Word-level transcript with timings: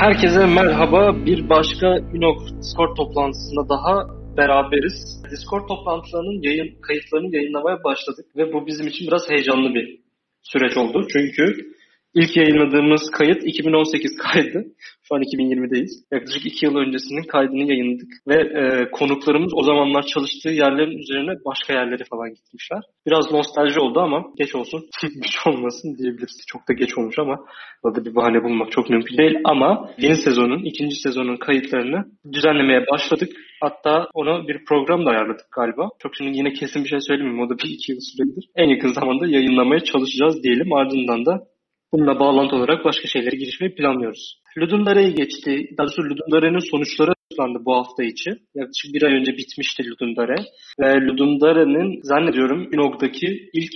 Herkese 0.00 0.46
merhaba. 0.46 1.26
Bir 1.26 1.48
başka 1.48 1.86
Unok 2.14 2.38
Discord 2.60 2.96
toplantısında 2.96 3.68
daha 3.68 3.94
beraberiz. 4.36 5.22
Discord 5.30 5.68
toplantılarının 5.68 6.42
yayın 6.42 6.80
kayıtlarını 6.80 7.36
yayınlamaya 7.36 7.84
başladık 7.84 8.26
ve 8.36 8.52
bu 8.52 8.66
bizim 8.66 8.86
için 8.86 9.06
biraz 9.08 9.30
heyecanlı 9.30 9.74
bir 9.74 10.00
süreç 10.42 10.76
oldu. 10.76 11.06
Çünkü 11.12 11.72
ilk 12.14 12.36
yayınladığımız 12.36 13.10
kayıt 13.10 13.42
2018 13.44 14.16
kaydı. 14.16 14.64
Şu 15.10 15.16
an 15.16 15.22
2020'deyiz. 15.22 15.90
Yaklaşık 16.12 16.46
iki 16.46 16.66
yıl 16.66 16.76
öncesinin 16.76 17.22
kaydını 17.22 17.64
yayınladık. 17.72 18.08
Ve 18.28 18.38
e, 18.60 18.90
konuklarımız 18.90 19.52
o 19.54 19.62
zamanlar 19.62 20.02
çalıştığı 20.02 20.48
yerlerin 20.48 20.98
üzerine 20.98 21.32
başka 21.44 21.72
yerlere 21.72 22.04
falan 22.10 22.34
gitmişler. 22.34 22.80
Biraz 23.06 23.32
nostalji 23.32 23.80
oldu 23.80 24.00
ama 24.00 24.24
geç 24.38 24.54
olsun, 24.54 24.80
güç 25.02 25.46
olmasın 25.46 25.98
diyebiliriz. 25.98 26.44
Çok 26.46 26.68
da 26.68 26.72
geç 26.72 26.98
olmuş 26.98 27.18
ama 27.18 27.36
orada 27.82 28.04
bir 28.04 28.14
bahane 28.14 28.44
bulmak 28.44 28.72
çok 28.72 28.90
mümkün 28.90 29.18
değil. 29.18 29.38
Ama 29.44 29.90
yeni 29.98 30.16
sezonun, 30.16 30.62
ikinci 30.64 30.96
sezonun 30.96 31.36
kayıtlarını 31.36 32.04
düzenlemeye 32.32 32.86
başladık. 32.92 33.30
Hatta 33.60 34.08
ona 34.14 34.48
bir 34.48 34.64
program 34.64 35.06
da 35.06 35.10
ayarladık 35.10 35.46
galiba. 35.56 35.88
Çok 35.98 36.16
şimdi 36.16 36.38
yine 36.38 36.52
kesin 36.52 36.84
bir 36.84 36.88
şey 36.88 37.00
söylemeyeyim. 37.00 37.42
O 37.42 37.48
da 37.48 37.58
bir 37.58 37.68
iki 37.68 37.92
yıl 37.92 38.00
sürebilir. 38.00 38.44
En 38.56 38.68
yakın 38.68 38.92
zamanda 38.92 39.26
yayınlamaya 39.26 39.80
çalışacağız 39.80 40.42
diyelim. 40.42 40.72
Ardından 40.72 41.26
da 41.26 41.49
Bununla 41.92 42.20
bağlantı 42.20 42.56
olarak 42.56 42.84
başka 42.84 43.08
şeylere 43.08 43.36
girişmeyi 43.36 43.74
planlıyoruz. 43.74 44.40
Ludundare'ye 44.58 45.10
geçti. 45.10 45.68
Daha 45.78 45.86
doğrusu 45.86 46.02
Ludundare'nin 46.02 46.70
sonuçları 46.70 47.12
açıklandı 47.12 47.58
bu 47.64 47.76
hafta 47.76 48.02
içi. 48.04 48.30
Yaklaşık 48.54 48.94
bir 48.94 49.02
ay 49.02 49.12
önce 49.14 49.32
bitmişti 49.32 49.82
Ludundare. 49.90 50.34
Ve 50.80 51.06
Ludundare'nin 51.06 52.00
zannediyorum 52.02 52.68
Inog'daki 52.72 53.50
ilk 53.52 53.72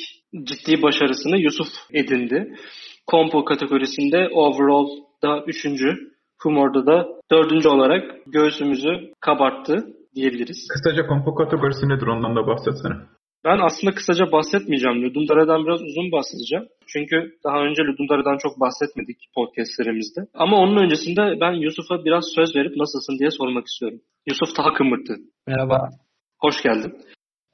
ciddi 0.46 0.82
başarısını 0.82 1.38
Yusuf 1.38 1.68
edindi. 1.92 2.54
Kompo 3.06 3.44
kategorisinde 3.44 4.28
overall'da 4.32 5.44
üçüncü, 5.46 5.86
Humor'da 6.42 6.86
da 6.86 7.06
dördüncü 7.32 7.68
olarak 7.68 8.02
göğsümüzü 8.26 9.12
kabarttı 9.20 9.86
diyebiliriz. 10.14 10.68
Kısaca 10.72 11.06
kompo 11.06 11.34
kategorisi 11.34 11.88
nedir 11.88 12.06
ondan 12.06 12.36
da 12.36 12.46
bahsetsene. 12.46 12.94
Ben 13.44 13.58
aslında 13.58 13.94
kısaca 13.94 14.32
bahsetmeyeceğim. 14.32 15.02
Ludundare'den 15.02 15.64
biraz 15.66 15.82
uzun 15.82 16.12
bahsedeceğim. 16.12 16.66
Çünkü 16.86 17.16
daha 17.44 17.58
önce 17.66 17.82
Ludundare'den 17.82 18.38
çok 18.38 18.60
bahsetmedik 18.60 19.18
podcastlerimizde. 19.34 20.20
Ama 20.34 20.56
onun 20.56 20.76
öncesinde 20.84 21.40
ben 21.40 21.52
Yusuf'a 21.52 22.04
biraz 22.04 22.24
söz 22.34 22.56
verip 22.56 22.76
nasılsın 22.76 23.18
diye 23.18 23.30
sormak 23.30 23.66
istiyorum. 23.66 24.00
Yusuf 24.26 24.56
Taha 24.56 24.72
Kımırtı. 24.72 25.14
Merhaba. 25.46 25.88
Hoş 26.38 26.62
geldin. 26.62 26.92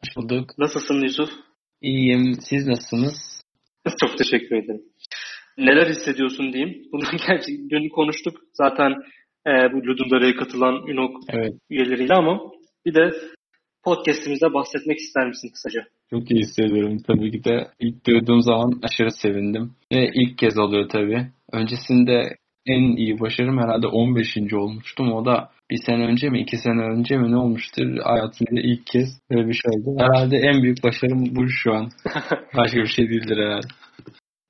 Hoş 0.00 0.16
bulduk. 0.16 0.58
Nasılsın 0.58 1.02
Yusuf? 1.02 1.30
İyiyim. 1.83 2.34
Siz 2.41 2.66
nasılsınız? 2.66 3.42
Çok 4.00 4.18
teşekkür 4.18 4.56
ederim. 4.56 4.83
Neler 5.58 5.86
hissediyorsun 5.86 6.52
diyeyim. 6.52 6.83
Bunu 6.92 7.02
gerçi 7.28 7.70
dün 7.70 7.88
konuştuk 7.88 8.38
zaten 8.52 8.91
e, 9.46 9.50
bu 9.72 9.77
Ludundare'ye 9.86 10.34
katılan 10.34 10.86
Ünok 10.86 11.16
evet. 11.28 11.52
üyeleriyle 11.70 12.14
ama 12.14 12.41
bir 12.86 12.94
de 12.94 13.11
podcastimizde 13.84 14.55
bahsetmek 14.55 14.98
ister 14.98 15.27
misin 15.28 15.50
kısaca? 15.55 15.81
Çok 16.11 16.31
iyi 16.31 16.41
hissediyorum 16.41 16.98
tabii 17.06 17.31
ki 17.31 17.45
de. 17.45 17.69
ilk 17.81 18.06
duyduğum 18.06 18.41
zaman 18.41 18.81
aşırı 18.83 19.11
sevindim. 19.11 19.73
Ve 19.92 20.11
ilk 20.14 20.39
kez 20.39 20.59
oluyor 20.59 20.89
tabii. 20.89 21.27
Öncesinde 21.53 22.36
en 22.67 22.97
iyi 22.97 23.20
başarım 23.20 23.58
herhalde 23.58 23.86
15. 23.86 24.36
olmuştum. 24.53 25.12
O 25.12 25.25
da 25.25 25.51
bir 25.70 25.78
sene 25.86 26.06
önce 26.06 26.31
mi 26.31 26.41
iki 26.41 26.56
sene 26.56 26.83
önce 26.83 27.17
mi 27.17 27.33
ne 27.33 27.36
olmuştur 27.36 27.97
hayatımda 28.05 28.61
ilk 28.61 28.86
kez 28.86 29.08
böyle 29.31 29.48
bir 29.48 29.55
şey 29.55 29.70
oldu. 29.70 30.01
Herhalde 30.01 30.36
en 30.36 30.62
büyük 30.62 30.84
başarım 30.84 31.36
bu 31.36 31.48
şu 31.48 31.75
an. 31.75 31.89
Başka 32.57 32.79
bir 32.79 32.86
şey 32.86 33.08
değildir 33.11 33.36
herhalde. 33.36 33.67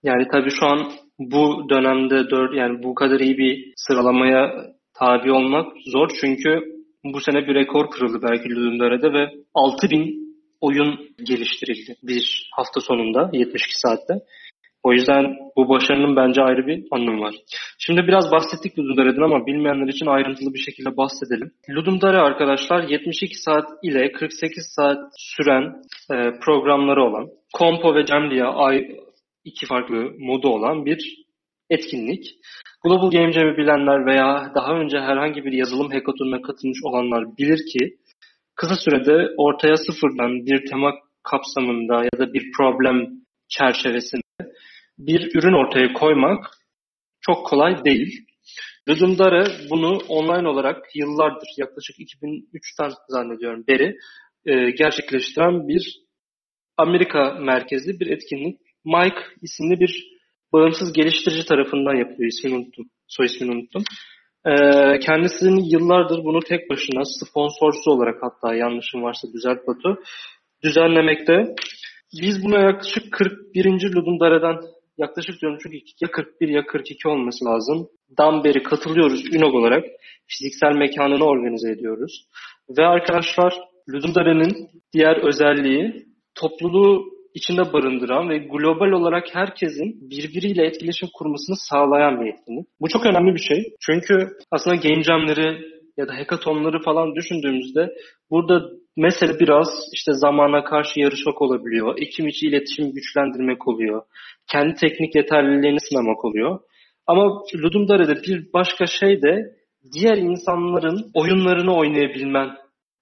Yani 0.02 0.28
tabii 0.32 0.50
şu 0.50 0.66
an 0.66 0.92
bu 1.18 1.68
dönemde 1.70 2.30
dört 2.30 2.54
yani 2.56 2.82
bu 2.82 2.94
kadar 2.94 3.20
iyi 3.20 3.38
bir 3.38 3.72
sıralamaya 3.76 4.52
tabi 4.98 5.32
olmak 5.32 5.72
zor 5.92 6.08
çünkü 6.20 6.79
bu 7.04 7.20
sene 7.20 7.46
bir 7.46 7.54
rekor 7.54 7.90
kırıldı 7.90 8.18
belki 8.22 8.50
Ludundare'de 8.50 9.12
ve 9.12 9.30
6000 9.54 10.30
oyun 10.60 11.08
geliştirildi 11.24 11.96
bir 12.02 12.50
hafta 12.56 12.80
sonunda 12.80 13.30
72 13.32 13.80
saatte. 13.80 14.14
O 14.82 14.92
yüzden 14.92 15.36
bu 15.56 15.68
başarının 15.68 16.16
bence 16.16 16.42
ayrı 16.42 16.66
bir 16.66 16.84
anlamı 16.90 17.20
var. 17.20 17.34
Şimdi 17.78 18.00
biraz 18.08 18.32
bahsettik 18.32 18.78
Ludundare'den 18.78 19.22
ama 19.22 19.46
bilmeyenler 19.46 19.88
için 19.88 20.06
ayrıntılı 20.06 20.54
bir 20.54 20.58
şekilde 20.58 20.96
bahsedelim. 20.96 21.52
Ludundare 21.70 22.16
arkadaşlar 22.16 22.88
72 22.88 23.34
saat 23.42 23.68
ile 23.82 24.12
48 24.12 24.72
saat 24.76 24.98
süren 25.16 25.82
e, 26.12 26.16
programları 26.44 27.02
olan 27.04 27.28
Kompo 27.52 27.94
ve 27.94 28.06
Cemli'ye 28.06 28.44
iki 29.44 29.66
farklı 29.66 30.12
modu 30.18 30.48
olan 30.48 30.86
bir 30.86 31.24
etkinlik. 31.70 32.36
Global 32.84 33.10
Game 33.10 33.32
Jam'i 33.32 33.56
bilenler 33.56 34.06
veya 34.06 34.52
daha 34.54 34.72
önce 34.72 34.98
herhangi 34.98 35.44
bir 35.44 35.52
yazılım 35.52 35.90
hackathonuna 35.90 36.42
katılmış 36.42 36.78
olanlar 36.84 37.36
bilir 37.38 37.58
ki 37.72 37.96
kısa 38.54 38.76
sürede 38.76 39.34
ortaya 39.36 39.76
sıfırdan 39.76 40.46
bir 40.46 40.66
tema 40.70 40.92
kapsamında 41.22 41.94
ya 41.94 42.18
da 42.18 42.32
bir 42.32 42.52
problem 42.56 43.06
çerçevesinde 43.48 44.22
bir 44.98 45.34
ürün 45.34 45.66
ortaya 45.66 45.92
koymak 45.92 46.46
çok 47.20 47.46
kolay 47.46 47.84
değil. 47.84 48.26
Ludumdare 48.88 49.44
bunu 49.70 49.98
online 50.08 50.48
olarak 50.48 50.96
yıllardır, 50.96 51.48
yaklaşık 51.56 51.96
2003'ten 51.98 52.90
zannediyorum 53.08 53.64
beri 53.68 53.96
e, 54.46 54.70
gerçekleştiren 54.70 55.68
bir 55.68 56.00
Amerika 56.76 57.34
merkezli 57.40 58.00
bir 58.00 58.06
etkinlik. 58.06 58.60
Mike 58.84 59.20
isimli 59.42 59.80
bir 59.80 60.09
bağımsız 60.52 60.92
geliştirici 60.92 61.44
tarafından 61.46 61.94
yapılıyor. 61.94 62.32
İsmini 62.32 62.56
unuttum. 62.56 62.84
Soy 63.08 63.26
ismini 63.26 63.52
unuttum. 63.52 63.82
Ee, 64.46 64.98
kendisini 64.98 65.72
yıllardır 65.72 66.24
bunu 66.24 66.40
tek 66.40 66.70
başına 66.70 67.02
sponsorsu 67.04 67.90
olarak 67.90 68.22
hatta 68.22 68.54
yanlışım 68.54 69.02
varsa 69.02 69.28
düzelt 69.32 69.66
Batu 69.66 70.02
düzenlemekte. 70.64 71.54
Biz 72.22 72.44
buna 72.44 72.60
yaklaşık 72.60 73.12
41. 73.12 73.64
Ludundare'den 73.94 74.56
yaklaşık 74.98 75.40
diyorum 75.40 75.58
çünkü 75.62 75.78
ya 76.00 76.10
41 76.10 76.48
ya 76.48 76.66
42 76.66 77.08
olması 77.08 77.44
lazım. 77.44 77.88
Dan 78.18 78.44
beri 78.44 78.62
katılıyoruz 78.62 79.34
Ünog 79.34 79.54
olarak. 79.54 79.84
Fiziksel 80.26 80.72
mekanını 80.72 81.24
organize 81.24 81.72
ediyoruz. 81.72 82.26
Ve 82.78 82.86
arkadaşlar 82.86 83.54
Ludundare'nin 83.88 84.70
diğer 84.92 85.16
özelliği 85.16 86.06
topluluğu 86.34 87.19
içinde 87.34 87.72
barındıran 87.72 88.28
ve 88.28 88.38
global 88.38 88.90
olarak 88.90 89.34
herkesin 89.34 90.10
birbiriyle 90.10 90.66
etkileşim 90.66 91.08
kurmasını 91.14 91.56
sağlayan 91.56 92.20
bir 92.20 92.26
etkinlik. 92.32 92.66
Bu 92.80 92.88
çok 92.88 93.06
önemli 93.06 93.34
bir 93.34 93.40
şey. 93.40 93.74
Çünkü 93.86 94.28
aslında 94.50 94.76
game 94.76 95.02
jamleri 95.02 95.58
ya 95.96 96.08
da 96.08 96.14
hackathonları 96.14 96.82
falan 96.82 97.14
düşündüğümüzde 97.14 97.88
burada 98.30 98.68
mesele 98.96 99.40
biraz 99.40 99.68
işte 99.92 100.12
zamana 100.12 100.64
karşı 100.64 101.00
yarışmak 101.00 101.42
olabiliyor. 101.42 101.98
Ekim 101.98 102.28
içi 102.28 102.46
iletişim 102.46 102.92
güçlendirmek 102.92 103.68
oluyor. 103.68 104.02
Kendi 104.52 104.74
teknik 104.74 105.14
yeterliliğini 105.14 105.80
sınamak 105.80 106.24
oluyor. 106.24 106.60
Ama 107.06 107.42
Ludumdare'de 107.54 108.14
bir 108.22 108.52
başka 108.52 108.86
şey 108.86 109.22
de 109.22 109.60
diğer 109.94 110.16
insanların 110.16 111.10
oyunlarını 111.14 111.76
oynayabilmen 111.76 112.50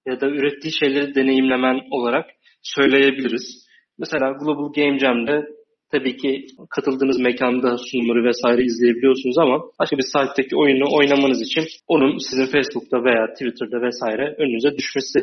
ya 0.07 0.21
da 0.21 0.27
ürettiği 0.27 0.73
şeyleri 0.79 1.15
deneyimlemen 1.15 1.79
olarak 1.91 2.25
söyleyebiliriz. 2.61 3.68
Mesela 3.99 4.31
Global 4.31 4.73
Game 4.73 4.99
Jam'de 4.99 5.45
tabii 5.91 6.17
ki 6.17 6.45
katıldığınız 6.69 7.19
mekanda 7.19 7.77
sunumları 7.77 8.23
vesaire 8.23 8.63
izleyebiliyorsunuz 8.63 9.37
ama 9.37 9.61
başka 9.79 9.97
bir 9.97 10.03
site'deki 10.03 10.55
oyunu 10.55 10.85
oynamanız 10.97 11.41
için 11.41 11.63
onun 11.87 12.17
sizin 12.17 12.45
Facebook'ta 12.45 13.03
veya 13.03 13.33
Twitter'da 13.33 13.81
vesaire 13.81 14.35
önünüze 14.37 14.77
düşmesi 14.77 15.19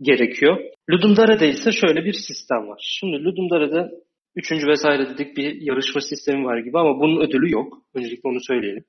gerekiyor. 0.00 0.58
Ludumdare'de 0.90 1.48
ise 1.48 1.72
şöyle 1.72 2.04
bir 2.04 2.12
sistem 2.12 2.68
var. 2.68 2.80
Şimdi 3.00 3.24
Ludumdare'de 3.24 3.90
üçüncü 4.36 4.66
vesaire 4.66 5.08
dedik 5.08 5.36
bir 5.36 5.60
yarışma 5.60 6.00
sistemi 6.00 6.44
var 6.44 6.58
gibi 6.58 6.78
ama 6.78 7.00
bunun 7.00 7.20
ödülü 7.20 7.52
yok. 7.52 7.78
Öncelikle 7.94 8.28
onu 8.28 8.38
söyleyelim. 8.48 8.84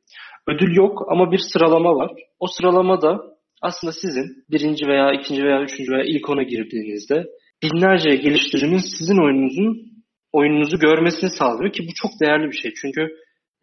Ödül 0.48 0.76
yok 0.76 1.06
ama 1.12 1.32
bir 1.32 1.42
sıralama 1.54 1.96
var. 1.96 2.12
O 2.40 2.48
sıralamada 2.48 3.22
aslında 3.62 3.94
sizin 3.94 4.26
birinci 4.52 4.88
veya 4.88 5.14
ikinci 5.14 5.44
veya 5.44 5.64
üçüncü 5.64 5.92
veya 5.92 6.04
ilk 6.04 6.30
ona 6.30 6.44
girdiğinizde 6.44 7.26
binlerce 7.64 8.10
geliştiricinin 8.10 8.98
sizin 8.98 9.24
oyununuzun 9.24 9.94
oyununuzu 10.34 10.80
görmesini 10.80 11.30
sağlıyor 11.30 11.74
ki 11.74 11.84
bu 11.88 11.92
çok 11.96 12.12
değerli 12.22 12.52
bir 12.52 12.58
şey. 12.58 12.74
Çünkü 12.82 13.02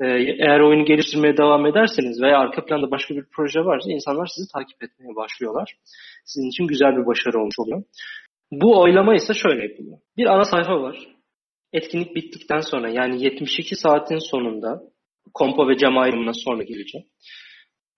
e, 0.00 0.06
eğer 0.44 0.60
oyunu 0.60 0.84
geliştirmeye 0.84 1.36
devam 1.36 1.66
ederseniz 1.66 2.22
veya 2.22 2.38
arka 2.38 2.64
planda 2.64 2.90
başka 2.90 3.14
bir 3.14 3.24
proje 3.36 3.60
varsa 3.60 3.90
insanlar 3.90 4.26
sizi 4.26 4.52
takip 4.52 4.82
etmeye 4.82 5.16
başlıyorlar. 5.16 5.76
Sizin 6.24 6.48
için 6.48 6.66
güzel 6.66 6.96
bir 6.96 7.06
başarı 7.06 7.38
olmuş 7.38 7.58
oluyor. 7.58 7.82
Bu 8.52 8.80
oylama 8.80 9.14
ise 9.14 9.34
şöyle 9.34 9.62
yapılıyor. 9.62 9.98
Bir 10.16 10.26
ana 10.26 10.44
sayfa 10.44 10.82
var. 10.82 10.98
Etkinlik 11.72 12.16
bittikten 12.16 12.60
sonra 12.60 12.90
yani 12.90 13.24
72 13.24 13.76
saatin 13.76 14.30
sonunda 14.30 14.82
kompo 15.34 15.68
ve 15.68 15.76
cam 15.76 15.98
ayrımına 15.98 16.32
sonra 16.34 16.62
geleceğim. 16.62 17.06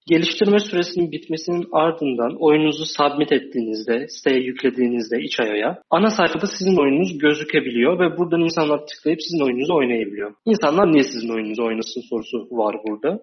Geliştirme 0.06 0.58
süresinin 0.58 1.12
bitmesinin 1.12 1.68
ardından 1.72 2.36
oyununuzu 2.40 2.84
submit 2.86 3.32
ettiğinizde, 3.32 4.08
siteye 4.08 4.40
yüklediğinizde 4.40 5.22
iç 5.22 5.40
ayaya 5.40 5.82
ana 5.90 6.10
sayfada 6.10 6.46
sizin 6.46 6.76
oyununuz 6.76 7.18
gözükebiliyor 7.18 7.98
ve 7.98 8.18
buradan 8.18 8.40
insanlar 8.40 8.86
tıklayıp 8.86 9.22
sizin 9.22 9.44
oyununuzu 9.44 9.74
oynayabiliyor. 9.74 10.34
İnsanlar 10.44 10.92
niye 10.92 11.02
sizin 11.02 11.34
oyununuzu 11.34 11.62
oynasın 11.64 12.02
sorusu 12.10 12.38
var 12.50 12.76
burada. 12.86 13.20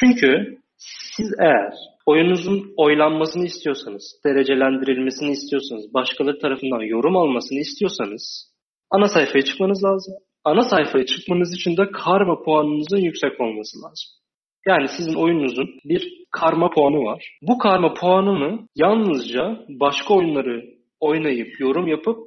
Çünkü 0.00 0.58
Siz 1.16 1.30
eğer 1.40 1.74
oyununuzun 2.06 2.74
oylanmasını 2.76 3.44
istiyorsanız, 3.44 4.20
derecelendirilmesini 4.24 5.30
istiyorsanız, 5.30 5.94
başkaları 5.94 6.38
tarafından 6.38 6.82
yorum 6.82 7.16
almasını 7.16 7.58
istiyorsanız 7.58 8.52
ana 8.90 9.08
sayfaya 9.08 9.44
çıkmanız 9.44 9.84
lazım. 9.84 10.14
Ana 10.44 10.62
sayfaya 10.62 11.06
çıkmanız 11.06 11.54
için 11.54 11.76
de 11.76 11.90
karma 11.92 12.42
puanınızın 12.42 12.98
yüksek 12.98 13.40
olması 13.40 13.78
lazım. 13.78 14.08
Yani 14.66 14.88
sizin 14.88 15.14
oyununuzun 15.14 15.68
bir 15.84 16.24
karma 16.30 16.70
puanı 16.70 17.04
var. 17.04 17.38
Bu 17.42 17.58
karma 17.58 17.94
puanını 17.94 18.68
yalnızca 18.76 19.66
başka 19.68 20.14
oyunları 20.14 20.62
oynayıp, 21.00 21.60
yorum 21.60 21.88
yapıp 21.88 22.18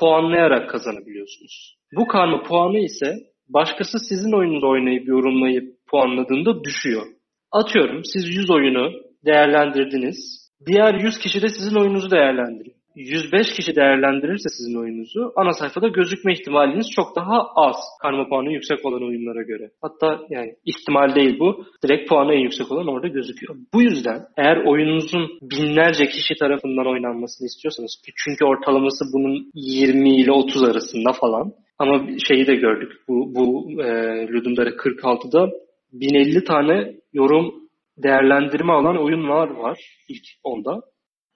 puanlayarak 0.00 0.70
kazanabiliyorsunuz. 0.70 1.76
Bu 1.96 2.06
karma 2.06 2.42
puanı 2.42 2.78
ise 2.78 3.14
başkası 3.48 3.98
sizin 4.08 4.32
oyununuzu 4.32 4.68
oynayıp, 4.68 5.08
yorumlayıp 5.08 5.86
puanladığında 5.90 6.64
düşüyor. 6.64 7.06
Atıyorum 7.52 8.00
siz 8.04 8.28
100 8.28 8.50
oyunu 8.50 8.92
değerlendirdiniz. 9.24 10.50
Diğer 10.66 10.94
100 10.94 11.18
kişi 11.18 11.42
de 11.42 11.48
sizin 11.48 11.76
oyununuzu 11.76 12.10
değerlendiriyor. 12.10 12.75
105 12.96 13.52
kişi 13.56 13.76
değerlendirirse 13.76 14.48
sizin 14.48 14.80
oyununuzu 14.80 15.32
ana 15.36 15.52
sayfada 15.52 15.88
gözükme 15.88 16.32
ihtimaliniz 16.32 16.86
çok 16.96 17.16
daha 17.16 17.42
az 17.56 17.76
karma 18.02 18.28
puanı 18.28 18.52
yüksek 18.52 18.86
olan 18.86 19.02
oyunlara 19.02 19.42
göre. 19.42 19.70
Hatta 19.82 20.20
yani 20.30 20.54
ihtimal 20.64 21.14
değil 21.14 21.38
bu. 21.38 21.64
Direkt 21.84 22.08
puanı 22.08 22.34
en 22.34 22.38
yüksek 22.38 22.72
olan 22.72 22.88
orada 22.88 23.08
gözüküyor. 23.08 23.56
Bu 23.74 23.82
yüzden 23.82 24.26
eğer 24.36 24.56
oyununuzun 24.56 25.38
binlerce 25.42 26.06
kişi 26.06 26.34
tarafından 26.40 26.86
oynanmasını 26.86 27.46
istiyorsanız 27.46 28.02
çünkü 28.24 28.44
ortalaması 28.44 29.04
bunun 29.14 29.50
20 29.54 30.16
ile 30.20 30.32
30 30.32 30.62
arasında 30.62 31.12
falan 31.12 31.52
ama 31.78 32.06
şeyi 32.28 32.46
de 32.46 32.54
gördük. 32.54 32.92
Bu, 33.08 33.34
bu 33.34 33.70
e, 33.82 33.86
Ludumdare 34.32 34.70
46'da 34.70 35.50
1050 35.92 36.44
tane 36.44 36.94
yorum 37.12 37.54
değerlendirme 37.96 38.72
alan 38.72 39.04
oyunlar 39.04 39.50
var 39.50 39.78
ilk 40.08 40.24
onda. 40.44 40.82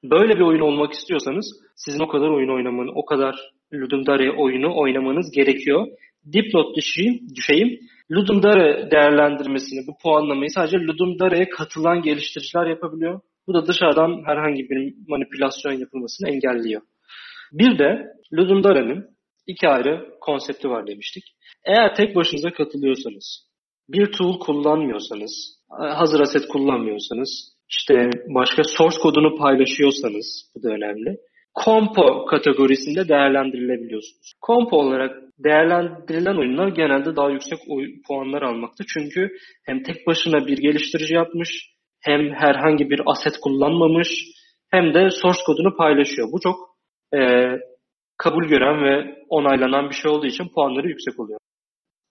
Böyle 0.04 0.34
bir 0.36 0.40
oyun 0.40 0.60
olmak 0.60 0.92
istiyorsanız 0.92 1.46
sizin 1.76 2.00
o 2.00 2.08
kadar 2.08 2.28
oyun 2.28 2.56
oynamanız, 2.56 2.92
o 2.96 3.04
kadar 3.04 3.34
Ludum 3.74 4.06
Dare 4.06 4.32
oyunu 4.32 4.76
oynamanız 4.76 5.30
gerekiyor. 5.30 5.86
Dipnot 6.32 6.76
düşeyim, 6.76 7.20
düşeyim. 7.34 7.78
Ludum 8.12 8.42
Dare 8.42 8.90
değerlendirmesini, 8.90 9.86
bu 9.86 9.92
puanlamayı 10.02 10.50
sadece 10.50 10.76
Ludum 10.78 11.18
Dare'ye 11.18 11.48
katılan 11.48 12.02
geliştiriciler 12.02 12.66
yapabiliyor. 12.66 13.20
Bu 13.46 13.54
da 13.54 13.66
dışarıdan 13.66 14.22
herhangi 14.26 14.70
bir 14.70 14.94
manipülasyon 15.08 15.72
yapılmasını 15.72 16.28
engelliyor. 16.28 16.82
Bir 17.52 17.78
de 17.78 18.06
Ludum 18.32 18.64
Dare'nin 18.64 19.04
iki 19.46 19.68
ayrı 19.68 20.08
konsepti 20.20 20.70
var 20.70 20.86
demiştik. 20.86 21.24
Eğer 21.64 21.94
tek 21.94 22.16
başınıza 22.16 22.52
katılıyorsanız, 22.52 23.46
bir 23.88 24.12
tool 24.12 24.38
kullanmıyorsanız, 24.38 25.58
hazır 25.70 26.20
aset 26.20 26.48
kullanmıyorsanız, 26.48 27.59
işte 27.70 28.10
başka 28.34 28.62
source 28.64 28.98
kodunu 29.02 29.36
paylaşıyorsanız 29.38 30.50
bu 30.54 30.62
da 30.62 30.68
önemli. 30.68 31.16
Kompo 31.54 32.24
kategorisinde 32.24 33.08
değerlendirilebiliyorsunuz. 33.08 34.32
Kompo 34.40 34.76
olarak 34.76 35.16
değerlendirilen 35.38 36.36
oyunlar 36.36 36.68
genelde 36.68 37.16
daha 37.16 37.30
yüksek 37.30 37.58
puanlar 38.08 38.42
almakta. 38.42 38.84
Çünkü 38.94 39.30
hem 39.66 39.82
tek 39.82 40.06
başına 40.06 40.46
bir 40.46 40.58
geliştirici 40.58 41.14
yapmış, 41.14 41.48
hem 42.00 42.34
herhangi 42.34 42.90
bir 42.90 43.00
aset 43.06 43.40
kullanmamış, 43.40 44.08
hem 44.70 44.94
de 44.94 45.10
source 45.10 45.40
kodunu 45.46 45.76
paylaşıyor. 45.76 46.28
Bu 46.32 46.40
çok 46.40 46.56
e, 47.14 47.18
kabul 48.18 48.44
gören 48.44 48.84
ve 48.84 49.14
onaylanan 49.28 49.90
bir 49.90 49.94
şey 49.94 50.10
olduğu 50.10 50.26
için 50.26 50.48
puanları 50.54 50.88
yüksek 50.88 51.20
oluyor. 51.20 51.38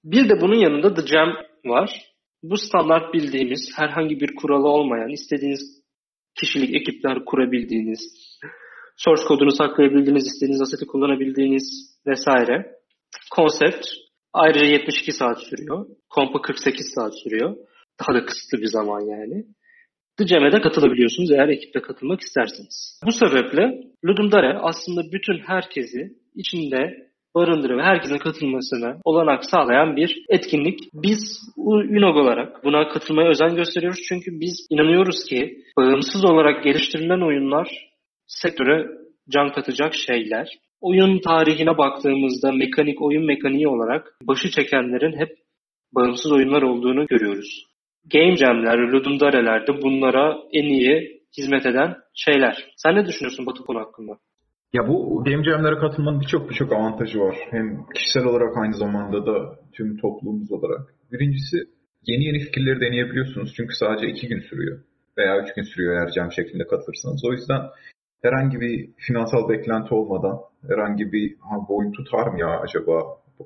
Bir 0.03 0.29
de 0.29 0.41
bunun 0.41 0.55
yanında 0.55 0.94
The 0.94 1.07
Jam 1.07 1.33
var. 1.65 2.01
Bu 2.44 2.57
standart 2.57 3.13
bildiğimiz, 3.13 3.71
herhangi 3.75 4.19
bir 4.19 4.36
kuralı 4.36 4.68
olmayan, 4.68 5.09
istediğiniz 5.09 5.83
kişilik 6.36 6.75
ekipler 6.75 7.25
kurabildiğiniz, 7.25 8.00
source 8.97 9.24
kodunu 9.24 9.51
saklayabildiğiniz, 9.51 10.27
istediğiniz 10.27 10.62
aseti 10.62 10.86
kullanabildiğiniz 10.86 11.97
vesaire 12.07 12.75
konsept 13.31 13.86
ayrıca 14.33 14.65
72 14.65 15.12
saat 15.12 15.44
sürüyor. 15.44 15.86
Kompa 16.09 16.41
48 16.41 16.91
saat 16.95 17.13
sürüyor. 17.24 17.56
Daha 18.00 18.19
da 18.19 18.25
kısıtlı 18.25 18.57
bir 18.57 18.68
zaman 18.68 19.01
yani. 19.01 19.45
Jam'e 20.27 20.51
de 20.51 20.62
katılabiliyorsunuz 20.62 21.31
eğer 21.31 21.47
ekiple 21.47 21.81
katılmak 21.81 22.21
isterseniz. 22.21 23.00
Bu 23.06 23.12
sebeple 23.12 23.83
Ludum 24.06 24.31
Dare 24.31 24.57
aslında 24.57 25.01
bütün 25.12 25.39
herkesi 25.47 26.18
içinde 26.36 27.08
barındırı 27.35 27.77
ve 27.77 27.83
herkesin 27.83 28.17
katılmasına 28.17 28.97
olanak 29.03 29.45
sağlayan 29.45 29.95
bir 29.95 30.25
etkinlik. 30.29 30.79
Biz 30.93 31.39
Unog 31.57 32.17
olarak 32.17 32.63
buna 32.63 32.87
katılmaya 32.87 33.29
özen 33.29 33.55
gösteriyoruz. 33.55 33.99
Çünkü 34.09 34.31
biz 34.31 34.67
inanıyoruz 34.69 35.23
ki 35.29 35.63
bağımsız 35.77 36.25
olarak 36.25 36.63
geliştirilen 36.63 37.21
oyunlar 37.21 37.67
sektöre 38.27 38.87
can 39.29 39.51
katacak 39.51 39.93
şeyler. 39.93 40.47
Oyun 40.81 41.19
tarihine 41.19 41.77
baktığımızda 41.77 42.51
mekanik 42.51 43.01
oyun 43.01 43.25
mekaniği 43.25 43.67
olarak 43.67 44.17
başı 44.23 44.51
çekenlerin 44.51 45.19
hep 45.19 45.29
bağımsız 45.95 46.31
oyunlar 46.31 46.61
olduğunu 46.61 47.05
görüyoruz. 47.07 47.65
Game 48.13 48.37
Jam'ler, 48.37 48.77
Ludum 48.77 49.19
Dare'lerde 49.19 49.81
bunlara 49.81 50.37
en 50.53 50.63
iyi 50.63 51.21
hizmet 51.37 51.65
eden 51.65 51.95
şeyler. 52.13 52.65
Sen 52.77 52.95
ne 52.95 53.05
düşünüyorsun 53.05 53.45
Batu 53.45 53.65
konu 53.65 53.79
hakkında? 53.79 54.11
Ya 54.74 54.88
bu 54.88 55.24
game 55.24 55.44
jam'lere 55.44 55.80
katılmanın 55.80 56.21
birçok 56.21 56.50
birçok 56.50 56.74
avantajı 56.74 57.19
var. 57.19 57.36
Hem 57.50 57.86
kişisel 57.95 58.25
olarak 58.25 58.57
aynı 58.57 58.74
zamanda 58.74 59.25
da 59.25 59.60
tüm 59.71 59.98
toplumumuz 59.98 60.51
olarak. 60.51 60.94
Birincisi 61.12 61.57
yeni 62.06 62.24
yeni 62.25 62.39
fikirleri 62.39 62.81
deneyebiliyorsunuz. 62.81 63.54
Çünkü 63.56 63.75
sadece 63.75 64.07
iki 64.07 64.27
gün 64.27 64.39
sürüyor. 64.39 64.80
Veya 65.18 65.42
üç 65.42 65.54
gün 65.54 65.63
sürüyor 65.63 65.94
eğer 65.94 66.12
jam 66.16 66.31
şeklinde 66.31 66.68
katılırsanız. 66.68 67.25
O 67.25 67.31
yüzden 67.31 67.62
herhangi 68.21 68.60
bir 68.60 68.89
finansal 68.98 69.50
beklenti 69.50 69.94
olmadan, 69.94 70.39
herhangi 70.68 71.12
bir 71.12 71.36
ha, 71.39 71.56
bu 71.69 71.77
oyun 71.77 71.92
tutar 71.92 72.27
mı 72.27 72.39
ya 72.39 72.60
acaba, 72.60 73.04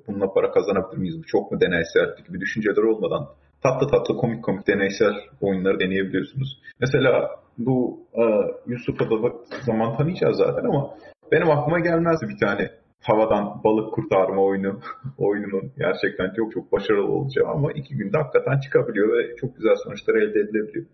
bununla 0.08 0.34
para 0.34 0.52
kazanabilir 0.52 0.98
miyiz, 0.98 1.18
bu 1.19 1.24
çok 1.28 1.52
mu 1.52 1.62
deneysel 1.62 2.16
gibi 2.28 2.40
düşünceler 2.40 2.84
olmadan 2.84 3.28
tatlı 3.64 3.88
tatlı 3.88 4.18
komik 4.18 4.44
komik 4.44 4.68
deneysel 4.68 5.14
oyunları 5.42 5.80
deneyebiliyorsunuz. 5.80 6.62
Mesela 6.80 7.30
bu 7.58 8.00
e, 8.14 8.24
Yusuf'a 8.68 9.06
da 9.09 9.33
zaman 9.66 9.97
tanıyacağız 9.97 10.38
zaten 10.38 10.64
ama 10.66 10.95
benim 11.33 11.52
aklıma 11.52 11.80
gelmezdi 11.80 12.25
bir 12.30 12.37
tane 12.37 12.71
havadan 13.02 13.63
balık 13.63 13.94
kurtarma 13.94 14.42
oyunu 14.44 14.81
oyununun 15.18 15.71
gerçekten 15.78 16.33
çok 16.35 16.54
çok 16.54 16.71
başarılı 16.71 17.11
olacağı 17.11 17.47
ama 17.47 17.71
iki 17.71 17.95
günde 17.95 18.18
hakikaten 18.18 18.59
çıkabiliyor 18.59 19.07
ve 19.18 19.35
çok 19.35 19.56
güzel 19.57 19.75
sonuçlar 19.83 20.16
elde 20.16 20.40
edilebiliyor. 20.40 20.85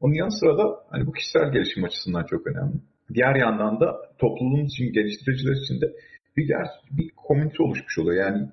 Onun 0.00 0.14
yanı 0.14 0.32
sıra 0.40 0.58
da 0.58 0.64
hani 0.90 1.06
bu 1.06 1.12
kişisel 1.12 1.52
gelişim 1.52 1.84
açısından 1.84 2.24
çok 2.24 2.46
önemli. 2.46 2.76
Diğer 3.14 3.34
yandan 3.34 3.80
da 3.80 3.86
topluluğumuz 4.18 4.72
için, 4.72 4.92
geliştiriciler 4.92 5.52
için 5.52 5.80
de 5.80 5.92
bir, 6.36 6.54
bir 6.90 7.10
komünite 7.16 7.62
oluşmuş 7.62 7.98
oluyor. 7.98 8.24
Yani 8.24 8.48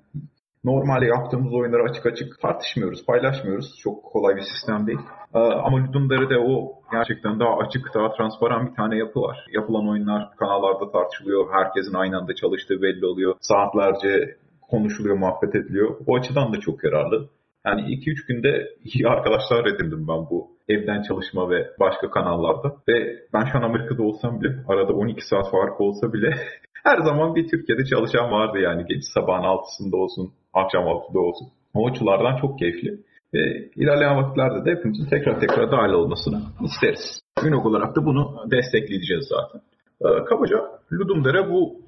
normalde 0.64 1.06
yaptığımız 1.06 1.54
oyunları 1.54 1.82
açık 1.82 2.06
açık 2.06 2.40
tartışmıyoruz, 2.40 3.06
paylaşmıyoruz. 3.06 3.78
Çok 3.82 4.04
kolay 4.04 4.36
bir 4.36 4.40
sistem 4.40 4.86
değil. 4.86 4.98
Ee, 5.34 5.38
ama 5.38 5.78
Ludum 5.78 6.10
Dare'de 6.10 6.38
o 6.38 6.72
gerçekten 6.92 7.40
daha 7.40 7.56
açık, 7.56 7.94
daha 7.94 8.12
transparan 8.12 8.66
bir 8.66 8.74
tane 8.74 8.96
yapı 8.96 9.20
var. 9.20 9.46
Yapılan 9.52 9.88
oyunlar 9.88 10.36
kanallarda 10.38 10.92
tartışılıyor. 10.92 11.48
Herkesin 11.52 11.94
aynı 11.94 12.18
anda 12.18 12.34
çalıştığı 12.34 12.82
belli 12.82 13.06
oluyor. 13.06 13.34
Saatlerce 13.40 14.36
konuşuluyor, 14.70 15.16
muhabbet 15.16 15.54
ediliyor. 15.54 15.96
O 16.06 16.16
açıdan 16.16 16.52
da 16.52 16.60
çok 16.60 16.84
yararlı. 16.84 17.28
Yani 17.66 17.80
2-3 17.80 18.26
günde 18.28 18.68
iyi 18.84 19.08
arkadaşlar 19.08 19.66
edindim 19.66 20.08
ben 20.08 20.30
bu 20.30 20.50
evden 20.68 21.02
çalışma 21.02 21.50
ve 21.50 21.70
başka 21.80 22.10
kanallarda. 22.10 22.76
Ve 22.88 23.16
ben 23.32 23.44
şu 23.44 23.58
an 23.58 23.62
Amerika'da 23.62 24.02
olsam 24.02 24.40
bile 24.40 24.56
arada 24.68 24.92
12 24.92 25.26
saat 25.26 25.50
fark 25.50 25.80
olsa 25.80 26.12
bile 26.12 26.30
her 26.84 26.98
zaman 26.98 27.34
bir 27.34 27.48
Türkiye'de 27.48 27.84
çalışan 27.84 28.30
vardı 28.30 28.58
yani. 28.58 28.84
Geç 28.86 29.04
sabahın 29.14 29.42
6'sında 29.42 29.96
olsun, 29.96 30.32
akşam 30.54 30.84
6'da 30.84 31.20
olsun. 31.20 31.48
O 31.74 31.92
çok 32.40 32.58
keyifli. 32.58 32.98
Ve 33.34 33.70
ilerleyen 33.76 34.16
vakitlerde 34.16 34.64
de 34.64 34.70
hepimizin 34.76 35.06
tekrar 35.06 35.40
tekrar 35.40 35.70
dahil 35.70 35.92
olmasını 35.92 36.42
isteriz. 36.64 37.20
Ünog 37.44 37.66
olarak 37.66 37.96
da 37.96 38.04
bunu 38.04 38.50
destekleyeceğiz 38.50 39.28
zaten. 39.28 39.60
Ee, 40.04 40.24
kabaca 40.24 40.56
Ludumdere 40.92 41.50
bu 41.50 41.80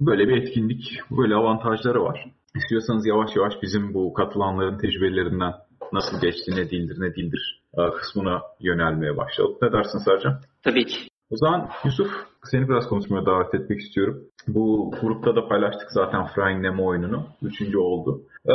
böyle 0.00 0.28
bir 0.28 0.42
etkinlik, 0.42 1.00
böyle 1.10 1.34
avantajları 1.34 2.02
var. 2.02 2.24
İstiyorsanız 2.56 3.06
yavaş 3.06 3.36
yavaş 3.36 3.52
bizim 3.62 3.94
bu 3.94 4.12
katılanların 4.12 4.78
tecrübelerinden 4.78 5.52
nasıl 5.92 6.20
geçti, 6.20 6.50
ne 6.50 6.70
değildir, 6.70 6.96
ne 6.98 7.14
değildir 7.14 7.62
e, 7.78 7.90
kısmına 7.90 8.42
yönelmeye 8.60 9.16
başladık. 9.16 9.56
Ne 9.62 9.72
dersin 9.72 9.98
Sercan? 9.98 10.40
Tabii 10.62 10.84
ki. 10.84 10.98
O 11.30 11.36
zaman 11.36 11.70
Yusuf 11.84 12.10
seni 12.50 12.68
biraz 12.68 12.88
konuşmaya 12.88 13.26
davet 13.26 13.54
etmek 13.54 13.80
istiyorum. 13.80 14.24
Bu 14.48 14.94
grupta 15.00 15.36
da 15.36 15.48
paylaştık 15.48 15.90
zaten 15.90 16.26
Frying 16.26 16.62
Nemo 16.62 16.86
oyununu. 16.86 17.26
Üçüncü 17.42 17.78
oldu. 17.78 18.22
Ee, 18.48 18.52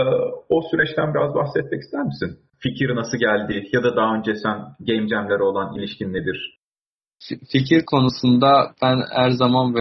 o 0.49 0.61
süreçten 0.71 1.13
biraz 1.13 1.35
bahsetmek 1.35 1.81
ister 1.81 2.03
misin? 2.03 2.39
Fikir 2.59 2.95
nasıl 2.95 3.17
geldi 3.17 3.69
ya 3.73 3.83
da 3.83 3.95
daha 3.95 4.15
önce 4.15 4.35
sen 4.35 4.57
Game 4.79 5.07
Jam'lere 5.07 5.43
olan 5.43 5.79
ilişkin 5.79 6.13
nedir? 6.13 6.59
Fikir 7.51 7.85
konusunda 7.85 8.71
ben 8.81 8.97
her 9.15 9.29
zaman 9.29 9.75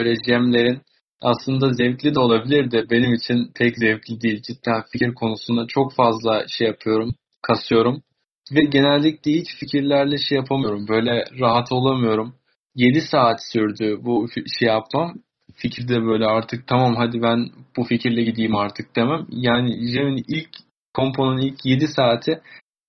böyle 0.00 0.14
Jam'lerin 0.26 0.80
aslında 1.22 1.72
zevkli 1.72 2.14
de 2.14 2.20
olabilir 2.20 2.70
de 2.70 2.90
benim 2.90 3.14
için 3.14 3.52
pek 3.54 3.78
zevkli 3.78 4.20
değil. 4.20 4.42
Cidden 4.42 4.82
fikir 4.92 5.14
konusunda 5.14 5.66
çok 5.66 5.94
fazla 5.94 6.44
şey 6.48 6.66
yapıyorum, 6.66 7.14
kasıyorum. 7.42 8.02
Ve 8.52 8.60
genellikle 8.60 9.32
hiç 9.32 9.56
fikirlerle 9.56 10.18
şey 10.18 10.36
yapamıyorum. 10.38 10.88
Böyle 10.88 11.24
rahat 11.40 11.72
olamıyorum. 11.72 12.34
7 12.74 13.00
saat 13.00 13.44
sürdü 13.52 13.98
bu 14.02 14.28
şey 14.58 14.68
yapmam. 14.68 15.14
Fikirde 15.54 16.02
böyle 16.02 16.26
artık 16.26 16.66
tamam 16.66 16.96
hadi 16.96 17.22
ben 17.22 17.50
bu 17.76 17.84
fikirle 17.84 18.22
gideyim 18.22 18.56
artık 18.56 18.96
demem. 18.96 19.26
Yani 19.30 19.86
Jem'in 19.86 20.24
ilk 20.28 20.48
komponun 20.94 21.38
ilk 21.38 21.66
7 21.66 21.88
saati 21.88 22.40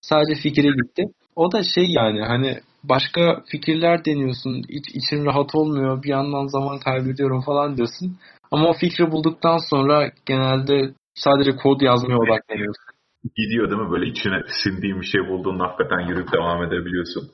sadece 0.01 0.41
fikire 0.41 0.67
gitti. 0.67 1.03
O 1.35 1.51
da 1.51 1.63
şey 1.63 1.85
yani 1.89 2.21
hani 2.21 2.59
başka 2.83 3.43
fikirler 3.47 4.05
deniyorsun. 4.05 4.63
İç, 4.69 4.89
için 4.95 5.25
rahat 5.25 5.55
olmuyor. 5.55 6.03
Bir 6.03 6.09
yandan 6.09 6.47
zaman 6.47 6.79
kaybediyorum 6.79 7.41
falan 7.41 7.77
diyorsun. 7.77 8.17
Ama 8.51 8.69
o 8.69 8.73
fikri 8.73 9.11
bulduktan 9.11 9.57
sonra 9.69 10.11
genelde 10.25 10.93
sadece 11.15 11.51
kod 11.55 11.81
yazmaya 11.81 12.17
odaklanıyorsun. 12.17 12.90
Gidiyor 13.35 13.69
değil 13.71 13.81
mi? 13.81 13.91
Böyle 13.91 14.05
içine 14.05 14.41
sindiğin 14.63 15.01
bir 15.01 15.05
şey 15.05 15.21
bulduğunda 15.27 15.63
hakikaten 15.63 15.99
yürüyüp 15.99 16.33
devam 16.33 16.63
edebiliyorsun. 16.63 17.31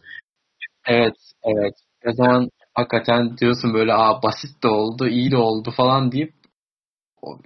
Evet, 0.87 1.15
evet. 1.43 1.73
O 2.05 2.11
zaman 2.11 2.49
hakikaten 2.73 3.37
diyorsun 3.37 3.73
böyle 3.73 3.93
aa 3.93 4.23
basit 4.23 4.63
de 4.63 4.67
oldu, 4.67 5.07
iyi 5.07 5.31
de 5.31 5.37
oldu 5.37 5.71
falan 5.77 6.11
deyip 6.11 6.33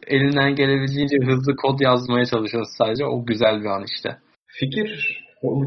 elinden 0.07 0.55
gelebildiğince 0.55 1.17
hızlı 1.25 1.55
kod 1.55 1.79
yazmaya 1.79 2.25
çalışıyorsun 2.25 2.77
sadece. 2.77 3.05
O 3.05 3.25
güzel 3.25 3.61
bir 3.61 3.65
an 3.65 3.85
işte. 3.95 4.17
Fikir 4.47 5.19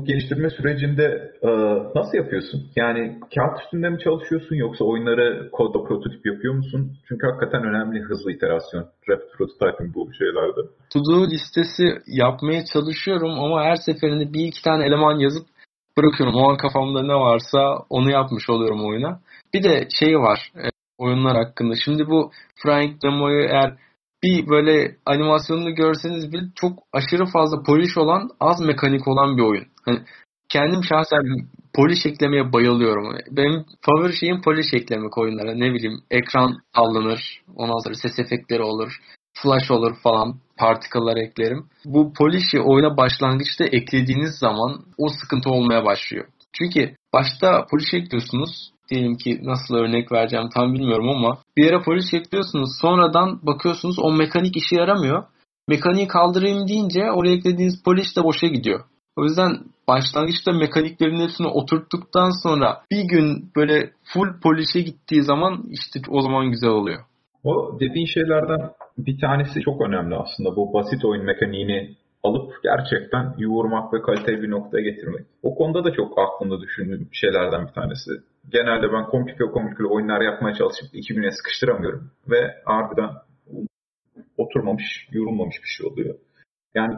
geliştirme 0.04 0.50
sürecinde 0.50 1.32
e, 1.42 1.48
nasıl 1.94 2.16
yapıyorsun? 2.16 2.60
Yani 2.76 3.20
kağıt 3.34 3.60
üstünde 3.60 3.88
mi 3.88 3.98
çalışıyorsun 4.04 4.56
yoksa 4.56 4.84
oyunları 4.84 5.50
kodda 5.52 5.82
prototip 5.88 6.26
yapıyor 6.26 6.54
musun? 6.54 6.92
Çünkü 7.08 7.26
hakikaten 7.26 7.62
önemli 7.64 8.00
hızlı 8.00 8.32
iterasyon. 8.32 8.86
Rapid 9.08 9.28
prototyping 9.38 9.94
bu 9.94 10.12
şeylerde. 10.18 10.60
To-do 10.92 11.26
listesi 11.30 11.84
yapmaya 12.06 12.64
çalışıyorum 12.72 13.30
ama 13.30 13.64
her 13.64 13.76
seferinde 13.76 14.32
bir 14.32 14.44
iki 14.44 14.62
tane 14.62 14.86
eleman 14.86 15.18
yazıp 15.18 15.46
bırakıyorum. 15.98 16.34
O 16.34 16.50
an 16.50 16.56
kafamda 16.56 17.02
ne 17.02 17.14
varsa 17.14 17.78
onu 17.90 18.10
yapmış 18.10 18.50
oluyorum 18.50 18.86
oyuna. 18.88 19.20
Bir 19.54 19.62
de 19.62 19.88
şey 20.00 20.18
var 20.18 20.52
e, 20.56 20.68
oyunlar 20.98 21.36
hakkında. 21.36 21.74
Şimdi 21.84 22.06
bu 22.06 22.30
Frank 22.62 23.02
Demo'yu 23.02 23.44
eğer 23.44 23.76
bir 24.24 24.48
böyle 24.48 24.96
animasyonunu 25.06 25.74
görseniz 25.74 26.32
bile 26.32 26.42
çok 26.54 26.78
aşırı 26.92 27.26
fazla 27.26 27.62
polish 27.62 27.98
olan, 27.98 28.30
az 28.40 28.60
mekanik 28.60 29.08
olan 29.08 29.36
bir 29.36 29.42
oyun. 29.42 29.66
Hani 29.84 29.98
kendim 30.48 30.84
şahsen 30.84 31.22
polish 31.74 32.06
eklemeye 32.06 32.52
bayılıyorum. 32.52 33.16
Benim 33.30 33.64
favori 33.80 34.16
şeyim 34.16 34.42
polish 34.42 34.74
eklemek 34.74 35.18
oyunlara. 35.18 35.54
Ne 35.54 35.74
bileyim 35.74 36.00
ekran 36.10 36.56
sallanır, 36.76 37.42
ondan 37.56 37.78
sonra 37.84 37.94
ses 37.94 38.18
efektleri 38.18 38.62
olur, 38.62 38.92
flash 39.42 39.70
olur 39.70 39.94
falan, 40.02 40.40
particle'lar 40.58 41.16
eklerim. 41.16 41.66
Bu 41.84 42.12
polish'i 42.12 42.60
oyuna 42.60 42.96
başlangıçta 42.96 43.64
eklediğiniz 43.64 44.38
zaman 44.38 44.84
o 44.98 45.08
sıkıntı 45.08 45.50
olmaya 45.50 45.84
başlıyor. 45.84 46.26
Çünkü 46.52 46.96
başta 47.12 47.66
polish 47.70 47.94
ekliyorsunuz 47.94 48.73
diyelim 48.90 49.16
ki 49.16 49.40
nasıl 49.42 49.74
örnek 49.74 50.12
vereceğim 50.12 50.48
tam 50.54 50.74
bilmiyorum 50.74 51.08
ama 51.08 51.38
bir 51.56 51.64
yere 51.64 51.82
polis 51.82 52.14
ekliyorsunuz 52.14 52.70
sonradan 52.80 53.40
bakıyorsunuz 53.42 53.98
o 53.98 54.12
mekanik 54.12 54.56
işe 54.56 54.76
yaramıyor. 54.76 55.24
Mekaniği 55.68 56.08
kaldırayım 56.08 56.68
deyince 56.68 57.10
oraya 57.10 57.34
eklediğiniz 57.34 57.82
polis 57.82 58.16
de 58.16 58.24
boşa 58.24 58.46
gidiyor. 58.46 58.80
O 59.16 59.24
yüzden 59.24 59.52
başlangıçta 59.88 60.52
mekaniklerin 60.52 61.20
hepsini 61.20 61.46
oturttuktan 61.46 62.42
sonra 62.42 62.82
bir 62.90 63.04
gün 63.04 63.50
böyle 63.56 63.90
full 64.04 64.40
polise 64.42 64.80
gittiği 64.80 65.22
zaman 65.22 65.64
işte 65.70 66.00
o 66.08 66.20
zaman 66.20 66.50
güzel 66.50 66.70
oluyor. 66.70 67.00
O 67.44 67.80
dediğin 67.80 68.06
şeylerden 68.06 68.70
bir 68.98 69.20
tanesi 69.20 69.60
çok 69.60 69.80
önemli 69.80 70.16
aslında. 70.16 70.56
Bu 70.56 70.72
basit 70.74 71.04
oyun 71.04 71.24
mekaniğini 71.24 71.96
alıp 72.22 72.52
gerçekten 72.62 73.34
yoğurmak 73.38 73.94
ve 73.94 74.02
kaliteli 74.02 74.42
bir 74.42 74.50
noktaya 74.50 74.82
getirmek. 74.82 75.26
O 75.42 75.54
konuda 75.54 75.84
da 75.84 75.92
çok 75.92 76.18
aklımda 76.18 76.60
düşündüğüm 76.60 77.08
şeylerden 77.12 77.66
bir 77.66 77.72
tanesi. 77.72 78.10
Genelde 78.52 78.92
ben 78.92 79.04
komplike 79.04 79.44
komplike 79.44 79.84
oyunlar 79.84 80.20
yapmaya 80.20 80.54
çalışıp 80.54 80.94
2000'e 80.94 81.30
sıkıştıramıyorum. 81.30 82.10
Ve 82.28 82.54
harbiden 82.64 83.10
oturmamış, 84.36 85.08
yorulmamış 85.12 85.56
bir 85.62 85.68
şey 85.68 85.86
oluyor. 85.86 86.14
Yani 86.74 86.94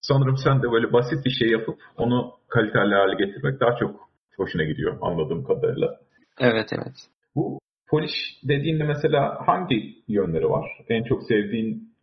sanırım 0.00 0.36
sen 0.36 0.62
de 0.62 0.72
böyle 0.72 0.92
basit 0.92 1.24
bir 1.24 1.30
şey 1.30 1.48
yapıp 1.48 1.78
onu 1.96 2.32
kaliteli 2.48 2.94
hale 2.94 3.26
getirmek 3.26 3.60
daha 3.60 3.76
çok 3.76 4.08
hoşuna 4.36 4.64
gidiyor 4.64 4.98
anladığım 5.02 5.44
kadarıyla. 5.44 5.98
Evet 6.40 6.68
evet. 6.72 6.96
Bu 7.36 7.58
polish 7.88 8.40
dediğinde 8.48 8.84
mesela 8.84 9.38
hangi 9.46 9.94
yönleri 10.08 10.50
var? 10.50 10.66
En 10.88 11.02
çok 11.02 11.22
sevdiğin 11.22 11.94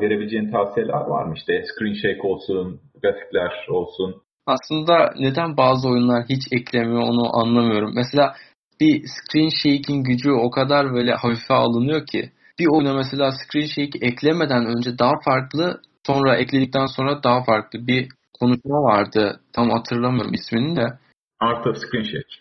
verebileceğin 0.00 0.50
tavsiyeler 0.50 1.00
var 1.00 1.24
mı? 1.24 1.34
İşte 1.36 1.64
screen 1.64 1.94
shake 1.94 2.28
olsun, 2.28 2.80
grafikler 3.02 3.66
olsun. 3.68 4.22
Aslında 4.46 5.14
neden 5.18 5.56
bazı 5.56 5.88
oyunlar 5.88 6.24
hiç 6.28 6.42
eklemiyor 6.52 7.02
onu 7.02 7.36
anlamıyorum. 7.36 7.92
Mesela 7.94 8.34
bir 8.80 9.04
screen 9.06 9.48
shake'in 9.48 10.02
gücü 10.04 10.30
o 10.30 10.50
kadar 10.50 10.92
böyle 10.92 11.14
hafife 11.14 11.54
alınıyor 11.54 12.06
ki 12.06 12.32
bir 12.58 12.66
oyuna 12.66 12.94
mesela 12.94 13.30
screen 13.32 13.66
shake 13.66 13.98
eklemeden 14.06 14.66
önce 14.66 14.98
daha 14.98 15.12
farklı 15.24 15.80
sonra 16.06 16.36
ekledikten 16.36 16.86
sonra 16.86 17.22
daha 17.22 17.44
farklı 17.44 17.86
bir 17.86 18.08
konuşma 18.40 18.82
vardı. 18.82 19.40
Tam 19.52 19.70
hatırlamıyorum 19.70 20.34
ismini 20.34 20.76
de. 20.76 20.98
Art 21.40 21.66
of 21.66 21.76
Screen 21.76 22.04
Shake. 22.04 22.34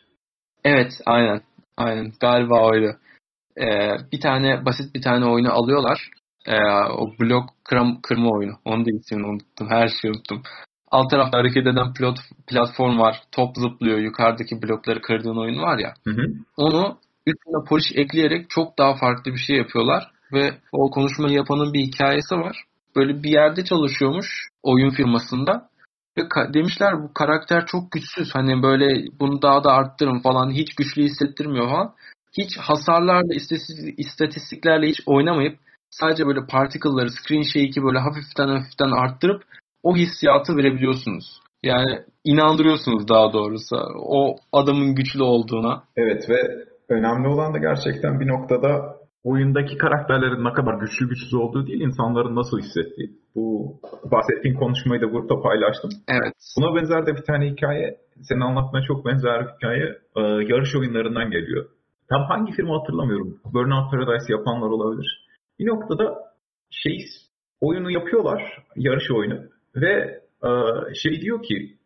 Evet 0.64 0.92
aynen. 1.06 1.42
Aynen 1.78 2.12
galiba 2.20 2.66
oydu. 2.66 2.98
Ee, 3.58 3.98
bir 4.12 4.22
tane 4.22 4.66
basit 4.66 4.96
bir 4.96 5.02
tane 5.02 5.26
oyunu 5.26 5.52
alıyorlar. 5.52 6.10
Ee, 6.46 6.64
o 6.98 7.08
blok 7.20 7.50
kıram, 7.64 8.02
kırma 8.02 8.30
oyunu. 8.30 8.54
Onu 8.66 8.86
da 8.86 8.90
ismini 8.92 9.28
unuttum. 9.28 9.70
Her 9.70 9.88
şeyi 9.88 10.12
unuttum. 10.12 10.44
Alt 10.92 11.10
tarafta 11.10 11.38
hareket 11.38 11.68
eden 11.68 11.94
pilot, 11.94 12.18
platform 12.48 13.00
var. 13.00 13.22
Top 13.32 13.58
zıplıyor. 13.58 13.98
Yukarıdaki 13.98 14.62
blokları 14.62 15.02
kırdığın 15.02 15.38
oyun 15.38 15.62
var 15.62 15.78
ya. 15.78 15.94
Hı 16.04 16.12
hı. 16.12 16.26
Onu 16.58 16.98
üstüne 17.26 17.64
polish 17.70 17.92
ekleyerek 17.96 18.50
çok 18.50 18.78
daha 18.78 18.96
farklı 18.96 19.32
bir 19.32 19.38
şey 19.38 19.58
yapıyorlar. 19.58 20.12
Ve 20.34 20.54
o 20.72 20.90
konuşmayı 20.90 21.36
yapanın 21.36 21.74
bir 21.74 21.80
hikayesi 21.80 22.36
var. 22.36 22.64
Böyle 22.96 23.24
bir 23.24 23.30
yerde 23.30 23.64
çalışıyormuş 23.64 24.50
oyun 24.64 24.90
firmasında. 24.90 25.70
Ve 26.18 26.54
demişler 26.54 27.04
bu 27.04 27.14
karakter 27.14 27.66
çok 27.66 27.92
güçsüz. 27.92 28.36
Hani 28.36 28.64
böyle 28.64 29.06
bunu 29.20 29.42
daha 29.42 29.64
da 29.64 29.72
arttırın 29.72 30.20
falan. 30.20 30.52
Hiç 30.52 30.76
güçlü 30.76 31.04
hissettirmiyor 31.04 31.70
falan. 31.70 31.94
Hiç 32.38 32.58
hasarlarla, 32.58 33.34
istatistiklerle 33.98 34.88
hiç 34.88 35.02
oynamayıp 35.06 35.60
sadece 35.90 36.28
böyle 36.28 36.46
particle'ları, 36.46 37.12
screen 37.12 37.42
shake'i 37.42 37.84
böyle 37.84 38.00
hafiften 38.00 38.48
hafiften 38.48 38.92
arttırıp 38.92 39.44
o 39.84 39.96
hissiyatı 39.96 40.58
verebiliyorsunuz. 40.58 41.42
Yani 41.64 42.00
inandırıyorsunuz 42.24 43.08
daha 43.08 43.34
doğrusu 43.34 43.76
o 43.96 44.36
adamın 44.54 44.96
güçlü 44.96 45.24
olduğuna. 45.24 45.84
Evet 45.98 46.30
ve 46.30 46.66
önemli 46.90 47.28
olan 47.28 47.54
da 47.54 47.58
gerçekten 47.58 48.20
bir 48.20 48.28
noktada 48.28 49.02
oyundaki 49.24 49.78
karakterlerin 49.78 50.46
ne 50.46 50.54
kadar 50.54 50.74
güçlü 50.74 51.10
güçsüz 51.10 51.34
olduğu 51.34 51.68
değil, 51.68 51.82
insanların 51.82 52.36
nasıl 52.36 52.60
hissettiği. 52.60 53.10
Bu 53.36 53.76
bahsettiğin 54.12 54.56
konuşmayı 54.56 55.02
da 55.02 55.06
grupta 55.06 55.42
paylaştım. 55.42 55.92
Evet. 56.08 56.34
Buna 56.58 56.76
benzer 56.76 57.06
de 57.06 57.16
bir 57.16 57.24
tane 57.24 57.52
hikaye, 57.52 57.98
senin 58.22 58.42
anlatmaya 58.42 58.86
çok 58.88 59.06
benzer 59.06 59.42
bir 59.42 59.52
hikaye 59.54 59.86
e, 60.16 60.22
yarış 60.22 60.76
oyunlarından 60.76 61.32
geliyor. 61.32 61.66
Tam 62.10 62.22
hangi 62.24 62.52
firma 62.52 62.80
hatırlamıyorum. 62.80 63.40
Burnout 63.54 63.92
Paradise 63.92 64.34
yapanlar 64.34 64.70
olabilir. 64.70 65.28
Bir 65.60 65.68
noktada 65.68 66.16
şey 66.70 67.06
oyunu 67.62 67.92
yapıyorlar, 67.92 68.64
yarış 68.76 69.12
oyunu 69.12 69.40
ve 69.76 70.22
e, 70.44 70.50
şey 70.94 71.22
diyor 71.22 71.44
ki 71.44 71.78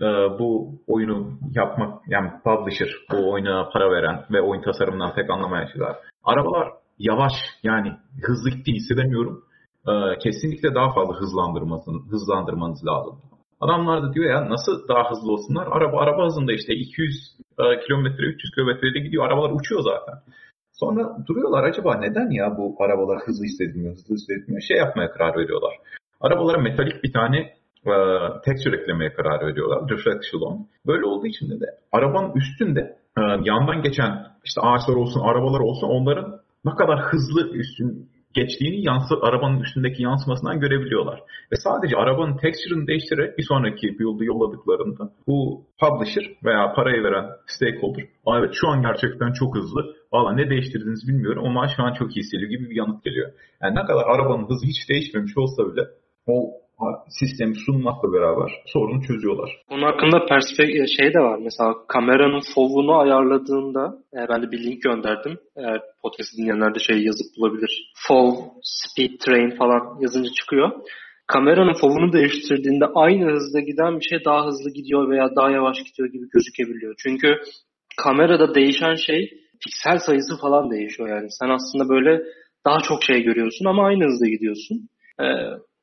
e, 0.00 0.06
bu 0.38 0.78
oyunu 0.86 1.38
yapmak 1.54 2.08
yani 2.08 2.30
publisher 2.44 2.88
bu 3.12 3.32
oyuna 3.32 3.68
para 3.72 3.90
veren 3.90 4.24
ve 4.30 4.40
oyun 4.40 4.62
tasarımından 4.62 5.14
pek 5.14 5.30
anlamayan 5.30 5.66
şeyler. 5.66 5.96
Arabalar 6.24 6.68
yavaş 6.98 7.32
yani 7.62 7.92
hızlı 8.22 8.50
gittiğini 8.50 8.76
hissedemiyorum. 8.76 9.44
E, 9.88 10.18
kesinlikle 10.18 10.74
daha 10.74 10.94
fazla 10.94 11.14
hızlandırmanız, 11.20 11.86
hızlandırmanız 12.10 12.86
lazım. 12.86 13.18
Adamlar 13.60 14.02
da 14.02 14.12
diyor 14.12 14.30
ya 14.30 14.50
nasıl 14.50 14.88
daha 14.88 15.10
hızlı 15.10 15.32
olsunlar? 15.32 15.66
Araba 15.70 16.00
araba 16.00 16.26
hızında 16.26 16.52
işte 16.52 16.74
200 16.74 17.36
e, 17.58 17.80
kilometre 17.80 18.26
300 18.26 18.54
kilometrede 18.54 18.98
gidiyor. 18.98 19.26
Arabalar 19.26 19.50
uçuyor 19.50 19.82
zaten. 19.82 20.14
Sonra 20.72 21.16
duruyorlar 21.26 21.64
acaba 21.64 21.96
neden 21.96 22.30
ya 22.30 22.56
bu 22.58 22.76
arabalar 22.84 23.18
hızlı 23.26 23.44
hissedilmiyor, 23.44 23.92
hızlı 23.92 24.14
hissedilmiyor? 24.14 24.60
Şey 24.60 24.76
yapmaya 24.76 25.10
karar 25.10 25.36
veriyorlar. 25.36 25.74
Arabalara 26.20 26.58
metalik 26.58 27.04
bir 27.04 27.12
tane 27.12 27.38
e, 27.86 27.92
texture 28.44 28.76
eklemeye 28.76 29.12
karar 29.12 29.46
veriyorlar. 29.46 29.90
Reflection 29.90 30.66
Böyle 30.86 31.04
olduğu 31.04 31.26
için 31.26 31.60
de, 31.60 31.66
arabanın 31.92 32.32
üstünde 32.34 32.80
e, 33.18 33.20
yandan 33.20 33.82
geçen 33.82 34.26
işte 34.44 34.60
ağaçlar 34.60 34.94
olsun, 34.94 35.20
arabalar 35.20 35.60
olsun 35.60 35.88
onların 35.88 36.40
ne 36.64 36.74
kadar 36.74 37.00
hızlı 37.00 37.50
üstün 37.50 38.08
geçtiğini 38.34 38.86
yansı, 38.86 39.14
arabanın 39.22 39.60
üstündeki 39.60 40.02
yansımasından 40.02 40.60
görebiliyorlar. 40.60 41.20
Ve 41.52 41.56
sadece 41.56 41.96
arabanın 41.96 42.36
texture'ını 42.36 42.86
değiştirerek 42.86 43.38
bir 43.38 43.46
sonraki 43.48 43.98
build'ı 43.98 44.24
yolladıklarında 44.24 45.10
bu 45.26 45.62
publisher 45.80 46.24
veya 46.44 46.72
parayı 46.72 47.02
veren 47.04 47.26
stakeholder 47.46 48.04
Aa 48.26 48.38
evet 48.38 48.50
şu 48.52 48.68
an 48.68 48.82
gerçekten 48.82 49.32
çok 49.32 49.56
hızlı. 49.56 49.80
Valla 50.12 50.32
ne 50.32 50.50
değiştirdiğinizi 50.50 51.08
bilmiyorum 51.08 51.44
ama 51.46 51.68
şu 51.76 51.82
an 51.82 51.92
çok 51.92 52.16
iyi 52.16 52.20
hissediyor 52.20 52.50
gibi 52.50 52.70
bir 52.70 52.76
yanıt 52.76 53.04
geliyor. 53.04 53.30
Yani 53.62 53.74
ne 53.74 53.82
kadar 53.86 54.04
arabanın 54.06 54.48
hızı 54.48 54.66
hiç 54.66 54.88
değişmemiş 54.88 55.38
olsa 55.38 55.72
bile 55.72 55.82
o 56.28 56.58
sistemi 57.08 57.54
sunmakla 57.66 58.12
beraber 58.12 58.50
sorunu 58.66 59.02
çözüyorlar. 59.02 59.50
Bunun 59.70 59.82
hakkında 59.82 60.26
perspektif 60.26 60.88
şey 60.98 61.14
de 61.14 61.18
var. 61.18 61.38
Mesela 61.42 61.74
kameranın 61.88 62.42
fovunu 62.54 62.98
ayarladığında 62.98 63.98
e, 64.14 64.18
ben 64.28 64.42
de 64.42 64.50
bir 64.50 64.64
link 64.64 64.82
gönderdim. 64.82 65.38
Eğer 65.56 65.80
podcast 66.02 66.38
dinleyenler 66.38 66.74
de 66.74 66.78
şey 66.78 67.04
yazıp 67.04 67.26
bulabilir. 67.36 67.92
Fov, 68.06 68.32
speed 68.62 69.18
train 69.20 69.50
falan 69.50 70.00
yazınca 70.00 70.30
çıkıyor. 70.40 70.70
Kameranın 71.26 71.74
fovunu 71.80 72.12
değiştirdiğinde 72.12 72.84
aynı 72.94 73.32
hızda 73.32 73.60
giden 73.60 74.00
bir 74.00 74.04
şey 74.04 74.24
daha 74.24 74.46
hızlı 74.46 74.70
gidiyor 74.70 75.10
veya 75.10 75.36
daha 75.36 75.50
yavaş 75.50 75.76
gidiyor 75.78 76.08
gibi 76.08 76.24
gözükebiliyor. 76.32 76.94
Çünkü 76.98 77.40
kamerada 78.04 78.54
değişen 78.54 78.94
şey 78.94 79.30
piksel 79.64 79.98
sayısı 79.98 80.36
falan 80.40 80.70
değişiyor 80.70 81.08
yani. 81.08 81.28
Sen 81.30 81.48
aslında 81.48 81.88
böyle 81.88 82.22
daha 82.66 82.78
çok 82.80 83.02
şey 83.04 83.22
görüyorsun 83.22 83.64
ama 83.64 83.86
aynı 83.86 84.04
hızda 84.04 84.26
gidiyorsun. 84.26 84.88
Ee, 85.20 85.24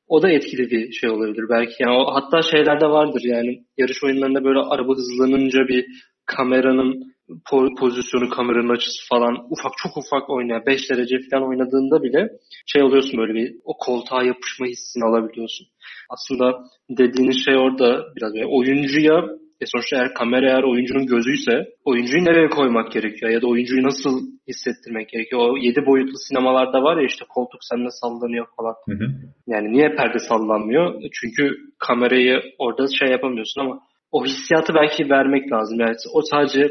o 0.08 0.22
da 0.22 0.30
etkili 0.30 0.70
bir 0.70 0.92
şey 0.92 1.10
olabilir 1.10 1.44
belki. 1.50 1.74
Yani 1.82 1.96
o, 1.96 2.14
hatta 2.14 2.42
şeylerde 2.42 2.86
vardır 2.86 3.22
yani 3.24 3.64
yarış 3.78 4.04
oyunlarında 4.04 4.44
böyle 4.44 4.58
araba 4.58 4.92
hızlanınca 4.92 5.68
bir 5.68 5.86
kameranın 6.26 7.16
po- 7.28 7.78
pozisyonu, 7.78 8.30
kameranın 8.30 8.74
açısı 8.76 9.08
falan 9.08 9.34
ufak 9.50 9.72
çok 9.76 9.96
ufak 9.96 10.30
oynayan 10.30 10.66
5 10.66 10.90
derece 10.90 11.16
falan 11.30 11.48
oynadığında 11.48 12.02
bile 12.02 12.28
şey 12.66 12.82
oluyorsun 12.82 13.18
böyle 13.18 13.34
bir 13.34 13.54
o 13.64 13.76
koltuğa 13.78 14.22
yapışma 14.22 14.66
hissini 14.66 15.04
alabiliyorsun. 15.04 15.66
Aslında 16.10 16.58
dediğiniz 16.90 17.44
şey 17.44 17.56
orada 17.56 18.04
biraz 18.16 18.34
böyle 18.34 18.46
oyuncuya 18.46 19.24
e 19.60 19.64
sonuçta 19.66 19.96
eğer 19.96 20.14
kamera 20.14 20.46
eğer 20.50 20.62
oyuncunun 20.62 21.06
gözüyse 21.06 21.52
oyuncuyu 21.84 22.24
nereye 22.24 22.48
koymak 22.48 22.92
gerekiyor 22.92 23.30
ya 23.32 23.42
da 23.42 23.46
oyuncuyu 23.46 23.82
nasıl 23.82 24.14
hissettirmek 24.48 25.08
gerekiyor. 25.08 25.40
O 25.50 25.56
7 25.56 25.86
boyutlu 25.86 26.18
sinemalarda 26.28 26.82
var 26.82 26.96
ya 26.96 27.06
işte 27.06 27.24
koltuk 27.28 27.60
sende 27.60 27.90
sallanıyor 27.90 28.46
falan. 28.56 28.74
Hı 28.88 29.04
hı. 29.04 29.06
Yani 29.46 29.72
niye 29.72 29.88
perde 29.88 30.18
sallanmıyor? 30.18 31.02
Çünkü 31.12 31.56
kamerayı 31.78 32.42
orada 32.58 32.86
şey 32.98 33.08
yapamıyorsun 33.08 33.60
ama 33.60 33.80
o 34.12 34.24
hissiyatı 34.24 34.74
belki 34.74 35.10
vermek 35.10 35.52
lazım. 35.52 35.80
Yani 35.80 35.94
o 36.14 36.20
sadece 36.30 36.62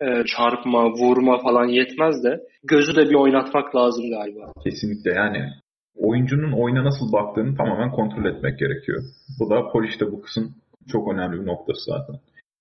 e, 0.00 0.06
çarpma, 0.36 0.90
vurma 0.90 1.38
falan 1.38 1.68
yetmez 1.68 2.24
de 2.24 2.40
gözü 2.64 2.96
de 2.96 3.10
bir 3.10 3.14
oynatmak 3.14 3.76
lazım 3.76 4.10
galiba. 4.10 4.52
Kesinlikle 4.64 5.12
yani 5.12 5.40
oyuncunun 5.96 6.52
oyuna 6.52 6.84
nasıl 6.84 7.12
baktığını 7.12 7.56
tamamen 7.56 7.90
kontrol 7.90 8.24
etmek 8.24 8.58
gerekiyor. 8.58 9.02
Bu 9.40 9.50
da 9.50 9.72
Polish'te 9.72 10.12
bu 10.12 10.22
kısım 10.22 10.54
çok 10.92 11.12
önemli 11.12 11.40
bir 11.40 11.46
noktası 11.46 11.80
zaten. 11.84 12.16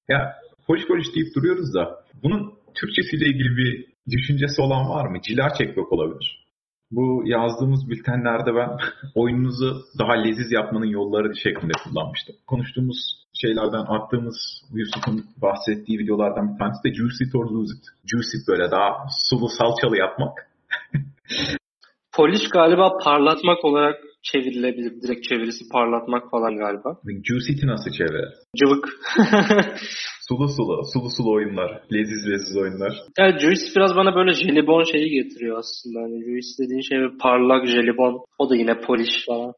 Ya 0.09 0.35
Polish 0.67 0.87
Polish 0.87 1.15
deyip 1.15 1.35
duruyoruz 1.35 1.73
da 1.73 2.03
bunun 2.23 2.53
Türkçesiyle 2.75 3.25
ilgili 3.25 3.57
bir 3.57 3.85
düşüncesi 4.11 4.61
olan 4.61 4.89
var 4.89 5.05
mı? 5.05 5.21
Cila 5.21 5.53
çekmek 5.53 5.93
olabilir. 5.93 6.45
Bu 6.91 7.23
yazdığımız 7.25 7.89
bültenlerde 7.89 8.55
ben 8.55 8.69
oyununuzu 9.15 9.81
daha 9.99 10.13
leziz 10.13 10.51
yapmanın 10.51 10.85
yolları 10.85 11.35
şeklinde 11.35 11.73
kullanmıştım. 11.83 12.35
Konuştuğumuz 12.47 12.97
şeylerden 13.33 13.85
attığımız 13.95 14.35
Yusuf'un 14.73 15.25
bahsettiği 15.41 15.99
videolardan 15.99 16.53
bir 16.53 16.59
tanesi 16.59 16.83
de 16.83 16.93
juice 16.93 17.25
it 17.25 17.35
or 17.35 17.45
lose 17.45 17.73
it. 17.75 17.83
Juice 18.11 18.37
it 18.37 18.47
böyle 18.47 18.71
daha 18.71 19.07
sulu 19.29 19.47
salçalı 19.49 19.97
yapmak. 19.97 20.49
Polish 22.15 22.49
galiba 22.49 22.97
parlatmak 23.03 23.65
olarak 23.65 24.08
çevrilebilir. 24.23 25.01
Direkt 25.01 25.23
çevirisi 25.29 25.69
parlatmak 25.69 26.31
falan 26.31 26.57
galiba. 26.57 26.89
Juice 27.27 27.53
it'i 27.53 27.67
nasıl 27.67 27.91
çevirir? 27.91 28.33
Cıvık. 28.59 28.85
sulu 30.27 30.47
sulu, 30.47 30.81
sulu 30.93 31.09
sulu 31.17 31.33
oyunlar. 31.33 31.83
Leziz 31.93 32.29
leziz 32.29 32.57
oyunlar. 32.57 32.93
Yani 33.19 33.39
Juice 33.39 33.65
biraz 33.75 33.95
bana 33.95 34.15
böyle 34.15 34.33
jelibon 34.33 34.83
şeyi 34.83 35.09
getiriyor 35.09 35.57
aslında. 35.57 35.99
Hani 36.03 36.17
Juice 36.25 36.63
dediğin 36.63 36.81
şey 36.81 36.97
bir 36.99 37.17
parlak 37.17 37.67
jelibon. 37.67 38.25
O 38.39 38.49
da 38.49 38.55
yine 38.55 38.81
polish 38.81 39.25
falan. 39.25 39.53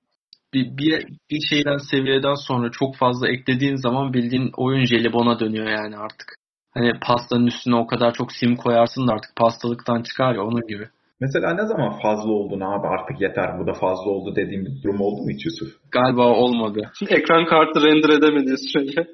Bir, 0.54 0.78
bir, 0.78 1.06
bir 1.32 1.42
şeyden 1.50 1.78
seviyeden 1.92 2.34
sonra 2.48 2.72
çok 2.72 2.96
fazla 2.96 3.30
eklediğin 3.30 3.76
zaman 3.76 4.14
bildiğin 4.14 4.52
oyun 4.58 4.86
jelibona 4.86 5.40
dönüyor 5.40 5.68
yani 5.68 5.98
artık. 5.98 6.36
Hani 6.74 6.92
pastanın 7.02 7.48
üstüne 7.48 7.76
o 7.76 7.88
kadar 7.88 8.14
çok 8.14 8.32
sim 8.32 8.56
koyarsın 8.56 9.08
da 9.08 9.14
artık 9.14 9.36
pastalıktan 9.36 10.04
çıkar 10.04 10.36
ya 10.36 10.42
onun 10.44 10.68
gibi. 10.68 10.88
Mesela 11.22 11.54
ne 11.54 11.66
zaman 11.66 12.00
fazla 12.02 12.32
oldun 12.32 12.60
abi 12.60 12.88
artık 12.88 13.22
yeter 13.22 13.60
bu 13.60 13.68
da 13.68 13.74
fazla 13.74 14.12
oldu 14.12 14.36
dediğim 14.36 14.66
bir 14.66 14.84
durum 14.84 15.02
oldu 15.02 15.22
mu 15.22 15.30
hiç 15.30 15.46
Yusuf? 15.46 15.70
Galiba 15.92 16.28
olmadı. 16.28 16.92
Ekran 17.10 17.46
kartı 17.46 17.84
render 17.84 18.10
edemediği 18.10 18.58
sürece. 18.58 19.02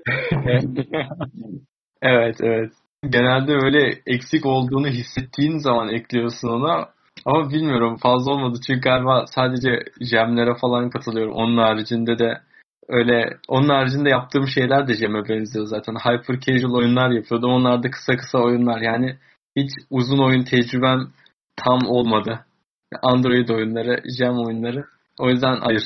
evet 2.02 2.36
evet. 2.41 2.72
Genelde 3.10 3.54
öyle 3.54 3.93
eksik 4.06 4.46
olduğunu 4.46 4.88
hissettiğin 4.88 5.58
zaman 5.58 5.89
ekliyorsun 5.89 6.48
ona. 6.48 6.89
Ama 7.26 7.50
bilmiyorum 7.50 7.98
fazla 7.98 8.32
olmadı 8.32 8.60
çünkü 8.67 8.82
galiba 8.82 9.26
sadece 9.28 9.84
jemlere 10.02 10.56
falan 10.62 10.89
katılıyorum. 10.89 11.34
Onun 11.34 11.58
haricinde 11.58 12.20
de 12.20 12.38
öyle 12.89 13.38
onun 13.48 13.70
haricinde 13.70 14.10
yaptığım 14.10 14.48
şeyler 14.48 14.88
de 14.88 14.93
jeme 14.93 15.30
benziyor 15.30 15.65
zaten. 15.65 15.96
Hyper 15.96 16.39
casual 16.39 16.74
oyunlar 16.74 17.10
yapıyordum. 17.10 17.52
Onlar 17.52 17.84
da 17.84 17.91
kısa 17.91 18.17
kısa 18.17 18.39
oyunlar. 18.39 18.82
Yani 18.82 19.15
hiç 19.56 19.70
uzun 19.89 20.17
oyun 20.17 20.43
tecrübem 20.43 21.00
tam 21.65 21.80
olmadı. 21.88 22.39
Android 23.02 23.50
oyunları, 23.50 24.02
Jam 24.20 24.46
oyunları. 24.46 24.86
O 25.20 25.30
yüzden 25.30 25.56
hayır. 25.56 25.84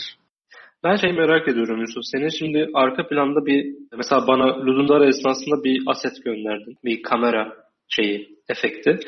Ben 0.83 0.95
şey 0.95 1.11
merak 1.13 1.47
ediyorum 1.47 1.81
Yusuf. 1.81 2.03
Senin 2.03 2.29
şimdi 2.29 2.69
arka 2.73 3.07
planda 3.07 3.45
bir 3.45 3.75
mesela 3.97 4.27
bana 4.27 4.65
Ludundara 4.65 5.07
esnasında 5.07 5.63
bir 5.63 5.83
aset 5.87 6.23
gönderdin. 6.25 6.77
Bir 6.85 7.03
kamera 7.03 7.53
şeyi, 7.87 8.29
efekti. 8.49 8.99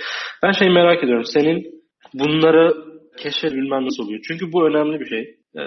Ben 0.44 0.52
şey 0.52 0.70
merak 0.70 1.04
ediyorum. 1.04 1.26
Senin 1.26 1.84
bunları 2.14 2.74
keşfedebilmen 3.18 3.86
nasıl 3.86 4.04
oluyor? 4.04 4.22
Çünkü 4.28 4.52
bu 4.52 4.68
önemli 4.68 5.00
bir 5.00 5.06
şey. 5.06 5.36
Ee, 5.58 5.62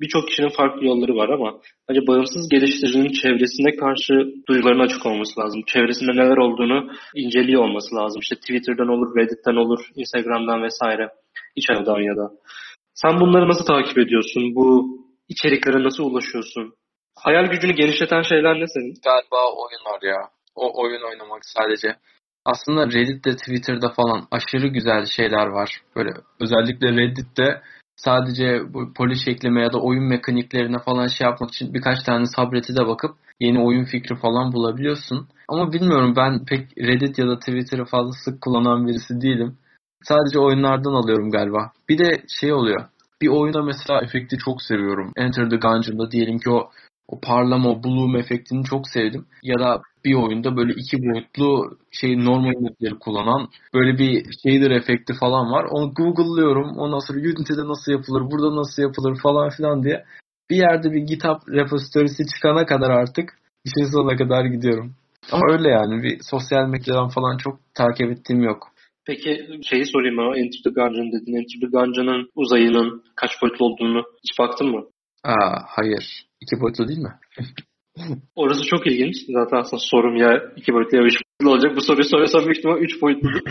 Birçok 0.00 0.28
kişinin 0.28 0.48
farklı 0.48 0.86
yolları 0.86 1.16
var 1.16 1.28
ama 1.28 1.60
bence 1.88 2.00
bağımsız 2.06 2.48
geliştiricinin 2.48 3.12
çevresine 3.12 3.76
karşı 3.76 4.14
duyuların 4.48 4.84
açık 4.86 5.06
olması 5.06 5.40
lazım. 5.40 5.62
Çevresinde 5.66 6.12
neler 6.12 6.36
olduğunu 6.36 6.92
inceliyor 7.14 7.62
olması 7.64 7.94
lazım. 7.96 8.20
İşte 8.22 8.36
Twitter'dan 8.36 8.88
olur, 8.88 9.16
Reddit'ten 9.16 9.56
olur, 9.56 9.80
Instagram'dan 9.96 10.62
vesaire. 10.62 11.08
İçeriden 11.56 12.00
ya 12.10 12.16
da. 12.16 12.30
Sen 12.94 13.20
bunları 13.20 13.48
nasıl 13.48 13.64
takip 13.64 13.98
ediyorsun? 13.98 14.54
Bu 14.54 14.98
içeriklere 15.28 15.84
nasıl 15.84 16.04
ulaşıyorsun? 16.04 16.74
Hayal 17.18 17.44
gücünü 17.44 17.72
genişleten 17.72 18.22
şeyler 18.22 18.54
ne 18.60 18.66
senin? 18.66 18.94
Galiba 19.04 19.40
oyunlar 19.62 20.02
ya. 20.02 20.20
O 20.54 20.82
oyun 20.82 21.02
oynamak 21.10 21.40
sadece. 21.44 21.88
Aslında 22.44 22.86
Reddit'te, 22.86 23.36
Twitter'da 23.36 23.88
falan 23.88 24.28
aşırı 24.30 24.66
güzel 24.66 25.06
şeyler 25.06 25.46
var. 25.46 25.70
Böyle 25.96 26.10
özellikle 26.40 26.88
Reddit'te 26.92 27.62
sadece 28.04 28.74
bu 28.74 28.92
polish 28.92 29.28
ekleme 29.28 29.62
ya 29.62 29.72
da 29.72 29.78
oyun 29.80 30.04
mekaniklerine 30.04 30.78
falan 30.78 31.06
şey 31.06 31.24
yapmak 31.24 31.50
için 31.50 31.74
birkaç 31.74 32.02
tane 32.02 32.24
subreddit'e 32.26 32.86
bakıp 32.86 33.14
yeni 33.40 33.60
oyun 33.60 33.84
fikri 33.84 34.16
falan 34.16 34.52
bulabiliyorsun. 34.52 35.28
Ama 35.48 35.72
bilmiyorum 35.72 36.14
ben 36.16 36.44
pek 36.44 36.78
Reddit 36.78 37.18
ya 37.18 37.28
da 37.28 37.38
Twitter'ı 37.38 37.84
fazla 37.84 38.12
sık 38.12 38.40
kullanan 38.40 38.86
birisi 38.86 39.20
değilim. 39.20 39.56
Sadece 40.02 40.38
oyunlardan 40.38 40.92
alıyorum 40.92 41.30
galiba. 41.30 41.72
Bir 41.88 41.98
de 41.98 42.22
şey 42.40 42.52
oluyor. 42.52 42.84
Bir 43.22 43.28
oyunda 43.28 43.62
mesela 43.62 44.00
efekti 44.02 44.38
çok 44.38 44.62
seviyorum. 44.62 45.12
Enter 45.16 45.50
the 45.50 45.56
Gungeon'da 45.56 46.10
diyelim 46.10 46.38
ki 46.38 46.50
o 46.50 46.70
o 47.08 47.20
parlama, 47.20 47.68
o 47.70 47.84
bloom 47.84 48.16
efektini 48.16 48.64
çok 48.64 48.88
sevdim. 48.88 49.26
Ya 49.42 49.58
da 49.58 49.82
bir 50.04 50.14
oyunda 50.14 50.56
böyle 50.56 50.72
iki 50.72 50.96
boyutlu 51.02 51.78
şey 51.90 52.24
normal 52.24 52.60
mapleri 52.60 52.98
kullanan 52.98 53.48
böyle 53.74 53.98
bir 53.98 54.24
shader 54.42 54.70
efekti 54.70 55.12
falan 55.20 55.52
var. 55.52 55.64
Onu 55.70 55.94
Google'lıyorum. 55.94 56.78
Ondan 56.78 56.98
sonra 56.98 57.18
Unity'de 57.18 57.68
nasıl 57.68 57.92
yapılır, 57.92 58.22
burada 58.30 58.56
nasıl 58.56 58.82
yapılır 58.82 59.20
falan 59.22 59.50
filan 59.50 59.82
diye. 59.82 60.04
Bir 60.50 60.56
yerde 60.56 60.92
bir 60.92 61.00
GitHub 61.00 61.40
repository'si 61.48 62.22
çıkana 62.34 62.66
kadar 62.66 62.90
artık 62.90 63.38
işin 63.64 63.90
sonuna 63.92 64.16
kadar 64.16 64.44
gidiyorum. 64.44 64.94
Ama 65.32 65.52
öyle 65.52 65.68
yani 65.68 66.02
bir 66.02 66.18
sosyal 66.30 66.68
medyadan 66.68 67.08
falan 67.08 67.36
çok 67.36 67.60
takip 67.74 68.10
ettiğim 68.10 68.42
yok. 68.42 68.68
Peki 69.06 69.46
şeyi 69.62 69.86
sorayım 69.86 70.18
ama 70.18 70.36
Enter 70.38 70.60
the 70.64 70.70
Gungeon 70.70 71.12
dedin. 71.12 71.34
Enter 71.34 71.60
the 71.60 71.66
Gungeon'ın 71.66 72.30
uzayının 72.34 73.02
kaç 73.16 73.30
boyutlu 73.42 73.66
olduğunu 73.66 74.02
hiç 74.24 74.38
baktın 74.38 74.68
mı? 74.70 74.84
Aa, 75.24 75.62
hayır. 75.66 76.26
İki 76.40 76.60
boyutlu 76.60 76.88
değil 76.88 76.98
mi? 76.98 77.14
Orası 78.36 78.66
çok 78.66 78.86
ilginç. 78.86 79.14
Zaten 79.28 79.56
aslında 79.56 79.82
sorum 79.90 80.16
ya 80.16 80.52
iki 80.56 80.72
boyutlu 80.72 80.96
ya 80.96 81.02
üç 81.02 81.14
boyutlu 81.14 81.54
olacak. 81.54 81.76
Bu 81.76 81.80
soruyu 81.80 82.04
soruyorsam 82.04 82.44
büyük 82.44 82.58
ihtimal 82.58 82.78
üç 82.78 83.02
boyutludur. 83.02 83.40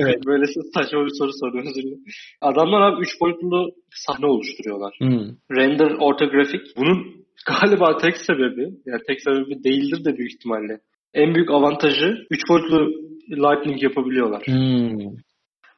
evet. 0.00 0.26
Böyle 0.26 0.44
saçma 0.74 1.04
bir 1.04 1.14
soru 1.18 1.32
dilerim. 1.74 1.98
Adamlar 2.40 2.80
abi 2.80 3.02
üç 3.02 3.20
boyutlu 3.20 3.70
sahne 3.90 4.26
oluşturuyorlar. 4.26 4.94
Hmm. 4.98 5.28
Render 5.56 5.90
ortografik. 6.00 6.60
Bunun 6.76 7.18
galiba 7.46 7.96
tek 7.96 8.16
sebebi, 8.16 8.62
yani 8.86 9.00
tek 9.06 9.22
sebebi 9.22 9.64
değildir 9.64 10.04
de 10.04 10.18
büyük 10.18 10.32
ihtimalle. 10.32 10.80
En 11.14 11.34
büyük 11.34 11.50
avantajı 11.50 12.26
üç 12.30 12.40
boyutlu 12.48 13.08
lightning 13.30 13.82
yapabiliyorlar. 13.82 14.42
Hmm. 14.46 15.16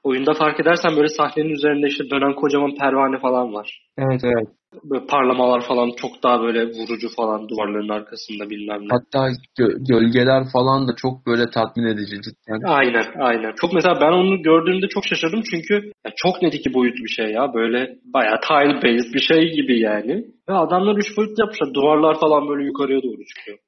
Oyunda 0.03 0.35
fark 0.35 0.61
edersen 0.61 0.97
böyle 0.97 1.09
sahnenin 1.09 1.49
üzerinde 1.49 1.87
işte 1.87 2.05
dönen 2.11 2.35
kocaman 2.35 2.75
pervane 2.75 3.19
falan 3.19 3.53
var. 3.53 3.87
Evet 3.99 4.21
evet. 4.25 4.49
Böyle 4.85 5.07
parlamalar 5.07 5.61
falan 5.69 5.91
çok 5.97 6.23
daha 6.23 6.43
böyle 6.43 6.67
vurucu 6.67 7.09
falan 7.17 7.49
duvarların 7.49 7.89
arkasında 7.89 8.51
bilmem 8.51 8.81
ne. 8.81 8.89
Hatta 8.91 9.29
gö- 9.59 9.89
gölgeler 9.89 10.45
falan 10.53 10.89
da 10.89 10.93
çok 10.97 11.27
böyle 11.27 11.51
tatmin 11.51 11.85
edici 11.85 12.17
cidden. 12.23 12.61
Aynen 12.67 13.07
aynen. 13.19 13.53
Çok 13.61 13.73
mesela 13.73 14.01
ben 14.01 14.13
onu 14.13 14.43
gördüğümde 14.43 14.89
çok 14.89 15.05
şaşırdım 15.07 15.43
çünkü 15.51 15.75
ya 16.07 16.13
çok 16.17 16.43
net 16.43 16.55
iki 16.55 16.75
boyut 16.75 16.95
bir 16.95 17.09
şey 17.09 17.27
ya. 17.27 17.55
Böyle 17.55 17.99
bayağı 18.15 18.41
tile 18.41 18.75
based 18.75 19.15
bir 19.15 19.21
şey 19.21 19.53
gibi 19.53 19.81
yani. 19.81 20.25
Ve 20.49 20.55
adamlar 20.55 20.97
üç 20.97 21.17
boyut 21.17 21.39
yapmışlar. 21.39 21.75
Duvarlar 21.75 22.21
falan 22.21 22.49
böyle 22.49 22.65
yukarıya 22.65 23.03
doğru 23.03 23.25
çıkıyor. 23.25 23.59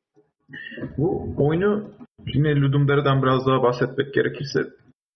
Bu 0.99 1.35
oyunu 1.37 1.91
yine 2.35 2.55
Ludum 2.55 2.89
Dare'den 2.89 3.23
biraz 3.23 3.47
daha 3.47 3.63
bahsetmek 3.63 4.15
gerekirse 4.15 4.61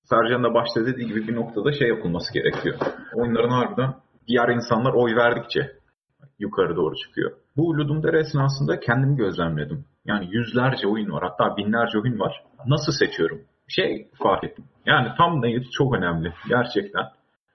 Sercan 0.04 0.44
da 0.44 0.54
başta 0.54 0.86
dediği 0.86 1.06
gibi 1.06 1.28
bir 1.28 1.34
noktada 1.36 1.72
şey 1.72 1.88
yapılması 1.88 2.34
gerekiyor. 2.34 2.76
Oyunların 3.14 3.50
harbiden 3.50 3.94
diğer 4.28 4.48
insanlar 4.48 4.92
oy 4.92 5.16
verdikçe 5.16 5.72
yukarı 6.38 6.76
doğru 6.76 6.94
çıkıyor. 6.96 7.32
Bu 7.56 7.78
Ludum 7.78 8.02
Dare 8.02 8.20
esnasında 8.20 8.80
kendimi 8.80 9.16
gözlemledim. 9.16 9.84
Yani 10.04 10.28
yüzlerce 10.30 10.88
oyun 10.88 11.12
var 11.12 11.22
hatta 11.22 11.56
binlerce 11.56 11.98
oyun 11.98 12.20
var. 12.20 12.42
Nasıl 12.66 12.92
seçiyorum? 12.92 13.40
Şey 13.68 14.08
fark 14.22 14.44
ettim. 14.44 14.64
Yani 14.86 15.08
tam 15.18 15.42
da 15.42 15.46
çok 15.78 15.96
önemli 15.96 16.32
gerçekten. 16.48 17.04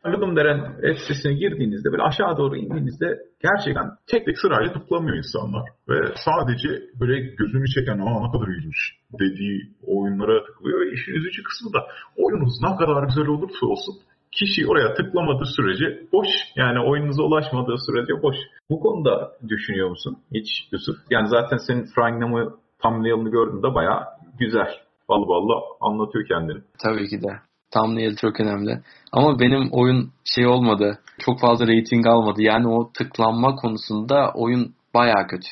Ludum 0.06 0.36
Dare'nin 0.36 0.94
sitesine 0.94 1.34
girdiğinizde 1.34 1.92
böyle 1.92 2.04
aşağı 2.04 2.38
doğru 2.38 2.58
indiğinizde 2.58 3.08
gerçekten 3.44 3.88
tek 4.08 4.26
tek 4.26 4.38
sırayla 4.40 4.74
tıklamıyor 4.74 5.18
insanlar. 5.18 5.64
Ve 5.90 5.98
sadece 6.26 6.70
böyle 7.00 7.20
gözünü 7.20 7.68
çeken 7.76 8.00
aa 8.00 8.26
ne 8.26 8.32
kadar 8.32 8.48
iyiymiş 8.48 8.82
dediği 9.20 9.58
oyunlara 9.88 10.46
tıklıyor. 10.46 10.80
Ve 10.82 10.92
işin 10.92 11.12
üzücü 11.12 11.44
kısmı 11.44 11.74
da 11.74 11.80
oyununuz 12.18 12.54
ne 12.62 12.76
kadar 12.76 13.04
güzel 13.04 13.28
olursa 13.28 13.66
olsun 13.66 13.96
kişi 14.32 14.68
oraya 14.68 14.94
tıklamadığı 14.94 15.46
sürece 15.46 15.86
boş. 16.14 16.28
Yani 16.56 16.80
oyununuza 16.80 17.24
ulaşmadığı 17.24 17.76
sürece 17.86 18.24
boş. 18.24 18.36
Bu 18.70 18.80
konuda 18.80 19.32
düşünüyor 19.48 19.90
musun 19.90 20.18
hiç 20.34 20.48
Yusuf? 20.72 20.96
Yani 21.10 21.28
zaten 21.28 21.58
senin 21.58 21.86
Fragnem'ı 21.96 22.54
thumbnail'ını 22.84 23.30
gördüğümde 23.30 23.76
bayağı 23.76 24.04
güzel. 24.40 24.70
Ballı 25.10 25.28
ballı 25.28 25.54
anlatıyor 25.82 26.28
kendini. 26.28 26.62
Tabii 26.84 27.08
ki 27.10 27.22
de. 27.22 27.40
Thumbnail 27.74 28.16
çok 28.16 28.40
önemli. 28.40 28.82
Ama 29.12 29.40
benim 29.40 29.70
oyun 29.72 30.12
şey 30.24 30.48
olmadı. 30.48 31.00
Çok 31.20 31.40
fazla 31.40 31.68
rating 31.68 32.08
almadı. 32.08 32.42
Yani 32.42 32.68
o 32.68 32.92
tıklanma 32.92 33.56
konusunda 33.56 34.32
oyun 34.36 34.76
bayağı 34.94 35.28
kötü. 35.28 35.48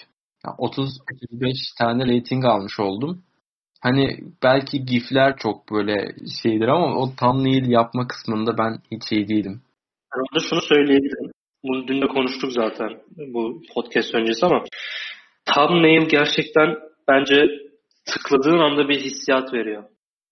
Yani 0.45 0.55
30-35 0.55 1.77
tane 1.77 2.17
rating 2.17 2.45
almış 2.45 2.79
oldum. 2.79 3.21
Hani 3.81 4.17
belki 4.43 4.85
gifler 4.85 5.37
çok 5.37 5.71
böyle 5.71 6.15
şeydir 6.43 6.67
ama 6.67 6.99
o 6.99 7.09
thumbnail 7.19 7.69
yapma 7.69 8.07
kısmında 8.07 8.57
ben 8.57 8.77
hiç 8.91 9.11
iyi 9.11 9.27
değilim. 9.27 9.61
Ben 10.15 10.19
orada 10.19 10.47
şunu 10.49 10.61
söyleyebilirim. 10.61 11.31
Bunu 11.63 11.87
dün 11.87 12.01
de 12.01 12.07
konuştuk 12.07 12.51
zaten 12.51 12.89
bu 13.33 13.61
podcast 13.73 14.15
öncesi 14.15 14.45
ama 14.45 14.63
thumbnail 15.45 16.09
gerçekten 16.09 16.75
bence 17.07 17.35
tıkladığın 18.05 18.59
anda 18.59 18.89
bir 18.89 18.99
hissiyat 18.99 19.53
veriyor. 19.53 19.83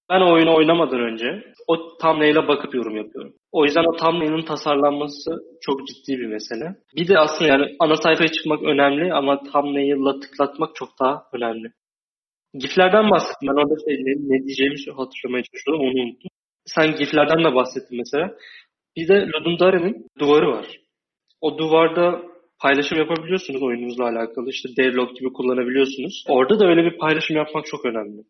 Ben 0.09 0.21
oyunu 0.21 0.55
oynamadan 0.55 0.99
önce 0.99 1.43
o 1.67 1.97
thumbnail'e 1.97 2.47
bakıp 2.47 2.75
yorum 2.75 2.97
yapıyorum. 2.97 3.33
O 3.51 3.63
yüzden 3.65 3.83
o 3.83 3.95
thumbnail'in 3.97 4.45
tasarlanması 4.45 5.31
çok 5.61 5.87
ciddi 5.87 6.19
bir 6.19 6.27
mesele. 6.27 6.75
Bir 6.95 7.07
de 7.07 7.19
aslında 7.19 7.51
yani 7.51 7.75
ana 7.79 7.95
sayfaya 7.95 8.27
çıkmak 8.27 8.63
önemli 8.63 9.13
ama 9.13 9.43
thumbnail'la 9.43 10.19
tıklatmak 10.19 10.75
çok 10.75 10.89
daha 10.99 11.23
önemli. 11.33 11.71
GIF'lerden 12.59 13.09
bahsettim. 13.11 13.47
Ben 13.49 13.61
orada 13.61 13.75
şey, 13.85 13.95
ne, 14.05 14.13
ne 14.31 14.45
diyeceğimi 14.45 14.75
hatırlamaya 14.97 15.43
çalışıyordum. 15.43 15.85
Onu 15.87 16.03
unuttum. 16.03 16.29
Sen 16.65 16.95
GIF'lerden 16.95 17.43
de 17.43 17.55
bahsettin 17.55 17.97
mesela. 17.97 18.35
Bir 18.97 19.07
de 19.07 19.27
Ludum 19.33 19.57
duvarı 20.19 20.47
var. 20.47 20.65
O 21.41 21.57
duvarda 21.57 22.21
paylaşım 22.61 22.97
yapabiliyorsunuz 22.97 23.63
oyununuzla 23.63 24.03
alakalı. 24.03 24.49
İşte 24.49 24.69
devlog 24.77 25.15
gibi 25.15 25.33
kullanabiliyorsunuz. 25.33 26.23
Orada 26.27 26.59
da 26.59 26.65
öyle 26.67 26.83
bir 26.83 26.97
paylaşım 26.97 27.35
yapmak 27.35 27.65
çok 27.65 27.85
önemli. 27.85 28.21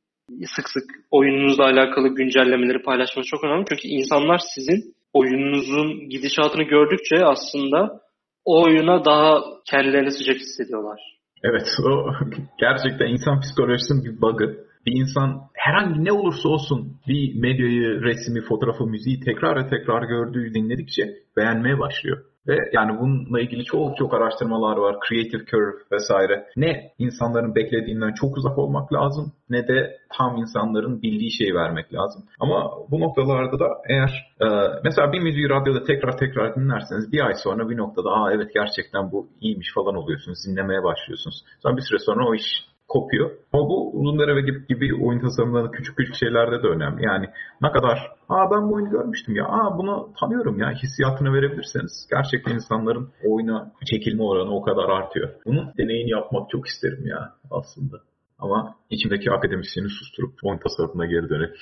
Sık 0.56 0.70
sık 0.70 0.84
oyununuzla 1.12 1.64
alakalı 1.64 2.08
güncellemeleri 2.08 2.82
paylaşmanız 2.82 3.28
çok 3.28 3.44
önemli. 3.44 3.66
Çünkü 3.70 3.88
insanlar 3.88 4.42
sizin 4.56 4.96
oyununuzun 5.14 6.10
gidişatını 6.10 6.64
gördükçe 6.64 7.26
aslında 7.26 8.02
o 8.46 8.64
oyuna 8.64 9.06
daha 9.06 9.44
kendilerini 9.70 10.12
sıcak 10.12 10.36
hissediyorlar. 10.36 11.17
Evet 11.44 11.68
o 11.84 12.12
gerçekten 12.60 13.08
insan 13.08 13.40
psikolojisinin 13.40 14.04
bir 14.06 14.22
bug'ı. 14.22 14.68
Bir 14.86 14.92
insan 14.92 15.42
herhangi 15.54 16.06
ne 16.06 16.12
olursa 16.12 16.50
olsun 16.50 16.98
bir 17.08 17.36
medyayı, 17.36 18.02
resmi, 18.02 18.42
fotoğrafı, 18.42 18.88
müziği 18.88 19.20
tekrar 19.20 19.70
tekrar 19.70 20.04
gördüğü 20.04 20.54
dinledikçe 20.54 21.04
beğenmeye 21.38 21.80
başlıyor. 21.80 22.24
Ve 22.48 22.70
yani 22.74 23.00
bununla 23.00 23.40
ilgili 23.40 23.64
çok 23.64 23.98
çok 23.98 24.14
araştırmalar 24.14 24.78
var. 24.78 24.96
Creative 25.10 25.46
Curve 25.46 25.78
vesaire. 25.92 26.48
Ne 26.56 26.92
insanların 27.00 27.56
beklediğinden 27.56 28.14
çok 28.14 28.38
uzak 28.38 28.58
olmak 28.58 28.94
lazım 28.94 29.34
ne 29.50 29.68
de 29.68 29.98
tam 30.18 30.38
insanların 30.38 31.02
bildiği 31.02 31.32
şeyi 31.32 31.56
vermek 31.56 31.94
lazım. 31.94 32.24
Ama 32.40 32.72
bu 32.92 33.00
noktalarda 33.00 33.60
da 33.60 33.68
eğer 33.90 34.34
e, 34.42 34.48
mesela 34.84 35.12
bir 35.12 35.20
müziği 35.20 35.50
radyoda 35.50 35.84
tekrar 35.84 36.18
tekrar 36.18 36.56
dinlerseniz 36.56 37.12
bir 37.12 37.26
ay 37.26 37.34
sonra 37.44 37.70
bir 37.70 37.78
noktada 37.78 38.10
aa 38.10 38.32
evet 38.34 38.54
gerçekten 38.54 39.12
bu 39.12 39.28
iyiymiş 39.42 39.74
falan 39.74 39.96
oluyorsunuz. 39.96 40.38
Dinlemeye 40.48 40.84
başlıyorsunuz. 40.84 41.44
Sonra 41.64 41.78
bir 41.78 41.82
süre 41.82 42.00
sonra 42.00 42.28
o 42.28 42.36
iş 42.36 42.68
kopuyor. 42.88 43.32
Ama 43.54 43.70
bu 43.70 43.92
uzun 43.94 44.20
dere 44.20 44.42
gibi, 44.42 44.68
gibi 44.68 45.06
oyun 45.06 45.20
tasarımlarında 45.20 45.72
küçük 45.72 45.98
küçük 45.98 46.16
şeylerde 46.16 46.64
de 46.64 46.68
önemli. 46.68 47.06
Yani 47.06 47.26
ne 47.62 47.72
kadar 47.72 48.12
aa 48.30 48.52
ben 48.52 48.70
bu 48.70 48.74
oyunu 48.74 48.90
görmüştüm 48.90 49.36
ya 49.36 49.46
aa 49.46 49.78
bunu 49.78 50.14
tanıyorum 50.20 50.60
ya 50.60 50.72
hissiyatını 50.72 51.34
verebilirseniz 51.34 52.08
gerçekten 52.12 52.54
insanların 52.54 53.10
oyuna 53.26 53.72
çekilme 53.86 54.24
oranı 54.24 54.56
o 54.56 54.62
kadar 54.62 54.90
artıyor. 54.90 55.30
Bunun 55.46 55.74
deneyini 55.78 56.10
yapmak 56.10 56.50
çok 56.50 56.68
isterim 56.68 57.08
ya 57.08 57.34
aslında. 57.52 57.98
Ama 58.40 58.76
içimdeki 58.90 59.32
akademisyeni 59.32 59.90
susturup 59.90 60.34
oyun 60.44 60.60
tasarımına 60.60 61.06
geri 61.06 61.30
dönelim. 61.30 61.56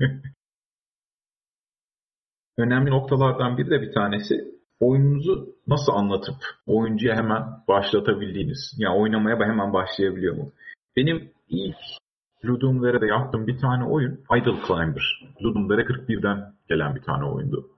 Önemli 2.58 2.90
noktalardan 2.90 3.58
biri 3.58 3.70
de 3.70 3.82
bir 3.82 3.92
tanesi 3.92 4.34
oyununuzu 4.80 5.56
nasıl 5.66 5.92
anlatıp 5.92 6.34
oyuncuya 6.66 7.16
hemen 7.16 7.42
başlatabildiğiniz. 7.68 8.74
Yani 8.78 8.96
oynamaya 8.96 9.36
hemen 9.36 9.72
başlayabiliyor 9.72 10.36
mu? 10.36 10.52
Benim 10.98 11.30
ilk 11.48 11.76
Ludum 12.44 12.82
Dare'de 12.82 13.06
yaptığım 13.06 13.46
bir 13.46 13.58
tane 13.58 13.84
oyun 13.84 14.12
Idle 14.36 14.58
Climber. 14.66 15.04
Ludum 15.42 15.68
Dare 15.68 15.82
41'den 15.82 16.52
gelen 16.68 16.94
bir 16.94 17.02
tane 17.02 17.24
oyundu. 17.24 17.70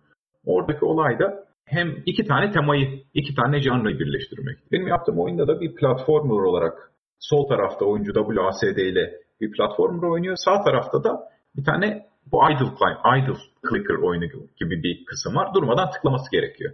Oradaki 0.47 0.85
olay 0.85 1.19
da 1.19 1.45
hem 1.65 2.03
iki 2.07 2.25
tane 2.25 2.51
temayı, 2.51 3.03
iki 3.15 3.35
tane 3.35 3.61
janrayı 3.61 3.99
birleştirmek. 3.99 4.59
Benim 4.73 4.89
yaptığım 4.89 5.21
oyunda 5.21 5.49
da 5.49 5.61
bir 5.61 5.75
platformer 5.75 6.43
olarak 6.43 6.93
sol 7.19 7.49
tarafta 7.49 7.85
oyuncu 7.85 8.13
WASD 8.13 8.79
ile 8.79 9.13
bir 9.41 9.53
platformer 9.53 10.09
oynuyor. 10.09 10.37
Sağ 10.37 10.63
tarafta 10.63 11.05
da 11.05 11.29
bir 11.57 11.65
tane 11.65 12.07
bu 12.33 12.51
idle 12.51 12.71
climb, 12.79 13.23
idle 13.23 13.39
clicker 13.71 13.95
oyunu 13.95 14.27
gibi 14.61 14.83
bir 14.83 15.05
kısım 15.05 15.37
var. 15.37 15.55
Durmadan 15.55 15.91
tıklaması 15.91 16.31
gerekiyor. 16.31 16.73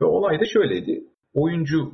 Ve 0.00 0.04
olay 0.04 0.40
da 0.40 0.44
şöyleydi. 0.44 1.04
Oyuncu 1.34 1.92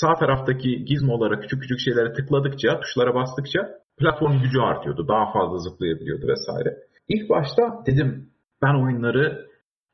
sağ 0.00 0.14
taraftaki 0.14 0.84
gizmolara, 0.84 1.40
küçük 1.40 1.62
küçük 1.62 1.78
şeylere 1.80 2.12
tıkladıkça, 2.12 2.80
tuşlara 2.80 3.14
bastıkça 3.14 3.60
platform 3.98 4.42
gücü 4.42 4.60
artıyordu. 4.60 5.08
Daha 5.08 5.32
fazla 5.32 5.58
zıplayabiliyordu 5.58 6.26
vesaire. 6.28 6.76
İlk 7.08 7.30
başta 7.30 7.62
dedim 7.86 8.30
ben 8.62 8.84
oyunları 8.84 9.46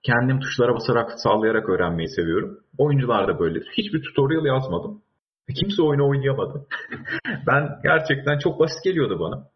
kendim 0.03 0.41
tuşlara 0.41 0.75
basarak, 0.75 1.21
sağlayarak 1.21 1.69
öğrenmeyi 1.69 2.09
seviyorum. 2.09 2.59
Oyuncular 2.79 3.29
da 3.29 3.39
böyle. 3.39 3.61
Hiçbir 3.79 4.03
tutorial 4.03 4.45
yazmadım. 4.45 5.03
Kimse 5.61 5.83
oyunu 5.83 6.09
oynayamadı. 6.09 6.67
ben 7.47 7.69
gerçekten 7.83 8.39
çok 8.39 8.61
basit 8.61 8.85
geliyordu 8.85 9.21
bana. 9.21 9.47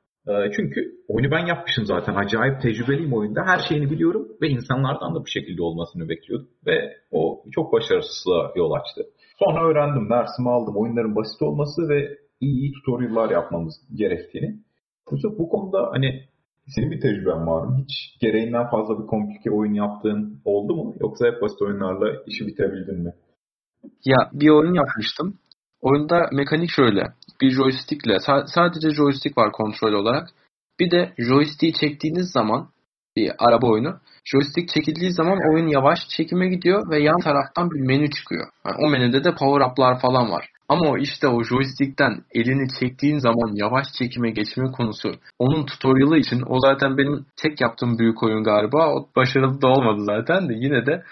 Çünkü 0.56 0.80
oyunu 1.08 1.30
ben 1.30 1.46
yapmışım 1.46 1.84
zaten. 1.84 2.14
Acayip 2.14 2.62
tecrübeliyim 2.62 3.12
oyunda. 3.12 3.40
Her 3.46 3.58
şeyini 3.68 3.90
biliyorum 3.90 4.28
ve 4.42 4.48
insanlardan 4.48 5.14
da 5.14 5.20
bu 5.20 5.26
şekilde 5.26 5.62
olmasını 5.62 6.08
bekliyordum. 6.08 6.48
Ve 6.66 6.96
o 7.10 7.42
çok 7.54 7.72
başarısızlığa 7.72 8.52
yol 8.56 8.72
açtı. 8.72 9.02
Sonra 9.44 9.68
öğrendim, 9.68 10.10
dersimi 10.10 10.50
aldım. 10.50 10.76
Oyunların 10.76 11.16
basit 11.16 11.42
olması 11.42 11.88
ve 11.88 12.18
iyi, 12.40 12.58
iyi 12.60 12.72
tutorial'lar 12.72 13.30
yapmamız 13.30 13.74
gerektiğini. 13.94 14.58
Yusuf 15.12 15.38
bu 15.38 15.48
konuda 15.48 15.90
hani 15.92 16.20
senin 16.66 16.90
bir 16.90 17.00
tecrüben 17.00 17.46
var 17.46 17.66
mı? 17.66 17.76
Hiç 17.82 18.20
gereğinden 18.20 18.70
fazla 18.70 19.02
bir 19.02 19.06
komplike 19.06 19.50
oyun 19.50 19.74
yaptığın 19.74 20.40
oldu 20.44 20.76
mu? 20.76 20.94
Yoksa 21.00 21.26
hep 21.26 21.42
basit 21.42 21.62
oyunlarla 21.62 22.06
işi 22.26 22.46
bitirebildin 22.46 23.02
mi? 23.02 23.12
Ya 24.04 24.30
bir 24.32 24.48
oyun 24.48 24.74
yapmıştım. 24.74 25.38
Oyunda 25.80 26.28
mekanik 26.32 26.70
şöyle. 26.70 27.02
Bir 27.40 27.50
joystickle 27.50 28.18
sadece 28.46 28.90
joystick 28.90 29.38
var 29.38 29.52
kontrol 29.52 29.92
olarak. 29.92 30.28
Bir 30.80 30.90
de 30.90 31.12
joystick'i 31.18 31.80
çektiğiniz 31.80 32.32
zaman 32.32 32.68
bir 33.16 33.32
araba 33.38 33.66
oyunu. 33.66 33.96
Joystick 34.24 34.68
çekildiği 34.74 35.12
zaman 35.12 35.38
oyun 35.52 35.66
yavaş 35.66 36.08
çekime 36.08 36.48
gidiyor 36.48 36.90
ve 36.90 37.02
yan 37.02 37.20
taraftan 37.20 37.70
bir 37.70 37.80
menü 37.80 38.10
çıkıyor. 38.10 38.46
Yani 38.66 38.76
o 38.86 38.88
menüde 38.88 39.24
de 39.24 39.34
power 39.34 39.70
up'lar 39.70 40.00
falan 40.00 40.30
var. 40.30 40.50
Ama 40.68 40.90
o 40.90 40.98
işte 40.98 41.28
o 41.28 41.44
joystick'ten 41.44 42.24
elini 42.34 42.68
çektiğin 42.80 43.18
zaman 43.18 43.54
yavaş 43.54 43.86
çekime 43.98 44.30
geçme 44.30 44.72
konusu 44.72 45.12
onun 45.38 45.66
tutorial'ı 45.66 46.18
için 46.18 46.42
o 46.46 46.60
zaten 46.60 46.98
benim 46.98 47.26
tek 47.36 47.60
yaptığım 47.60 47.98
büyük 47.98 48.22
oyun 48.22 48.44
galiba. 48.44 48.94
O 48.94 49.08
başarılı 49.16 49.62
da 49.62 49.68
olmadı 49.68 50.04
zaten 50.04 50.48
de 50.48 50.52
yine 50.56 50.86
de 50.86 51.02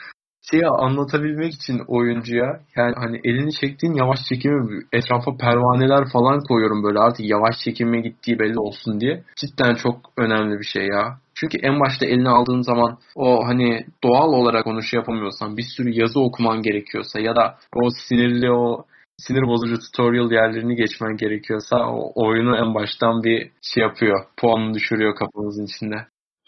şeyi 0.50 0.66
anlatabilmek 0.66 1.54
için 1.54 1.82
oyuncuya 1.88 2.60
yani 2.76 2.94
hani 2.96 3.20
elini 3.24 3.52
çektiğin 3.52 3.94
yavaş 3.94 4.18
çekimi 4.28 4.82
etrafa 4.92 5.36
pervaneler 5.36 6.04
falan 6.12 6.40
koyuyorum 6.48 6.82
böyle 6.84 6.98
artık 6.98 7.26
yavaş 7.30 7.58
çekime 7.64 8.00
gittiği 8.00 8.38
belli 8.38 8.58
olsun 8.58 9.00
diye. 9.00 9.22
Cidden 9.36 9.74
çok 9.74 9.96
önemli 10.16 10.58
bir 10.58 10.64
şey 10.64 10.86
ya. 10.86 11.18
Çünkü 11.42 11.58
en 11.58 11.80
başta 11.80 12.06
eline 12.06 12.28
aldığın 12.28 12.60
zaman 12.60 12.98
o 13.14 13.46
hani 13.46 13.86
doğal 14.04 14.32
olarak 14.32 14.66
onu 14.66 14.82
şey 14.82 14.98
yapamıyorsan 14.98 15.56
bir 15.56 15.66
sürü 15.76 15.90
yazı 16.00 16.20
okuman 16.20 16.62
gerekiyorsa 16.62 17.20
ya 17.20 17.36
da 17.36 17.54
o 17.74 17.88
sinirli 17.90 18.50
o 18.50 18.84
sinir 19.16 19.42
bozucu 19.42 19.78
tutorial 19.78 20.30
yerlerini 20.32 20.76
geçmen 20.76 21.16
gerekiyorsa 21.16 21.76
o 21.76 22.12
oyunu 22.14 22.56
en 22.56 22.74
baştan 22.74 23.22
bir 23.22 23.50
şey 23.62 23.82
yapıyor. 23.82 24.24
Puanını 24.36 24.74
düşürüyor 24.74 25.14
kafamızın 25.16 25.64
içinde. 25.64 25.96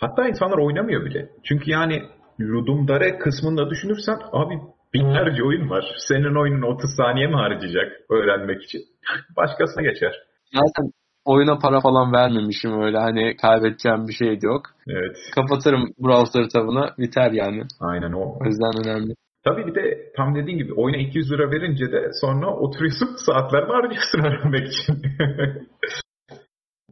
Hatta 0.00 0.28
insanlar 0.28 0.58
oynamıyor 0.58 1.04
bile. 1.04 1.28
Çünkü 1.44 1.70
yani 1.70 2.02
Ludum 2.40 2.88
Dare 2.88 3.18
kısmında 3.18 3.70
düşünürsen 3.70 4.18
abi 4.32 4.54
binlerce 4.94 5.42
oyun 5.44 5.70
var. 5.70 5.84
Senin 6.08 6.40
oyunun 6.40 6.62
30 6.62 6.90
saniye 6.96 7.26
mi 7.26 7.34
harcayacak 7.34 7.92
öğrenmek 8.10 8.62
için? 8.62 8.80
Başkasına 9.36 9.82
geçer. 9.82 10.12
Zaten 10.52 10.90
oyuna 11.24 11.58
para 11.58 11.80
falan 11.80 12.12
vermemişim 12.12 12.82
öyle 12.82 12.98
hani 12.98 13.36
kaybedeceğim 13.36 14.08
bir 14.08 14.12
şey 14.12 14.40
de 14.40 14.46
yok. 14.46 14.62
Evet. 14.88 15.16
Kapatırım 15.34 15.90
browser 15.98 16.48
tabını 16.48 16.90
biter 16.98 17.30
yani. 17.30 17.62
Aynen 17.80 18.12
o. 18.12 18.38
O 18.40 18.44
yüzden 18.44 18.86
önemli. 18.86 19.14
Tabii 19.44 19.66
bir 19.66 19.74
de 19.74 20.12
tam 20.16 20.34
dediğin 20.34 20.58
gibi 20.58 20.72
oyuna 20.72 20.96
200 20.96 21.32
lira 21.32 21.50
verince 21.50 21.92
de 21.92 22.10
sonra 22.20 22.56
oturuyorsun 22.56 23.08
saatlerini 23.26 23.72
harcıyorsun 23.72 24.18
öğrenmek 24.18 24.68
için. 24.68 24.96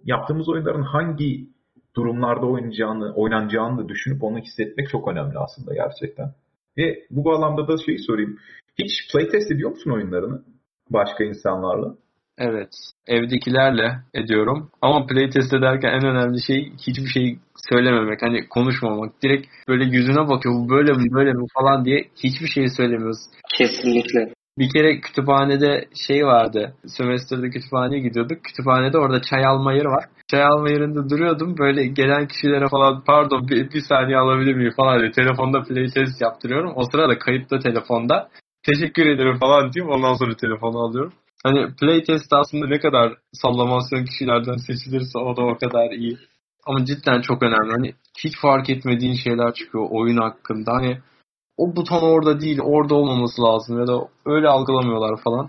Yaptığımız 0.05 0.49
oyunların 0.49 0.83
hangi 0.83 1.49
durumlarda 1.97 2.47
oynayacağını, 2.47 3.15
oynanacağını 3.15 3.85
da 3.85 3.89
düşünüp 3.89 4.25
onu 4.25 4.39
hissetmek 4.39 4.89
çok 4.89 5.09
önemli 5.09 5.39
aslında 5.39 5.75
gerçekten. 5.75 6.35
Ve 6.79 7.07
bu 7.11 7.25
bağlamda 7.25 7.69
da 7.69 7.77
şeyi 7.87 7.99
sorayım. 7.99 8.39
Hiç 8.79 9.13
playtest 9.13 9.51
ediyor 9.51 9.71
musun 9.71 9.91
oyunlarını 9.91 10.43
başka 10.91 11.25
insanlarla? 11.25 11.95
Evet. 12.39 12.69
Evdekilerle 13.07 13.99
ediyorum. 14.15 14.71
Ama 14.83 15.07
playtest 15.07 15.55
ederken 15.55 15.89
en 15.89 16.05
önemli 16.05 16.43
şey 16.43 16.73
hiçbir 16.87 17.07
şey 17.07 17.39
söylememek. 17.71 18.23
Hani 18.23 18.49
konuşmamak. 18.49 19.23
Direkt 19.23 19.47
böyle 19.69 19.85
yüzüne 19.85 20.29
bakıyor. 20.29 20.55
Bu 20.55 20.69
böyle 20.69 20.93
mi 20.93 21.13
böyle 21.13 21.33
mi 21.33 21.47
falan 21.55 21.85
diye 21.85 22.05
hiçbir 22.25 22.47
şey 22.47 22.69
söylemiyoruz. 22.69 23.19
Kesinlikle. 23.59 24.33
Bir 24.59 24.69
kere 24.71 25.01
kütüphanede 25.01 25.89
şey 26.07 26.27
vardı. 26.27 26.75
Sömestrde 26.87 27.51
kütüphaneye 27.51 28.01
gidiyorduk. 28.01 28.45
Kütüphanede 28.45 28.99
orada 28.99 29.23
çay 29.23 29.47
alma 29.47 29.73
yeri 29.73 29.89
var. 29.89 30.05
Çay 30.29 30.43
alma 30.43 30.71
yerinde 30.71 31.11
duruyordum. 31.11 31.59
Böyle 31.59 31.87
gelen 31.87 32.27
kişilere 32.29 32.69
falan 32.69 33.03
pardon 33.07 33.49
bir, 33.49 33.71
bir 33.71 33.81
saniye 33.81 34.19
alabilir 34.19 34.55
miyim 34.55 34.73
falan 34.77 35.01
diye 35.01 35.11
telefonda 35.11 35.63
playtest 35.63 36.23
yaptırıyorum. 36.23 36.73
O 36.77 36.85
sırada 36.85 37.19
kayıtlı 37.19 37.61
telefonda. 37.61 38.29
Teşekkür 38.63 39.07
ederim 39.07 39.39
falan 39.39 39.73
diyeyim. 39.73 39.93
Ondan 39.93 40.15
sonra 40.15 40.37
telefonu 40.37 40.79
alıyorum. 40.79 41.13
Hani 41.43 41.75
playtest 41.81 42.33
aslında 42.33 42.67
ne 42.67 42.81
kadar 42.81 43.15
sallamasyon 43.33 44.05
kişilerden 44.05 44.57
seçilirse 44.57 45.19
o 45.19 45.37
da 45.37 45.43
o 45.43 45.59
kadar 45.59 45.91
iyi. 45.91 46.19
Ama 46.67 46.85
cidden 46.85 47.21
çok 47.21 47.43
önemli. 47.43 47.73
Hani 47.73 47.95
hiç 48.25 48.39
fark 48.41 48.71
etmediğin 48.71 49.15
şeyler 49.15 49.55
çıkıyor 49.55 49.87
oyun 49.91 50.17
hakkında. 50.17 50.73
Hani 50.73 50.99
o 51.57 51.77
buton 51.77 52.03
orada 52.03 52.41
değil, 52.41 52.61
orada 52.61 52.95
olmaması 52.95 53.43
lazım 53.43 53.81
ya 53.81 53.87
da 53.87 54.09
öyle 54.27 54.49
algılamıyorlar 54.49 55.21
falan. 55.25 55.49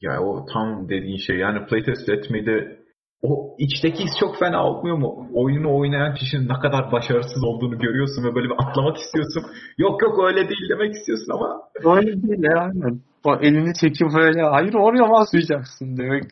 Ya 0.00 0.22
o 0.22 0.46
tam 0.52 0.88
dediğin 0.88 1.16
şey 1.16 1.36
yani 1.36 1.66
playtest 1.66 2.08
etmeyi 2.08 2.46
de 2.46 2.78
o 3.22 3.56
içteki 3.58 4.04
his 4.04 4.12
çok 4.20 4.38
fena 4.38 4.64
olmuyor 4.64 4.96
mu? 4.96 5.28
Oyunu 5.34 5.78
oynayan 5.78 6.14
kişinin 6.14 6.48
ne 6.48 6.58
kadar 6.62 6.92
başarısız 6.92 7.44
olduğunu 7.44 7.78
görüyorsun 7.78 8.24
ve 8.24 8.34
böyle 8.34 8.48
bir 8.48 8.56
atlamak 8.58 8.96
istiyorsun. 8.96 9.42
Yok 9.78 10.02
yok 10.02 10.24
öyle 10.26 10.48
değil 10.48 10.68
demek 10.70 10.94
istiyorsun 10.94 11.32
ama. 11.32 11.60
Öyle 11.96 12.22
değil 12.22 12.42
ya 12.42 12.60
aynen. 12.60 13.00
O 13.24 13.36
elini 13.36 13.74
çekip 13.74 14.08
böyle 14.16 14.42
hayır 14.42 14.74
oraya 14.74 15.10
basmayacaksın 15.10 15.96
demek. 15.96 16.24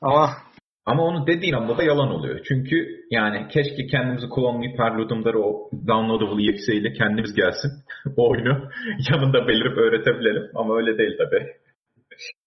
Ama 0.00 0.28
ama 0.86 1.02
onu 1.02 1.26
dediğin 1.26 1.52
anda 1.52 1.78
da 1.78 1.82
yalan 1.82 2.10
oluyor. 2.10 2.40
Çünkü 2.48 2.86
yani 3.10 3.48
keşke 3.48 3.86
kendimizi 3.86 4.28
kullanmayıp 4.28 4.78
her 4.78 4.92
o 5.34 5.70
downloadable 5.86 6.52
exe 6.52 6.74
ile 6.74 6.92
kendimiz 6.92 7.34
gelsin. 7.34 7.70
o 8.16 8.30
oyunu 8.30 8.48
yanında 9.12 9.48
belirip 9.48 9.78
öğretebilelim. 9.78 10.50
Ama 10.54 10.76
öyle 10.76 10.98
değil 10.98 11.18
tabi. 11.18 11.46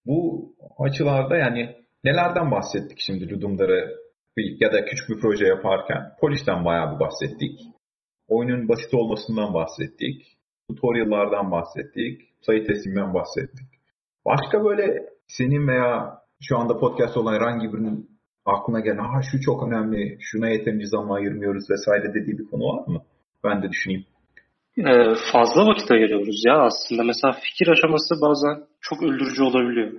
Bu 0.06 0.50
açılarda 0.80 1.38
yani 1.38 1.76
nelerden 2.08 2.52
bahsettik 2.52 2.98
şimdi 3.06 3.30
Ludum'da 3.30 3.64
ya 4.38 4.74
da 4.74 4.86
küçük 4.86 5.10
bir 5.10 5.20
proje 5.22 5.46
yaparken? 5.46 6.02
Polisten 6.22 6.66
bayağı 6.66 6.96
bir 6.96 7.00
bahsettik. 7.00 7.60
Oyunun 8.28 8.70
basit 8.70 8.94
olmasından 8.94 9.54
bahsettik. 9.54 10.38
Tutorial'lardan 10.70 11.52
bahsettik. 11.52 12.22
Playtesting'den 12.46 13.14
bahsettik. 13.14 13.68
Başka 14.26 14.64
böyle 14.64 15.10
senin 15.28 15.68
veya 15.68 16.18
şu 16.42 16.58
anda 16.58 16.80
podcast 16.80 17.18
olan 17.18 17.34
herhangi 17.34 17.74
birinin 17.74 18.10
aklına 18.46 18.80
gelen 18.80 19.14
ha 19.14 19.22
şu 19.32 19.42
çok 19.42 19.68
önemli, 19.68 20.18
şuna 20.20 20.50
yeterince 20.50 20.86
zaman 20.86 21.16
ayırmıyoruz 21.16 21.70
vesaire 21.70 22.14
dediği 22.14 22.38
bir 22.38 22.46
konu 22.46 22.64
var 22.64 22.88
mı? 22.88 23.02
Ben 23.44 23.64
de 23.64 23.70
düşüneyim. 23.70 24.06
Ee, 24.78 25.14
fazla 25.32 25.66
vakit 25.66 25.92
ayırıyoruz 25.92 26.44
ya 26.46 26.58
aslında. 26.60 27.04
Mesela 27.04 27.34
fikir 27.34 27.68
aşaması 27.68 28.16
bazen 28.22 28.64
çok 28.82 29.04
öldürücü 29.04 29.44
olabiliyor. 29.44 29.92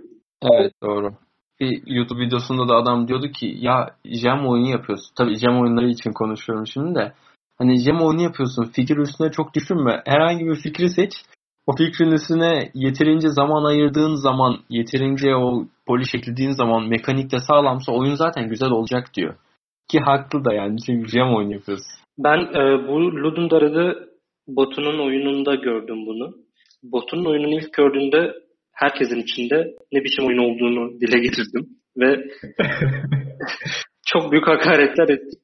Evet 0.42 0.73
doğru. 0.83 1.14
Bir 1.61 1.83
YouTube 1.87 2.21
videosunda 2.21 2.68
da 2.68 2.77
adam 2.77 3.09
diyordu 3.09 3.29
ki 3.29 3.57
ya 3.61 3.87
jam 4.05 4.49
oyunu 4.49 4.68
yapıyorsun. 4.68 5.14
Tabii 5.16 5.37
jam 5.37 5.61
oyunları 5.61 5.88
için 5.88 6.12
konuşuyorum 6.12 6.66
şimdi 6.66 6.94
de. 6.94 7.12
Hani 7.59 7.79
jam 7.79 8.01
oyunu 8.01 8.23
yapıyorsun. 8.23 8.64
Fikir 8.64 8.97
üstüne 8.97 9.31
çok 9.31 9.55
düşünme. 9.55 10.03
Herhangi 10.07 10.44
bir 10.44 10.57
fikri 10.57 10.90
seç. 10.90 11.12
O 11.66 11.77
fikrin 11.77 12.12
üstüne 12.12 12.71
yeterince 12.75 13.29
zaman 13.29 13.64
ayırdığın 13.64 14.14
zaman, 14.14 14.57
yeterince 14.71 15.37
o 15.37 15.64
poliş 15.87 16.14
eklediğin 16.14 16.51
zaman 16.51 16.88
mekanikte 16.88 17.38
sağlamsa 17.38 17.92
oyun 17.92 18.14
zaten 18.14 18.49
güzel 18.49 18.71
olacak 18.71 19.14
diyor. 19.14 19.35
Ki 19.88 20.01
haklı 20.01 20.44
da 20.44 20.55
yani 20.55 20.77
çünkü 20.87 21.09
jam 21.09 21.35
oyun 21.35 21.51
yapıyoruz. 21.51 21.85
Ben 22.18 22.38
e, 22.38 22.88
bu 22.88 23.01
Ludundara'da 23.01 23.94
Batu'nun 24.49 24.99
oyununda 24.99 25.55
gördüm 25.55 26.07
bunu. 26.07 26.35
Batu'nun 26.83 27.25
oyununu 27.25 27.55
ilk 27.55 27.73
gördüğümde 27.73 28.35
herkesin 28.82 29.22
içinde 29.22 29.74
ne 29.92 30.04
biçim 30.04 30.26
oyun 30.26 30.38
olduğunu 30.38 31.00
dile 31.00 31.18
getirdim. 31.18 31.68
Ve 31.96 32.16
çok 34.06 34.32
büyük 34.32 34.46
hakaretler 34.46 35.08
ettim. 35.08 35.40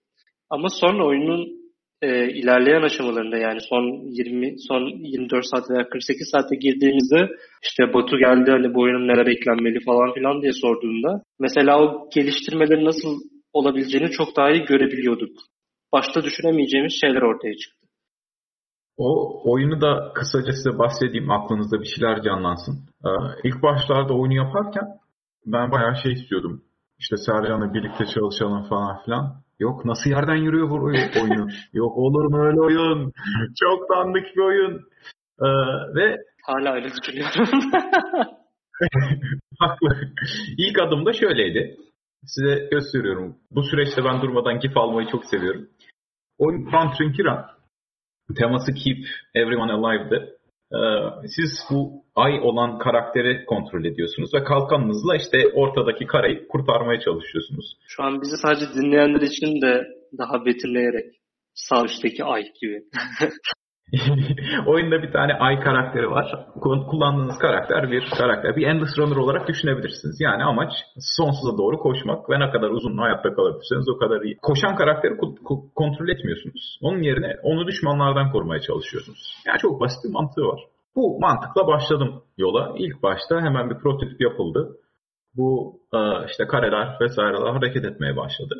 Ama 0.51 0.69
sonra 0.69 1.07
oyunun 1.07 1.65
e, 2.03 2.29
ilerleyen 2.29 2.83
aşamalarında 2.83 3.37
yani 3.37 3.59
son 3.69 3.85
20 4.11 4.55
son 4.69 4.83
24 5.05 5.47
saat 5.47 5.71
veya 5.71 5.89
48 5.89 6.29
saate 6.33 6.57
girdiğimizde 6.57 7.29
işte 7.63 7.95
Batu 7.95 8.19
geldi 8.19 8.51
hani 8.51 8.75
bu 8.75 8.81
oyunun 8.81 9.09
neler 9.09 9.27
eklenmeli 9.27 9.81
falan 9.85 10.15
filan 10.15 10.43
diye 10.43 10.53
sorduğunda 10.53 11.23
mesela 11.41 11.83
o 11.83 12.09
geliştirmelerin 12.15 12.85
nasıl 12.85 13.21
olabileceğini 13.53 14.11
çok 14.11 14.37
daha 14.37 14.51
iyi 14.51 14.65
görebiliyorduk. 14.65 15.37
Başta 15.93 16.25
düşünemeyeceğimiz 16.25 16.93
şeyler 17.01 17.23
ortaya 17.23 17.55
çıktı. 17.57 17.84
O 18.97 19.41
oyunu 19.53 19.81
da 19.81 20.13
kısaca 20.15 20.53
size 20.53 20.79
bahsedeyim 20.79 21.31
aklınızda 21.31 21.81
bir 21.81 21.85
şeyler 21.85 22.23
canlansın. 22.23 22.75
Ee, 23.05 23.09
ilk 23.45 23.63
başlarda 23.63 24.15
oyunu 24.15 24.35
yaparken 24.35 24.85
ben 25.47 25.73
bayağı 25.73 25.97
şey 26.03 26.13
istiyordum. 26.13 26.63
İşte 26.99 27.17
Sercan'la 27.17 27.75
birlikte 27.75 28.05
çalışalım 28.15 28.69
falan 28.69 29.03
filan. 29.05 29.35
Yok 29.59 29.85
nasıl 29.85 30.11
yerden 30.11 30.37
yürüyor 30.37 30.71
bu 30.71 30.75
oyunu? 31.23 31.49
Yok 31.73 31.97
olur 31.97 32.25
mu 32.25 32.45
öyle 32.45 32.61
oyun? 32.61 33.13
Çok 33.61 33.91
dandik 33.91 34.37
bir 34.37 34.43
oyun. 34.43 34.81
Ee, 35.41 35.47
ve 35.95 36.17
hala 36.47 36.75
öyle 36.75 36.89
düşünüyorum. 36.89 37.61
Haklı. 39.59 39.89
İlk 40.59 40.79
adım 40.79 41.07
da 41.07 41.13
şöyleydi. 41.13 41.77
Size 42.27 42.69
gösteriyorum. 42.71 43.37
Bu 43.51 43.63
süreçte 43.63 44.05
ben 44.05 44.23
durmadan 44.23 44.59
gif 44.59 44.77
almayı 44.77 45.09
çok 45.09 45.25
seviyorum. 45.25 45.69
Oyun 46.39 46.67
Run 46.67 46.91
Trinkiran. 46.99 47.54
Teması 48.39 48.75
Keep 48.75 48.99
Everyone 49.35 49.73
Alive'dı. 49.73 50.37
Ee, 50.73 50.79
siz 51.37 51.51
bu 51.71 52.05
ay 52.15 52.41
olan 52.41 52.79
karakteri 52.79 53.45
kontrol 53.45 53.85
ediyorsunuz 53.85 54.35
ve 54.35 54.45
kalkanınızla 54.45 55.17
işte 55.17 55.49
ortadaki 55.55 56.07
kareyi 56.07 56.49
kurtarmaya 56.49 57.01
çalışıyorsunuz. 57.01 57.77
Şu 57.89 58.03
an 58.03 58.21
bizi 58.23 58.37
sadece 58.37 58.67
dinleyenler 58.75 59.21
için 59.21 59.63
de 59.63 59.85
daha 60.19 60.47
betimleyerek 60.47 61.15
sağ 61.55 61.85
üstteki 61.85 62.25
ay 62.25 62.43
gibi. 62.61 62.83
Oyunda 64.67 65.03
bir 65.03 65.13
tane 65.13 65.35
ay 65.35 65.61
karakteri 65.61 66.11
var. 66.11 66.47
Kullandığınız 66.91 67.39
karakter 67.39 67.91
bir 67.91 68.11
karakter. 68.19 68.57
Bir 68.57 68.67
Endless 68.67 68.99
Runner 68.99 69.17
olarak 69.17 69.49
düşünebilirsiniz. 69.49 70.21
Yani 70.21 70.45
amaç 70.45 70.73
sonsuza 70.99 71.59
doğru 71.59 71.79
koşmak 71.79 72.31
ve 72.31 72.41
ne 72.41 72.51
kadar 72.51 72.71
uzun 72.71 72.99
hayatta 72.99 73.35
kalabilirseniz 73.35 73.89
o 73.89 73.99
kadar 73.99 74.21
iyi. 74.21 74.37
Koşan 74.43 74.77
karakteri 74.77 75.17
kontrol 75.75 76.09
etmiyorsunuz. 76.09 76.79
Onun 76.83 77.03
yerine 77.03 77.37
onu 77.43 77.67
düşmanlardan 77.67 78.33
korumaya 78.33 78.61
çalışıyorsunuz. 78.61 79.43
Yani 79.47 79.59
çok 79.59 79.81
basit 79.81 80.05
bir 80.05 80.13
mantığı 80.13 80.43
var. 80.43 80.61
Bu 80.97 81.21
mantıkla 81.21 81.67
başladım 81.67 82.23
yola. 82.39 82.75
İlk 82.79 83.03
başta 83.03 83.41
hemen 83.41 83.71
bir 83.71 83.79
prototip 83.79 84.21
yapıldı. 84.21 84.77
Bu 85.37 85.81
e, 85.95 85.99
işte 86.27 86.47
kareler 86.47 86.97
vesaireler 87.01 87.53
hareket 87.53 87.85
etmeye 87.85 88.17
başladı. 88.17 88.55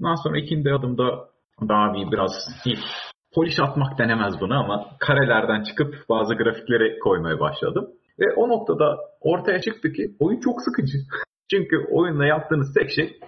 Ondan 0.00 0.14
sonra 0.14 0.38
ikinci 0.38 0.72
adımda 0.72 1.28
bir 1.60 2.12
biraz 2.12 2.32
if 2.66 2.78
polish 3.34 3.60
atmak 3.60 3.98
denemez 3.98 4.40
buna 4.40 4.58
ama 4.58 4.86
karelerden 5.00 5.62
çıkıp 5.62 5.94
bazı 6.08 6.34
grafikleri 6.34 6.98
koymaya 6.98 7.40
başladım. 7.40 7.90
Ve 8.20 8.34
o 8.36 8.48
noktada 8.48 8.98
ortaya 9.20 9.60
çıktı 9.60 9.92
ki 9.92 10.16
oyun 10.20 10.40
çok 10.40 10.62
sıkıcı. 10.62 10.98
Çünkü 11.50 11.76
oyunda 11.90 12.26
yaptığınız 12.26 12.74
tek 12.74 12.90
şey 12.90 13.20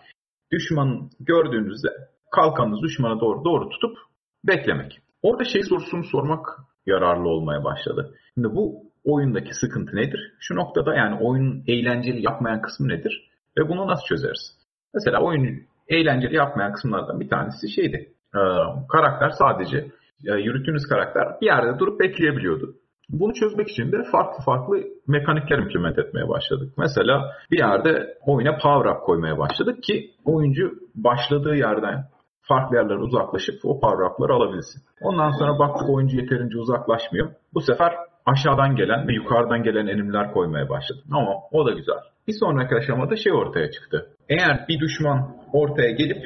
düşman 0.53 1.11
gördüğünüzde 1.21 1.89
kalkanınız 2.31 2.83
düşmana 2.83 3.21
doğru 3.21 3.45
doğru 3.45 3.69
tutup 3.69 3.99
beklemek. 4.45 4.99
Orada 5.23 5.45
şey 5.45 5.63
sorusunu 5.63 6.05
sormak 6.05 6.47
yararlı 6.87 7.29
olmaya 7.29 7.65
başladı. 7.65 8.15
Şimdi 8.35 8.49
bu 8.49 8.83
oyundaki 9.05 9.55
sıkıntı 9.55 9.97
nedir? 9.97 10.35
Şu 10.41 10.57
noktada 10.57 10.95
yani 10.95 11.19
oyunun 11.21 11.65
eğlenceli 11.67 12.25
yapmayan 12.25 12.63
kısmı 12.63 12.89
nedir? 12.89 13.31
Ve 13.59 13.69
bunu 13.69 13.87
nasıl 13.87 14.07
çözeriz? 14.07 14.57
Mesela 14.95 15.23
oyunu 15.23 15.57
eğlenceli 15.89 16.37
yapmayan 16.37 16.73
kısımlardan 16.73 17.21
bir 17.21 17.29
tanesi 17.29 17.71
şeydi. 17.71 18.13
E, 18.35 18.41
karakter 18.89 19.31
sadece 19.31 19.91
yürüttüğünüz 20.23 20.87
karakter 20.89 21.41
bir 21.41 21.47
yerde 21.47 21.79
durup 21.79 22.01
bekleyebiliyordu. 22.01 22.75
Bunu 23.09 23.35
çözmek 23.35 23.69
için 23.69 23.93
de 23.93 23.97
farklı 24.13 24.45
farklı 24.45 24.77
mekanikler 25.07 25.59
implement 25.59 25.99
etmeye 25.99 26.29
başladık. 26.29 26.73
Mesela 26.79 27.33
bir 27.51 27.59
yerde 27.59 28.15
oyuna 28.27 28.57
power 28.57 28.91
up 28.91 29.03
koymaya 29.03 29.39
başladık 29.39 29.83
ki 29.83 30.11
oyuncu 30.25 30.73
başladığı 30.95 31.57
yerden 31.57 32.05
farklı 32.49 32.77
yerlere 32.77 32.99
uzaklaşıp 32.99 33.55
o 33.65 33.81
power 33.81 34.07
up'ları 34.07 34.33
alabilsin. 34.33 34.83
Ondan 35.01 35.31
sonra 35.31 35.59
baktık 35.59 35.91
oyuncu 35.91 36.17
yeterince 36.17 36.59
uzaklaşmıyor. 36.59 37.31
Bu 37.55 37.61
sefer 37.61 37.93
aşağıdan 38.27 38.77
gelen 38.77 39.09
ve 39.09 39.13
yukarıdan 39.13 39.63
gelen 39.63 39.87
enimler 39.87 40.33
koymaya 40.33 40.69
başladık. 40.69 41.05
Ama 41.13 41.33
o 41.53 41.67
da 41.67 41.71
güzel. 41.71 41.99
Bir 42.29 42.35
sonraki 42.41 42.75
aşamada 42.75 43.17
şey 43.17 43.33
ortaya 43.33 43.71
çıktı. 43.71 44.11
Eğer 44.29 44.65
bir 44.69 44.81
düşman 44.81 45.37
ortaya 45.53 45.91
gelip 45.91 46.17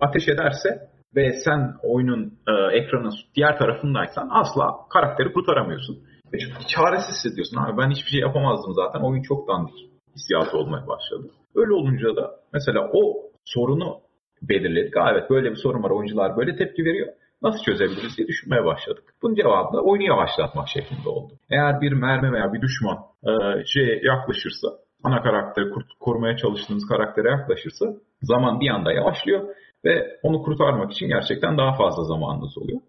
ateş 0.00 0.28
ederse 0.28 0.88
ve 1.16 1.32
sen 1.44 1.74
oyunun 1.82 2.32
e, 2.48 2.76
ekranın 2.78 3.12
diğer 3.34 3.58
tarafındaysan 3.58 4.28
asla 4.30 4.76
karakteri 4.92 5.32
kurtaramıyorsun. 5.32 5.98
Ve 6.32 6.38
çok 6.38 6.68
çaresiz 6.68 7.14
hissediyorsun. 7.16 7.56
Abi 7.56 7.78
ben 7.78 7.90
hiçbir 7.90 8.10
şey 8.10 8.20
yapamazdım 8.20 8.72
zaten. 8.74 9.00
Oyun 9.00 9.22
çok 9.22 9.48
dandik 9.48 9.74
hissiyatı 10.14 10.56
olmaya 10.58 10.86
başladı. 10.86 11.30
Öyle 11.54 11.72
olunca 11.72 12.16
da 12.16 12.30
mesela 12.52 12.90
o 12.92 13.00
sorunu 13.44 14.00
belirledik. 14.42 14.96
Aa, 14.96 15.10
evet 15.12 15.30
böyle 15.30 15.50
bir 15.50 15.56
sorun 15.56 15.82
var. 15.82 15.90
Oyuncular 15.90 16.36
böyle 16.36 16.56
tepki 16.56 16.84
veriyor. 16.84 17.08
Nasıl 17.42 17.64
çözebiliriz 17.64 18.16
diye 18.18 18.28
düşünmeye 18.28 18.64
başladık. 18.64 19.04
Bunun 19.22 19.34
cevabı 19.34 19.76
da 19.76 19.82
oyunu 19.82 20.04
yavaşlatmak 20.04 20.68
şeklinde 20.68 21.08
oldu. 21.08 21.32
Eğer 21.50 21.80
bir 21.80 21.92
mermi 21.92 22.32
veya 22.32 22.52
bir 22.52 22.60
düşman 22.60 22.98
e, 23.26 23.30
şeye 23.66 24.00
yaklaşırsa, 24.02 24.68
ana 25.04 25.22
karakteri 25.22 25.66
korumaya 26.00 26.36
çalıştığınız 26.36 26.88
karaktere 26.88 27.30
yaklaşırsa 27.30 27.86
zaman 28.22 28.60
bir 28.60 28.68
anda 28.68 28.92
yavaşlıyor 28.92 29.48
ve 29.84 30.18
onu 30.22 30.42
kurtarmak 30.42 30.92
için 30.92 31.08
gerçekten 31.08 31.58
daha 31.58 31.76
fazla 31.76 32.04
zamanınız 32.04 32.58
oluyor. 32.58 32.80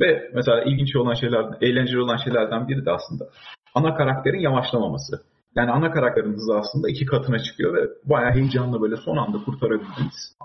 Ve 0.00 0.30
mesela 0.34 0.62
ilginç 0.62 0.96
olan 0.96 1.14
şeyler, 1.14 1.44
eğlenceli 1.60 2.00
olan 2.00 2.16
şeylerden 2.16 2.68
biri 2.68 2.84
de 2.84 2.90
aslında 2.90 3.24
ana 3.74 3.94
karakterin 3.94 4.40
yavaşlamaması. 4.40 5.22
Yani 5.56 5.70
ana 5.70 5.90
karakterin 5.90 6.32
hızı 6.32 6.54
aslında 6.58 6.88
iki 6.88 7.06
katına 7.06 7.38
çıkıyor 7.38 7.74
ve 7.74 7.88
bayağı 8.04 8.32
heyecanlı 8.32 8.82
böyle 8.82 8.96
son 8.96 9.16
anda 9.16 9.44
kurtarabildiğiniz 9.44 10.36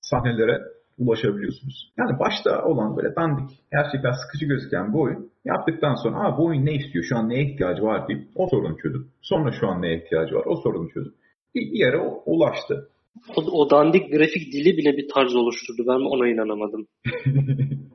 sahnelere 0.00 0.60
ulaşabiliyorsunuz. 0.98 1.92
Yani 1.98 2.18
başta 2.18 2.64
olan 2.64 2.96
böyle 2.96 3.16
dandik, 3.16 3.50
gerçekten 3.72 4.12
sıkıcı 4.12 4.46
gözüken 4.46 4.92
bu 4.92 5.02
oyun 5.02 5.30
yaptıktan 5.44 5.94
sonra 5.94 6.18
ha 6.18 6.38
bu 6.38 6.46
oyun 6.46 6.66
ne 6.66 6.72
istiyor, 6.72 7.04
şu 7.04 7.16
an 7.16 7.28
neye 7.28 7.44
ihtiyacı 7.44 7.82
var 7.82 8.08
deyip 8.08 8.28
o 8.34 8.46
sorunu 8.48 8.76
çözüp 8.78 9.06
sonra 9.22 9.52
şu 9.60 9.68
an 9.68 9.82
neye 9.82 9.96
ihtiyacı 9.96 10.34
var 10.34 10.44
o 10.46 10.56
sorunu 10.56 10.88
çözüp 10.88 11.14
bir 11.54 11.66
yere 11.72 11.98
ulaştı. 12.26 12.88
O, 13.36 13.62
o 13.62 13.70
dandik 13.70 14.12
grafik 14.12 14.52
dili 14.52 14.76
bile 14.76 14.96
bir 14.96 15.08
tarz 15.14 15.34
oluşturdu. 15.36 15.82
Ben 15.86 16.00
ona 16.14 16.28
inanamadım. 16.28 16.86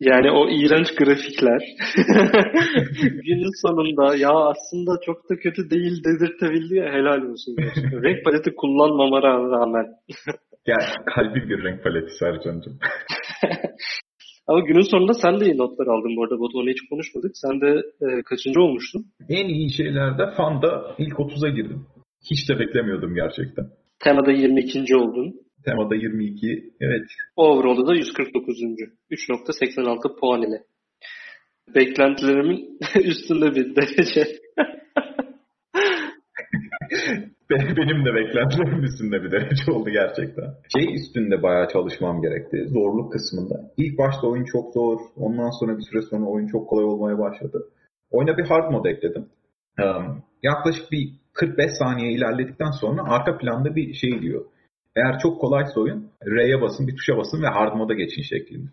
yani 0.00 0.30
o 0.30 0.48
iğrenç 0.50 0.94
grafikler 0.98 1.62
günün 3.24 3.66
sonunda 3.66 4.16
ya 4.16 4.30
aslında 4.30 5.00
çok 5.06 5.30
da 5.30 5.36
kötü 5.36 5.70
değil 5.70 6.04
dedirtebildi 6.04 6.74
ya 6.74 6.84
helal 6.84 7.22
olsun. 7.22 7.56
Renk 8.04 8.24
paleti 8.24 8.54
kullanmama 8.54 9.22
rağmen. 9.22 9.86
yani 10.66 10.84
kalbi 11.14 11.48
bir 11.48 11.64
renk 11.64 11.84
paleti 11.84 12.12
Sercan'cığım. 12.18 12.78
Ama 14.48 14.60
günün 14.60 14.90
sonunda 14.90 15.14
sen 15.14 15.40
de 15.40 15.44
iyi 15.44 15.58
notlar 15.58 15.86
aldın 15.86 16.16
bu 16.16 16.24
arada. 16.24 16.40
Batu 16.40 16.58
onu 16.58 16.70
hiç 16.70 16.88
konuşmadık. 16.90 17.30
Sen 17.34 17.60
de 17.60 17.82
e, 18.00 18.22
kaçıncı 18.22 18.60
olmuştun? 18.60 19.06
En 19.28 19.48
iyi 19.48 19.72
şeylerde 19.72 20.22
Fanda 20.36 20.94
ilk 20.98 21.14
30'a 21.14 21.48
girdim. 21.48 21.86
Hiç 22.30 22.48
de 22.48 22.58
beklemiyordum 22.58 23.14
gerçekten. 23.14 23.66
Temada 24.04 24.32
22. 24.32 24.96
oldun. 24.96 25.34
Temada 25.64 25.94
22, 25.94 26.72
evet. 26.80 27.06
Overall'da 27.36 27.86
da 27.86 27.94
149. 27.94 28.56
3.86 29.10 30.20
puan 30.20 30.42
ile. 30.42 30.62
Beklentilerimin 31.74 32.78
üstünde 33.04 33.54
bir 33.54 33.76
derece. 33.76 34.26
Benim 37.50 38.04
de 38.04 38.14
beklentilerimin 38.14 38.82
üstünde 38.82 39.22
bir 39.22 39.30
derece 39.30 39.72
oldu 39.72 39.90
gerçekten. 39.90 40.54
Şey 40.76 40.94
üstünde 40.94 41.42
bayağı 41.42 41.68
çalışmam 41.68 42.22
gerekti. 42.22 42.66
Zorluk 42.68 43.12
kısmında. 43.12 43.70
İlk 43.76 43.98
başta 43.98 44.26
oyun 44.26 44.44
çok 44.44 44.74
zor. 44.74 44.98
Ondan 45.16 45.60
sonra 45.60 45.78
bir 45.78 45.82
süre 45.90 46.02
sonra 46.02 46.26
oyun 46.26 46.46
çok 46.46 46.68
kolay 46.68 46.84
olmaya 46.84 47.18
başladı. 47.18 47.68
Oyuna 48.10 48.38
bir 48.38 48.44
hard 48.44 48.72
mod 48.72 48.84
ekledim. 48.84 49.26
Um, 49.82 50.22
yaklaşık 50.42 50.92
bir 50.92 51.12
45 51.38 51.70
saniye 51.78 52.12
ilerledikten 52.12 52.70
sonra 52.70 53.02
arka 53.02 53.38
planda 53.38 53.76
bir 53.76 53.94
şey 53.94 54.22
diyor. 54.22 54.44
Eğer 54.96 55.18
çok 55.18 55.40
kolaysa 55.40 55.80
oyun 55.80 56.10
R'ye 56.26 56.62
basın, 56.62 56.88
bir 56.88 56.96
tuşa 56.96 57.16
basın 57.16 57.42
ve 57.42 57.46
hard 57.46 57.76
moda 57.76 57.94
geçin 57.94 58.22
şeklinde. 58.22 58.68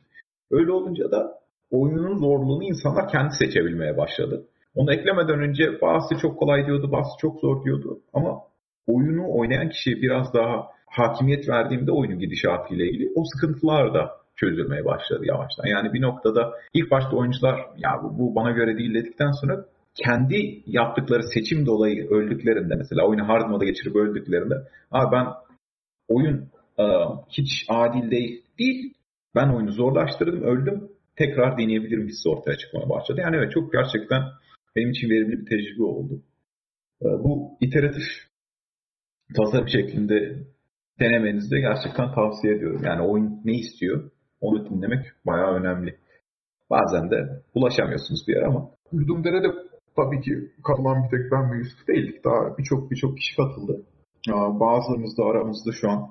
Öyle 0.51 0.71
olunca 0.71 1.12
da 1.12 1.39
oyunun 1.71 2.17
zorluğunu 2.17 2.63
insanlar 2.63 3.08
kendi 3.08 3.36
seçebilmeye 3.36 3.97
başladı. 3.97 4.45
Onu 4.75 4.93
eklemeden 4.93 5.39
önce 5.39 5.82
bazısı 5.82 6.21
çok 6.21 6.39
kolay 6.39 6.65
diyordu, 6.65 6.91
bazısı 6.91 7.17
çok 7.21 7.39
zor 7.39 7.63
diyordu. 7.63 7.99
Ama 8.13 8.41
oyunu 8.88 9.25
oynayan 9.39 9.69
kişiye 9.69 9.95
biraz 9.95 10.34
daha 10.34 10.67
hakimiyet 10.86 11.49
verdiğimde 11.49 11.91
oyunun 11.91 12.19
gidişatıyla 12.19 12.86
ilgili 12.86 13.12
o 13.15 13.23
sıkıntılar 13.25 13.93
da 13.93 14.12
çözülmeye 14.36 14.86
başladı 14.86 15.25
yavaştan. 15.25 15.65
Yani 15.65 15.93
bir 15.93 16.01
noktada 16.01 16.54
ilk 16.73 16.91
başta 16.91 17.15
oyuncular 17.15 17.56
ya 17.78 17.89
bu, 18.04 18.19
bu 18.19 18.36
bana 18.36 18.51
göre 18.51 18.78
değil 18.78 18.93
dedikten 18.93 19.32
sonra 19.32 19.65
kendi 19.95 20.63
yaptıkları 20.65 21.23
seçim 21.23 21.65
dolayı 21.65 22.10
öldüklerinde 22.10 22.75
mesela 22.75 23.08
oyunu 23.08 23.27
hard 23.27 23.49
moda 23.49 23.65
geçirip 23.65 23.95
öldüklerinde 23.95 24.55
abi 24.91 25.15
ben 25.15 25.27
oyun 26.08 26.49
e, 26.79 26.84
hiç 27.29 27.65
adil 27.69 28.12
değil 28.12 28.43
değil 28.60 28.93
ben 29.36 29.49
oyunu 29.49 29.71
zorlaştırdım 29.71 30.43
öldüm 30.43 30.89
tekrar 31.15 31.58
deneyebilirim 31.58 32.08
hissi 32.08 32.29
ortaya 32.29 32.58
çıkmaya 32.58 32.89
başladı. 32.89 33.21
Yani 33.21 33.36
evet 33.36 33.51
çok 33.51 33.73
gerçekten 33.73 34.23
benim 34.75 34.89
için 34.89 35.10
verimli 35.10 35.39
bir 35.39 35.45
tecrübe 35.45 35.84
oldu. 35.84 36.21
E, 37.01 37.05
bu 37.05 37.58
iteratif 37.62 38.03
tasarım 39.36 39.69
şeklinde 39.69 40.36
denemenizi 40.99 41.51
de 41.51 41.60
gerçekten 41.60 42.13
tavsiye 42.13 42.55
ediyorum. 42.55 42.81
Yani 42.86 43.01
oyun 43.01 43.41
ne 43.45 43.53
istiyor 43.53 44.12
onu 44.41 44.69
dinlemek 44.69 45.05
bayağı 45.25 45.53
önemli. 45.53 45.97
Bazen 46.69 47.12
de 47.12 47.43
ulaşamıyorsunuz 47.55 48.27
bir 48.27 48.36
yere 48.36 48.45
ama. 48.45 48.69
Yurdumdere 48.91 49.43
de 49.43 49.47
tabii 49.95 50.21
ki 50.21 50.51
katılan 50.63 51.03
bir 51.03 51.10
tek 51.10 51.31
ben 51.31 51.51
ve 51.51 51.58
Yusuf 51.58 51.88
değildik. 51.88 52.25
Daha 52.25 52.58
birçok 52.58 52.91
birçok 52.91 53.17
kişi 53.17 53.36
katıldı. 53.36 53.81
Bazılarımız 54.60 55.17
da 55.17 55.23
aramızda 55.23 55.71
şu 55.71 55.89
an. 55.89 56.10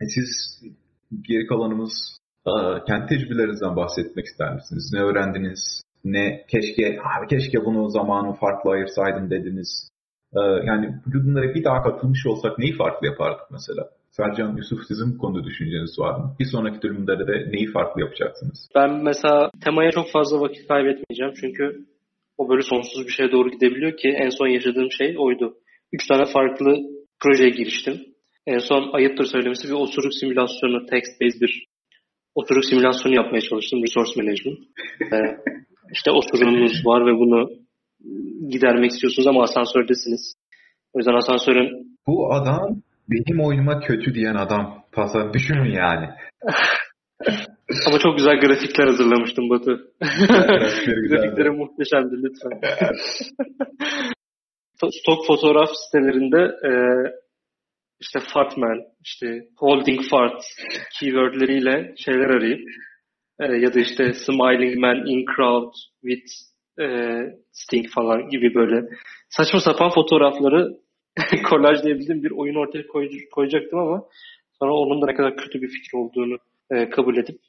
E 0.00 0.04
siz 0.06 0.62
geri 1.28 1.46
kalanımız 1.46 1.92
kendi 2.86 3.06
tecrübelerinizden 3.06 3.76
bahsetmek 3.76 4.26
ister 4.26 4.54
misiniz? 4.54 4.90
Ne 4.94 5.00
öğrendiniz? 5.00 5.82
Ne 6.04 6.44
keşke 6.48 6.98
abi 7.00 7.26
keşke 7.28 7.64
bunu 7.64 7.90
zamanı 7.90 8.34
farklı 8.34 8.70
ayırsaydım 8.70 9.30
dediniz. 9.30 9.88
Yani 10.64 10.94
bunlara 11.06 11.54
bir 11.54 11.64
daha 11.64 11.82
katılmış 11.82 12.26
olsak 12.26 12.58
neyi 12.58 12.76
farklı 12.76 13.06
yapardık 13.06 13.50
mesela? 13.50 13.88
Sercan, 14.10 14.56
Yusuf 14.56 14.78
sizin 14.88 15.14
bu 15.14 15.18
konuda 15.18 15.44
düşünceniz 15.44 15.98
var 15.98 16.18
mı? 16.18 16.36
Bir 16.40 16.44
sonraki 16.44 16.82
bölümlerde 16.82 17.26
de 17.26 17.52
neyi 17.52 17.72
farklı 17.72 18.00
yapacaksınız? 18.00 18.68
Ben 18.74 19.04
mesela 19.04 19.50
temaya 19.64 19.90
çok 19.90 20.10
fazla 20.10 20.40
vakit 20.40 20.68
kaybetmeyeceğim. 20.68 21.32
Çünkü 21.40 21.86
o 22.38 22.48
böyle 22.48 22.62
sonsuz 22.62 23.06
bir 23.06 23.12
şeye 23.12 23.32
doğru 23.32 23.50
gidebiliyor 23.50 23.96
ki 23.96 24.08
en 24.08 24.28
son 24.28 24.46
yaşadığım 24.46 24.90
şey 24.90 25.14
oydu. 25.18 25.54
Üç 25.92 26.06
tane 26.06 26.24
farklı 26.24 26.76
projeye 27.22 27.50
giriştim. 27.50 28.00
En 28.46 28.58
son 28.58 28.90
ayıptır 28.92 29.24
söylemesi 29.24 29.68
bir 29.68 29.72
osuruk 29.72 30.14
simülasyonu, 30.14 30.76
text-based 30.86 31.40
bir 31.40 31.66
osuruk 32.34 32.64
simülasyonu 32.64 33.14
yapmaya 33.14 33.40
çalıştım. 33.40 33.82
Resource 33.82 34.22
Management. 34.22 34.58
ee, 35.12 35.36
işte 35.92 36.10
osuruğunuz 36.10 36.86
var 36.86 37.06
ve 37.06 37.18
bunu 37.18 37.50
gidermek 38.50 38.90
istiyorsunuz 38.90 39.26
ama 39.26 39.42
asansördesiniz. 39.42 40.34
O 40.92 40.98
yüzden 40.98 41.14
asansörün... 41.14 41.98
Bu 42.06 42.34
adam 42.34 42.82
benim 43.10 43.40
oyunuma 43.40 43.80
kötü 43.80 44.14
diyen 44.14 44.34
adam. 44.34 44.84
Tasarım 44.92 45.32
düşünün 45.32 45.72
yani. 45.72 46.08
Ama 47.86 47.98
çok 47.98 48.16
güzel 48.16 48.40
grafikler 48.40 48.86
hazırlamıştım 48.86 49.50
Batu. 49.50 49.80
Grafikleri 51.08 51.50
muhteşemdi 51.50 52.14
lütfen. 52.22 52.60
Stok 54.90 55.26
fotoğraf 55.26 55.68
sitelerinde 55.84 56.40
e, 56.68 56.72
işte 58.00 58.18
Fatman, 58.34 58.82
işte 59.04 59.26
Holding 59.56 60.00
Fart 60.10 60.42
keywordleriyle 61.00 61.94
şeyler 61.96 62.30
arayıp 62.30 62.60
e, 63.40 63.44
ya 63.44 63.74
da 63.74 63.80
işte 63.80 64.12
Smiling 64.12 64.76
Man 64.76 64.96
in 64.96 65.24
Crowd 65.36 65.72
with 66.02 66.32
e, 66.80 66.86
Sting 67.52 67.86
falan 67.94 68.28
gibi 68.28 68.54
böyle 68.54 68.88
saçma 69.28 69.60
sapan 69.60 69.90
fotoğrafları 69.90 70.68
kolajlayabildiğim 71.50 72.22
bir 72.22 72.30
oyun 72.30 72.54
ortaya 72.54 72.86
koy, 72.86 73.08
koyacaktım 73.32 73.78
ama 73.78 74.04
sonra 74.58 74.72
onun 74.72 75.02
da 75.02 75.06
ne 75.06 75.14
kadar 75.14 75.36
kötü 75.36 75.62
bir 75.62 75.68
fikir 75.68 75.96
olduğunu 75.96 76.38
e, 76.70 76.90
kabul 76.90 77.16
edip 77.16 77.40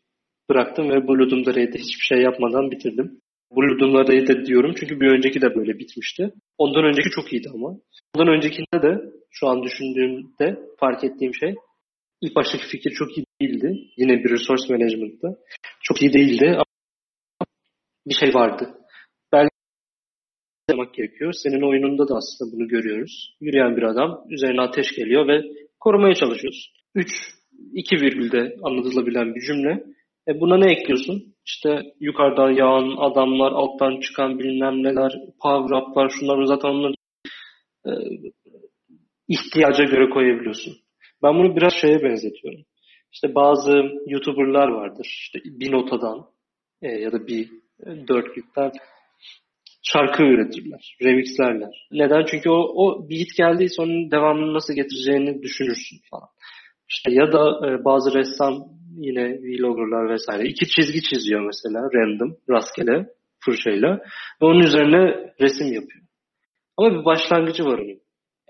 bıraktım 0.49 0.89
ve 0.89 1.07
Blue 1.07 1.32
Doom 1.32 1.45
Raid'i 1.45 1.80
hiçbir 1.80 2.05
şey 2.05 2.22
yapmadan 2.22 2.72
bitirdim. 2.72 3.22
Blue 3.55 3.80
Doom 3.80 3.93
Raid'e 3.93 4.45
diyorum 4.45 4.74
çünkü 4.80 4.99
bir 4.99 5.11
önceki 5.11 5.41
de 5.41 5.55
böyle 5.55 5.80
bitmişti. 5.80 6.34
Ondan 6.57 6.84
önceki 6.84 7.09
çok 7.09 7.34
iyiydi 7.34 7.49
ama. 7.53 7.78
Ondan 8.16 8.34
öncekinde 8.36 8.82
de 8.82 9.01
şu 9.30 9.47
an 9.47 9.63
düşündüğümde 9.63 10.59
fark 10.80 11.03
ettiğim 11.03 11.34
şey 11.34 11.55
ilk 12.22 12.36
baştaki 12.36 12.68
fikir 12.68 12.91
çok 12.91 13.18
iyi 13.18 13.26
değildi. 13.41 13.78
Yine 13.97 14.24
bir 14.24 14.30
resource 14.30 14.74
management'ta. 14.74 15.28
Çok 15.84 16.01
iyi 16.01 16.13
değildi 16.13 16.49
ama 16.49 16.66
bir 18.07 18.16
şey 18.16 18.34
vardı. 18.34 18.78
Belki 19.32 19.49
yapmak 20.70 20.93
gerekiyor. 20.93 21.34
Senin 21.34 21.70
oyununda 21.70 22.07
da 22.07 22.16
aslında 22.16 22.51
bunu 22.51 22.68
görüyoruz. 22.68 23.36
Yürüyen 23.41 23.78
bir 23.78 23.84
adam, 23.84 24.26
üzerine 24.30 24.61
ateş 24.61 24.95
geliyor 24.95 25.28
ve 25.28 25.41
korumaya 25.80 26.16
çalışıyoruz. 26.16 26.74
3, 26.95 27.07
2 27.74 27.95
virgülde 27.95 28.56
anlatılabilen 28.64 29.36
bir 29.36 29.41
cümle. 29.41 29.84
E 30.28 30.39
buna 30.39 30.58
ne 30.58 30.72
ekliyorsun? 30.72 31.36
İşte 31.45 31.82
yukarıdan 31.99 32.51
yağan 32.51 32.95
adamlar, 32.97 33.51
alttan 33.51 33.99
çıkan 33.99 34.39
bilmem 34.39 34.84
neler, 34.84 35.14
power 35.41 35.78
up'lar, 35.78 36.10
şunlar 36.10 36.45
zaten 36.45 36.70
onları 36.70 36.93
e, 37.88 37.91
ihtiyaca 39.28 39.84
göre 39.84 40.10
koyabiliyorsun. 40.10 40.74
Ben 41.24 41.36
bunu 41.36 41.56
biraz 41.56 41.74
şeye 41.74 42.03
benzetiyorum. 42.03 42.62
İşte 43.14 43.36
bazı 43.36 43.72
YouTuber'lar 44.08 44.68
vardır. 44.68 45.06
İşte 45.06 45.39
bir 45.45 45.72
notadan 45.72 46.26
e, 46.82 46.88
ya 46.88 47.12
da 47.12 47.28
bir 47.28 47.49
e, 47.86 48.08
dörtlükten 48.08 48.72
şarkı 49.84 50.24
üretirler, 50.24 50.97
remixlerler. 51.03 51.88
Neden? 51.91 52.26
Çünkü 52.26 52.49
o, 52.49 52.56
o 52.56 53.10
beat 53.10 53.28
geldiyse 53.38 53.82
onun 53.82 54.12
devamını 54.12 54.53
nasıl 54.53 54.74
getireceğini 54.74 55.43
düşünürsün 55.43 55.97
falan. 56.12 56.30
İşte 56.90 57.12
ya 57.12 57.32
da 57.32 57.68
e, 57.68 57.86
bazı 57.86 58.18
ressam 58.18 58.54
yine 58.98 59.40
vloggerlar 59.40 60.10
vesaire 60.14 60.48
iki 60.48 60.66
çizgi 60.68 61.02
çiziyor 61.02 61.46
mesela 61.46 61.80
random, 61.94 62.36
rastgele 62.50 63.06
fırçayla 63.46 64.00
ve 64.42 64.46
onun 64.46 64.60
üzerine 64.60 65.04
resim 65.42 65.68
yapıyor. 65.68 66.06
Ama 66.78 67.00
bir 67.00 67.06
başlangıcı 67.06 67.66
var 67.66 67.80
onun. 67.80 68.00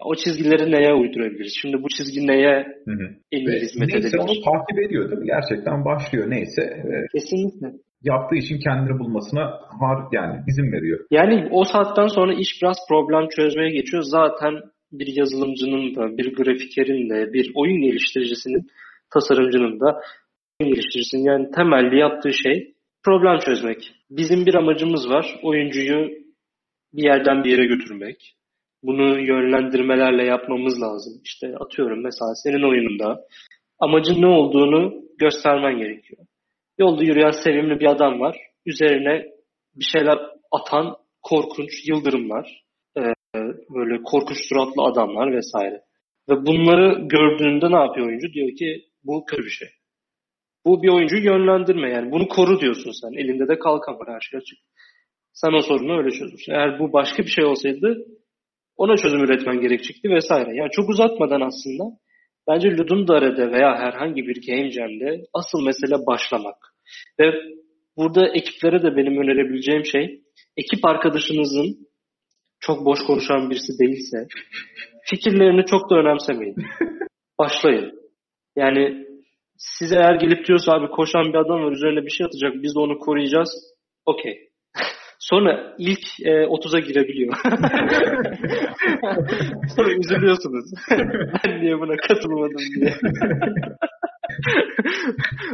O 0.06 0.16
çizgileri 0.16 0.72
neye 0.72 0.94
uydurabiliriz? 0.94 1.54
Şimdi 1.62 1.84
bu 1.84 1.88
çizgi 1.98 2.28
neye 2.28 2.66
hı 2.86 2.92
hı. 2.92 3.08
en 3.32 3.40
iyi 3.40 3.62
hizmet 3.62 3.90
neyse 3.90 4.08
edebilir? 4.08 4.20
onu 4.20 4.42
takip 4.50 4.80
ediyor 4.86 5.10
değil 5.10 5.22
mi? 5.22 5.28
Gerçekten 5.28 5.86
başlıyor 5.86 6.30
neyse. 6.30 6.62
E, 6.62 6.92
Kesinlikle. 7.14 7.68
Yaptığı 8.04 8.36
için 8.36 8.60
kendini 8.60 9.00
bulmasına 9.00 9.44
har 9.82 9.98
yani 10.12 10.44
izin 10.48 10.72
veriyor. 10.72 11.00
Yani 11.12 11.48
o 11.52 11.64
saatten 11.64 12.08
sonra 12.08 12.34
iş 12.34 12.62
biraz 12.62 12.78
problem 12.90 13.28
çözmeye 13.30 13.70
geçiyor. 13.70 14.04
Zaten 14.04 14.54
bir 15.00 15.08
yazılımcının 15.16 15.96
da, 15.96 16.18
bir 16.18 16.36
grafikerin 16.36 17.10
de, 17.10 17.34
bir 17.34 17.52
oyun 17.56 17.82
geliştiricisinin, 17.82 18.68
tasarımcının 19.14 19.80
da 19.80 20.02
oyun 20.60 20.74
geliştiricisinin 20.74 21.24
yani 21.24 21.52
temelli 21.52 22.00
yaptığı 22.00 22.34
şey 22.34 22.74
problem 23.04 23.40
çözmek. 23.40 23.92
Bizim 24.10 24.46
bir 24.46 24.54
amacımız 24.54 25.10
var. 25.10 25.40
Oyuncuyu 25.44 26.10
bir 26.94 27.04
yerden 27.04 27.44
bir 27.44 27.52
yere 27.52 27.66
götürmek. 27.66 28.36
Bunu 28.84 29.20
yönlendirmelerle 29.20 30.26
yapmamız 30.26 30.82
lazım. 30.82 31.22
İşte 31.24 31.56
atıyorum 31.60 32.04
mesela 32.04 32.36
senin 32.36 32.70
oyununda 32.70 33.26
amacın 33.80 34.22
ne 34.22 34.28
olduğunu 34.28 35.04
göstermen 35.18 35.78
gerekiyor. 35.78 36.26
Yolda 36.78 37.04
yürüyen 37.04 37.32
sevimli 37.44 37.80
bir 37.80 37.86
adam 37.86 38.20
var. 38.20 38.38
Üzerine 38.66 39.26
bir 39.76 39.86
şeyler 39.86 40.20
atan 40.52 40.96
korkunç 41.24 41.88
yıldırımlar. 41.88 42.65
Böyle 43.76 44.04
korkunç 44.04 44.38
suratlı 44.50 44.84
adamlar 44.84 45.36
vesaire. 45.38 45.82
Ve 46.30 46.46
bunları 46.46 47.08
gördüğünde 47.08 47.72
ne 47.72 47.80
yapıyor 47.86 48.08
oyuncu? 48.08 48.34
Diyor 48.34 48.56
ki 48.60 48.86
bu 49.04 49.26
kötü 49.26 49.44
bir 49.44 49.50
şey. 49.50 49.68
Bu 50.66 50.84
bir 50.84 50.90
oyuncuyu 50.90 51.24
yönlendirme 51.24 51.90
yani. 51.90 52.12
Bunu 52.12 52.28
koru 52.28 52.60
diyorsun 52.60 52.92
sen. 53.02 53.24
Elinde 53.24 53.48
de 53.48 53.60
kalkan 53.60 54.00
var 54.00 54.08
her 54.08 54.20
şey 54.20 54.38
açık. 54.38 54.60
Sen 55.34 55.54
o 55.54 55.62
sorunu 55.62 55.98
öyle 55.98 56.10
çözürsün. 56.10 56.52
Eğer 56.52 56.80
bu 56.80 56.94
başka 56.94 57.24
bir 57.24 57.30
şey 57.30 57.46
olsaydı 57.46 58.06
ona 58.78 58.98
çözüm 58.98 59.24
üretmen 59.24 59.62
gerekecekti 59.62 60.10
vesaire. 60.10 60.56
Yani 60.56 60.70
çok 60.72 60.90
uzatmadan 60.90 61.42
aslında 61.42 61.84
bence 62.48 62.78
Ludum 62.78 63.08
Dare'de 63.08 63.52
veya 63.52 63.76
herhangi 63.76 64.28
bir 64.28 64.48
Game 64.48 64.72
Jam'de 64.72 65.26
asıl 65.34 65.66
mesele 65.66 66.06
başlamak. 66.06 66.56
Ve 67.20 67.34
burada 67.98 68.28
ekiplere 68.28 68.84
de 68.84 68.96
benim 68.98 69.18
önerebileceğim 69.18 69.86
şey 69.86 70.22
ekip 70.58 70.86
arkadaşınızın 70.86 71.88
çok 72.66 72.86
boş 72.86 73.00
konuşan 73.08 73.50
birisi 73.50 73.80
değilse 73.80 74.28
fikirlerini 75.06 75.66
çok 75.66 75.90
da 75.90 75.96
önemsemeyin. 75.96 76.56
Başlayın. 77.40 77.92
Yani 78.56 79.06
size 79.58 79.96
eğer 79.96 80.16
gelip 80.16 80.48
diyorsa 80.48 80.72
abi 80.72 80.88
koşan 80.88 81.26
bir 81.34 81.38
adam 81.38 81.64
var 81.64 81.72
üzerine 81.72 82.06
bir 82.06 82.10
şey 82.10 82.26
atacak 82.26 82.54
biz 82.64 82.76
de 82.76 82.80
onu 82.80 83.00
koruyacağız. 83.00 83.50
Okey. 84.06 84.50
Sonra 85.20 85.76
ilk 85.78 86.00
e, 86.24 86.32
30'a 86.32 86.80
girebiliyor. 86.80 87.36
Sonra 89.76 89.92
üzülüyorsunuz. 89.92 90.72
ben 91.46 91.62
niye 91.62 91.80
buna 91.80 91.96
katılmadım 91.98 92.58
diye. 92.76 92.94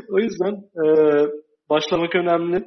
o 0.09 0.19
yüzden 0.19 0.53
e, 0.53 0.85
başlamak 1.69 2.15
önemli. 2.15 2.63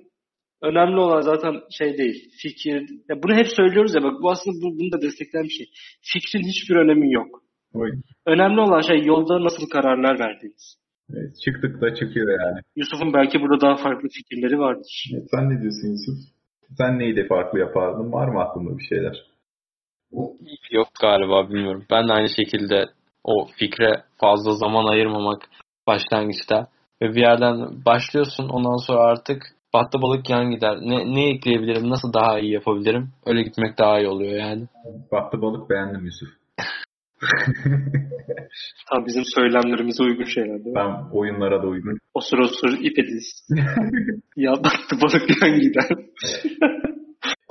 Önemli 0.68 1.00
olan 1.00 1.20
zaten 1.20 1.54
şey 1.78 1.98
değil, 1.98 2.30
fikir. 2.42 2.80
Ya 3.08 3.22
bunu 3.22 3.34
hep 3.34 3.48
söylüyoruz 3.56 3.94
ya 3.94 4.02
bak 4.02 4.22
bu 4.22 4.30
aslında 4.30 4.56
bu, 4.62 4.78
bunu 4.78 4.92
da 4.92 5.02
destekleyen 5.02 5.44
bir 5.44 5.56
şey. 5.58 5.66
Fikrin 6.02 6.48
hiçbir 6.48 6.76
önemi 6.76 7.12
yok. 7.12 7.42
Oy. 7.74 7.90
Önemli 8.26 8.60
olan 8.60 8.80
şey 8.80 9.04
yolda 9.04 9.44
nasıl 9.44 9.68
kararlar 9.68 10.18
verdiğiniz. 10.18 10.76
Evet, 11.10 11.32
çıktık 11.44 11.80
da 11.80 11.94
çıkıyor 11.94 12.28
yani. 12.40 12.60
Yusuf'un 12.76 13.12
belki 13.14 13.40
burada 13.40 13.60
daha 13.60 13.76
farklı 13.76 14.08
fikirleri 14.08 14.58
vardır. 14.58 15.10
Evet, 15.14 15.26
sen 15.30 15.50
ne 15.50 15.60
diyorsun 15.60 15.88
Yusuf? 15.88 16.18
Sen 16.78 16.98
neydi 16.98 17.26
farklı 17.28 17.58
yapardın? 17.58 18.12
Var 18.12 18.28
mı 18.28 18.40
aklında 18.40 18.78
bir 18.78 18.84
şeyler? 18.84 19.16
Yok 20.70 20.88
galiba 21.00 21.48
bilmiyorum. 21.48 21.84
Ben 21.90 22.08
de 22.08 22.12
aynı 22.12 22.28
şekilde 22.28 22.86
o 23.24 23.48
fikre 23.58 24.02
fazla 24.20 24.52
zaman 24.52 24.86
ayırmamak 24.86 25.42
başlangıçta 25.86 26.66
ve 27.02 27.14
bir 27.14 27.20
yerden 27.20 27.84
başlıyorsun 27.86 28.48
ondan 28.48 28.86
sonra 28.86 29.00
artık 29.00 29.42
battı 29.74 30.02
balık 30.02 30.30
yan 30.30 30.50
gider. 30.50 30.78
Ne, 30.80 31.14
ne 31.14 31.28
ekleyebilirim? 31.30 31.90
Nasıl 31.90 32.12
daha 32.12 32.38
iyi 32.38 32.52
yapabilirim? 32.52 33.08
Öyle 33.26 33.42
gitmek 33.42 33.78
daha 33.78 34.00
iyi 34.00 34.08
oluyor 34.08 34.32
yani. 34.32 34.66
Battı 35.12 35.42
balık 35.42 35.70
beğendim 35.70 36.04
Yusuf. 36.04 36.28
Tam 38.90 39.06
bizim 39.06 39.22
söylemlerimize 39.34 40.02
uygun 40.02 40.24
şeyler 40.24 40.64
değil 40.64 40.66
mi? 40.66 40.74
Ben 40.74 41.10
oyunlara 41.12 41.62
da 41.62 41.66
uygun. 41.66 41.98
Osur 42.14 42.38
osur 42.38 42.78
ip 42.80 42.98
ediz. 42.98 43.48
ya 44.36 44.52
battı 44.52 44.96
balık 45.02 45.42
yan 45.42 45.60
gider. 45.60 45.88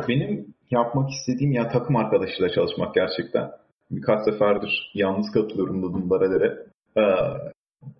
Benim 0.08 0.46
yapmak 0.72 1.10
istediğim 1.10 1.52
ya 1.52 1.68
takım 1.68 1.96
arkadaşıyla 1.96 2.50
çalışmak 2.50 2.96
gerçekten. 2.96 3.50
Birkaç 3.92 4.26
seferdir 4.26 4.92
yalnız 4.94 5.32
katılıyorum 5.32 5.82
bunlara 5.82 6.56
Ee, 6.98 7.02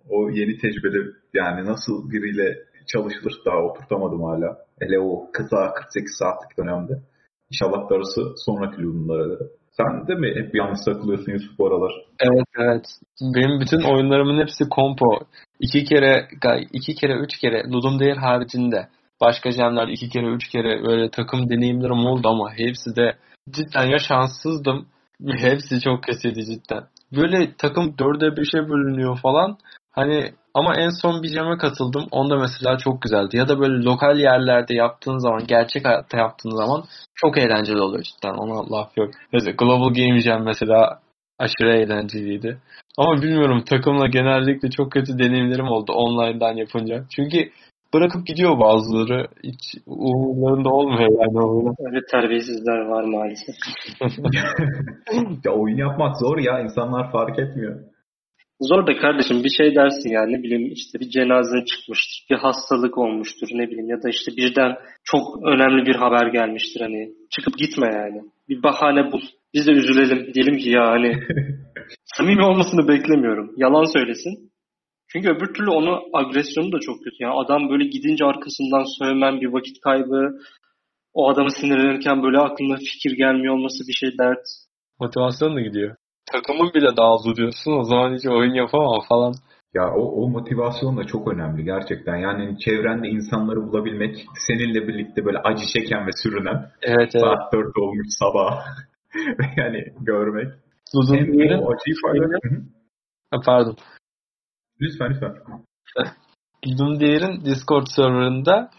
o 0.08 0.30
yeni 0.30 0.58
tecrübede 0.58 0.98
yani 1.34 1.66
nasıl 1.66 2.10
biriyle 2.10 2.58
çalışılır 2.86 3.34
daha 3.46 3.58
oturtamadım 3.58 4.22
hala. 4.22 4.58
Hele 4.80 5.00
o 5.00 5.30
kısa 5.32 5.74
48 5.74 6.16
saatlik 6.18 6.58
dönemde. 6.58 6.92
İnşallah 7.50 7.90
darısı 7.90 8.20
sonraki 8.36 8.82
Ludumlara 8.82 9.38
sen 9.76 10.06
de 10.08 10.14
mi 10.14 10.28
hep 10.34 10.54
yalnız 10.54 10.84
takılıyorsun 10.84 11.32
Yusuf 11.32 11.58
bu 11.58 11.66
aralar? 11.66 11.92
Evet 12.20 12.48
evet. 12.58 12.84
Benim 13.20 13.60
bütün 13.60 13.82
oyunlarımın 13.82 14.40
hepsi 14.42 14.68
kompo. 14.68 15.18
İki 15.60 15.84
kere, 15.84 16.28
iki 16.72 16.94
kere, 16.94 17.18
üç 17.18 17.38
kere 17.38 17.62
Ludum 17.70 17.98
değil 18.00 18.16
haricinde. 18.16 18.88
Başka 19.20 19.50
jamler 19.50 19.88
iki 19.88 20.08
kere, 20.08 20.26
üç 20.26 20.48
kere 20.48 20.82
böyle 20.84 21.10
takım 21.10 21.50
deneyimlerim 21.50 22.06
oldu 22.06 22.28
ama 22.28 22.52
hepsi 22.52 22.96
de 22.96 23.16
cidden 23.50 23.84
ya 23.84 23.98
şanssızdım. 23.98 24.86
Hepsi 25.26 25.80
çok 25.80 26.02
kötüydü 26.02 26.44
cidden. 26.44 26.84
Böyle 27.16 27.54
takım 27.58 27.98
dörde 27.98 28.36
beşe 28.36 28.68
bölünüyor 28.68 29.18
falan. 29.22 29.58
Hani 29.94 30.32
ama 30.54 30.76
en 30.76 30.88
son 31.02 31.22
bir 31.22 31.28
jame 31.28 31.58
katıldım. 31.58 32.06
Onda 32.10 32.36
mesela 32.36 32.78
çok 32.78 33.02
güzeldi. 33.02 33.36
Ya 33.36 33.48
da 33.48 33.60
böyle 33.60 33.84
lokal 33.84 34.18
yerlerde 34.18 34.74
yaptığın 34.74 35.18
zaman, 35.18 35.46
gerçek 35.46 35.84
hayatta 35.84 36.18
yaptığın 36.18 36.56
zaman 36.56 36.84
çok 37.14 37.38
eğlenceli 37.38 37.80
oluyor 37.80 38.02
cidden. 38.02 38.34
Ona 38.34 38.72
laf 38.72 38.96
yok. 38.96 39.10
Mesela 39.32 39.52
Global 39.58 39.94
Game 39.94 40.20
Jam 40.20 40.44
mesela 40.44 41.00
aşırı 41.38 41.76
eğlenceliydi. 41.76 42.58
Ama 42.98 43.22
bilmiyorum 43.22 43.64
takımla 43.70 44.06
genellikle 44.06 44.70
çok 44.70 44.92
kötü 44.92 45.18
deneyimlerim 45.18 45.68
oldu 45.68 45.92
online'dan 45.92 46.56
yapınca. 46.56 47.04
Çünkü 47.16 47.50
bırakıp 47.94 48.26
gidiyor 48.26 48.60
bazıları. 48.60 49.26
Hiç 49.44 49.82
umurlarında 49.86 50.68
olmuyor 50.68 51.00
yani. 51.00 51.74
Öyle 51.86 52.00
terbiyesizler 52.10 52.80
var 52.80 53.04
maalesef. 53.04 53.54
ya 55.44 55.52
oyun 55.52 55.76
yapmak 55.76 56.16
zor 56.16 56.38
ya. 56.38 56.60
insanlar 56.60 57.12
fark 57.12 57.38
etmiyor. 57.38 57.93
Zor 58.60 58.86
da 58.86 58.96
kardeşim 58.96 59.44
bir 59.44 59.48
şey 59.48 59.74
dersin 59.74 60.10
yani 60.10 60.32
ne 60.32 60.42
bileyim 60.42 60.72
işte 60.72 61.00
bir 61.00 61.10
cenaze 61.10 61.64
çıkmıştır, 61.64 62.26
bir 62.30 62.36
hastalık 62.36 62.98
olmuştur 62.98 63.48
ne 63.52 63.66
bileyim 63.68 63.88
ya 63.88 64.02
da 64.02 64.08
işte 64.08 64.32
birden 64.36 64.72
çok 65.04 65.22
önemli 65.46 65.86
bir 65.86 65.94
haber 65.94 66.26
gelmiştir 66.26 66.80
hani 66.80 67.10
çıkıp 67.30 67.58
gitme 67.58 67.86
yani. 67.86 68.22
Bir 68.48 68.62
bahane 68.62 69.12
bul. 69.12 69.20
Biz 69.54 69.66
de 69.66 69.72
üzülelim 69.72 70.34
diyelim 70.34 70.58
ki 70.58 70.70
ya 70.70 70.86
hani 70.86 71.12
samimi 72.04 72.44
olmasını 72.44 72.88
beklemiyorum. 72.88 73.54
Yalan 73.56 73.92
söylesin. 73.92 74.52
Çünkü 75.08 75.28
öbür 75.28 75.54
türlü 75.54 75.70
onu 75.70 76.02
agresyonu 76.12 76.72
da 76.72 76.78
çok 76.80 77.04
kötü. 77.04 77.16
Yani 77.20 77.34
adam 77.34 77.68
böyle 77.70 77.84
gidince 77.84 78.24
arkasından 78.24 78.84
sövmen 78.98 79.40
bir 79.40 79.52
vakit 79.52 79.80
kaybı. 79.80 80.38
O 81.12 81.30
adamı 81.30 81.50
sinirlenirken 81.50 82.22
böyle 82.22 82.38
aklına 82.38 82.76
fikir 82.76 83.16
gelmiyor 83.16 83.54
olması 83.54 83.88
bir 83.88 83.92
şey 83.92 84.18
dert. 84.18 84.44
Motivasyon 85.00 85.56
da 85.56 85.60
gidiyor. 85.60 85.96
Takımın 86.32 86.74
bile 86.74 86.96
dağıldı 86.96 87.36
diyorsun 87.36 87.72
o 87.72 87.84
zaman 87.84 88.14
hiç 88.14 88.26
oyun 88.26 88.54
yapamam 88.54 89.00
falan. 89.08 89.34
Ya 89.74 89.94
o, 89.94 90.22
o 90.22 90.28
motivasyon 90.28 90.96
da 90.96 91.04
çok 91.04 91.32
önemli 91.32 91.64
gerçekten. 91.64 92.16
Yani 92.16 92.58
çevrende 92.58 93.08
insanları 93.08 93.56
bulabilmek, 93.56 94.26
seninle 94.38 94.88
birlikte 94.88 95.24
böyle 95.24 95.38
acı 95.38 95.64
çeken 95.66 96.06
ve 96.06 96.10
sürünen 96.22 96.70
Evet 96.82 97.10
evet. 97.14 97.24
saat 97.24 97.52
4 97.52 97.78
olmuş 97.78 98.06
sabah 98.08 98.64
yani 99.56 99.84
görmek. 100.00 100.52
Uzun 100.94 101.16
Hem 101.16 101.26
Demir'in- 101.26 101.58
o 101.58 101.70
acıyı. 101.72 102.38
Ha, 103.30 103.40
pardon. 103.44 103.76
Lütfen 104.80 105.10
lütfen. 105.10 105.34
Demir'in 106.66 107.44
Discord 107.44 107.86
serverında 107.86 108.70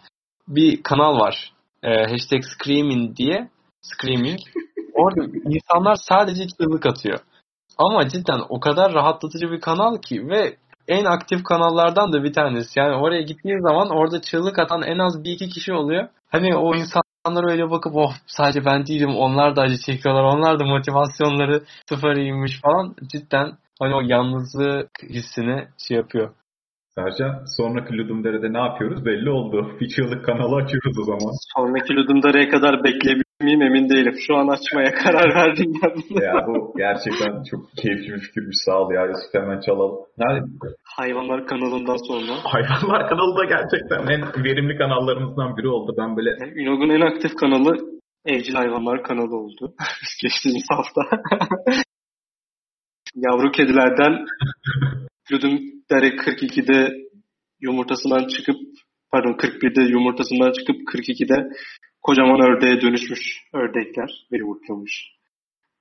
bir 0.48 0.84
kanal 0.84 1.20
var. 1.20 1.54
Ee, 1.84 2.04
hashtag 2.04 2.44
Screaming 2.44 3.18
diye. 3.18 3.50
Screaming. 3.82 4.40
Orada 4.94 5.26
insanlar 5.50 5.96
sadece 5.96 6.48
çığlık 6.48 6.86
atıyor. 6.86 7.20
Ama 7.78 8.08
cidden 8.08 8.42
o 8.50 8.60
kadar 8.60 8.94
rahatlatıcı 8.94 9.52
bir 9.52 9.62
kanal 9.62 9.98
ki 9.98 10.28
ve 10.30 10.56
en 10.88 11.06
aktif 11.06 11.44
kanallardan 11.44 12.14
da 12.14 12.24
bir 12.24 12.34
tanesi. 12.34 12.80
Yani 12.80 12.96
oraya 12.96 13.22
gittiğin 13.22 13.60
zaman 13.60 13.90
orada 13.90 14.22
çığlık 14.22 14.60
atan 14.60 14.82
en 14.82 15.00
az 15.00 15.24
bir 15.24 15.32
iki 15.32 15.50
kişi 15.50 15.74
oluyor. 15.74 16.08
Hani 16.30 16.56
o 16.56 16.76
insanlar 16.76 17.52
öyle 17.52 17.72
bakıp 17.72 17.96
oh 17.96 18.14
sadece 18.28 18.66
ben 18.66 18.86
değilim 18.86 19.16
onlar 19.16 19.56
da 19.56 19.62
acı 19.62 19.78
çekiyorlar. 19.78 20.24
Onlar 20.24 20.60
da 20.60 20.66
motivasyonları 20.66 21.64
sıfır 21.90 22.16
iyiymiş 22.16 22.62
falan. 22.62 22.96
Cidden 23.12 23.58
hani 23.80 23.96
o 23.96 24.02
yalnızlık 24.02 24.90
hissini 25.10 25.68
şey 25.88 25.98
yapıyor. 25.98 26.34
Sercan 26.96 27.44
sonraki 27.58 27.98
Ludumdere'de 27.98 28.54
ne 28.54 28.58
yapıyoruz 28.58 29.06
belli 29.06 29.30
oldu. 29.30 29.72
Bir 29.80 29.90
çığlık 29.90 30.26
kanalı 30.26 30.56
açıyoruz 30.56 31.00
o 31.00 31.04
zaman. 31.04 31.32
Sonraki 31.58 31.96
Ludumdare'ye 31.96 32.50
kadar 32.50 32.84
bekleyebilir 32.84 33.25
miyim 33.42 33.62
emin 33.62 33.90
değilim. 33.90 34.16
Şu 34.28 34.36
an 34.36 34.48
açmaya 34.48 34.92
karar 35.04 35.36
verdim 35.36 35.74
ben. 35.84 36.22
ya 36.22 36.48
bu 36.48 36.74
gerçekten 36.78 37.44
çok 37.52 37.72
keyifli 37.82 38.14
bir 38.14 38.20
fikirmiş 38.20 38.58
sağ 38.66 38.80
ol 38.82 38.92
ya 38.92 39.06
Yusuf 39.06 39.34
hemen 39.34 39.60
çalalım. 39.60 40.06
Nerede? 40.18 40.46
Hayvanlar 40.84 41.48
kanalından 41.48 41.98
sonra. 42.08 42.34
Hayvanlar 42.44 43.10
kanalı 43.10 43.38
da 43.38 43.46
gerçekten 43.46 44.08
en 44.14 44.44
verimli 44.44 44.78
kanallarımızdan 44.78 45.58
biri 45.58 45.68
oldu. 45.68 45.96
Ben 45.98 46.18
böyle 46.18 46.30
Yani 46.42 46.62
Ünog'un 46.62 46.90
en 46.90 47.02
aktif 47.02 47.36
kanalı 47.36 47.78
Evcil 48.26 48.54
Hayvanlar 48.54 49.04
kanalı 49.04 49.36
oldu. 49.38 49.74
Geçtiğimiz 50.22 50.64
hafta. 50.70 51.02
Yavru 53.16 53.52
kedilerden 53.52 54.26
Ludum 55.32 55.60
Dere 55.92 56.08
42'de 56.08 56.94
yumurtasından 57.62 58.28
çıkıp 58.28 58.56
pardon 59.12 59.34
41'de 59.34 59.82
yumurtasından 59.92 60.52
çıkıp 60.52 60.76
42'de 60.76 61.48
kocaman 62.06 62.42
ördeğe 62.50 62.82
dönüşmüş 62.82 63.22
ördekler 63.54 64.28
ve 64.32 64.38
yumurtlamış. 64.38 65.16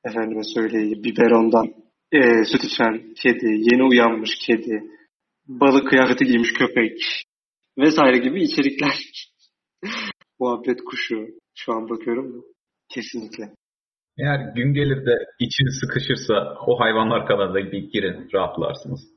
Efendime 0.05 0.45
söyleyeyim 0.55 1.05
biberondan 1.05 1.67
eee, 2.13 2.45
süt 2.45 2.65
içen 2.65 3.15
kedi, 3.23 3.47
yeni 3.47 3.83
uyanmış 3.83 4.31
kedi, 4.47 4.83
balık 5.49 5.89
kıyafeti 5.89 6.25
giymiş 6.25 6.53
köpek 6.53 6.99
vesaire 7.79 8.19
gibi 8.19 8.43
içerikler. 8.43 8.95
Muhabbet 10.41 10.79
kuşu. 10.85 11.27
Şu 11.55 11.73
an 11.73 11.89
bakıyorum 11.91 12.33
da. 12.35 12.39
Kesinlikle. 12.95 13.45
eğer 14.19 14.55
gün 14.57 14.75
gelir 14.75 15.07
de 15.07 15.17
için 15.41 15.67
sıkışırsa 15.81 16.35
o 16.67 16.81
hayvanlar 16.81 17.27
kanalına 17.27 17.73
bir 17.73 17.91
girin 17.93 18.29
rahatlarsınız. 18.35 19.14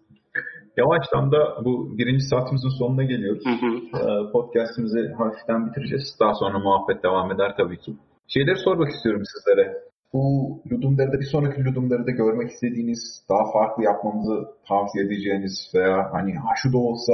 Yavaştan 0.77 1.31
da 1.31 1.65
bu 1.65 1.97
birinci 1.97 2.23
saatimizin 2.31 2.73
sonuna 2.79 3.03
geliyoruz. 3.03 3.43
Hı 3.45 3.55
hı. 3.65 3.71
Ee, 3.97 4.31
Podcast'imizi 4.31 5.13
hafiften 5.17 5.67
bitireceğiz. 5.67 6.05
Daha 6.19 6.33
sonra 6.33 6.59
muhabbet 6.59 7.03
devam 7.03 7.31
eder 7.31 7.53
tabii 7.57 7.79
ki. 7.79 7.91
Şeyleri 8.27 8.59
sormak 8.65 8.89
istiyorum 8.89 9.23
sizlere. 9.33 9.65
Bu 10.13 10.23
Ludumdere'de 10.71 11.19
bir 11.19 11.29
sonraki 11.31 11.65
Ludumdere'de 11.65 12.11
görmek 12.11 12.49
istediğiniz, 12.51 13.01
daha 13.29 13.51
farklı 13.53 13.83
yapmamızı 13.83 14.37
tavsiye 14.67 15.05
edeceğiniz 15.05 15.71
veya 15.75 16.09
hani 16.13 16.33
ha 16.35 16.49
şu 16.61 16.73
da 16.73 16.77
olsa 16.77 17.13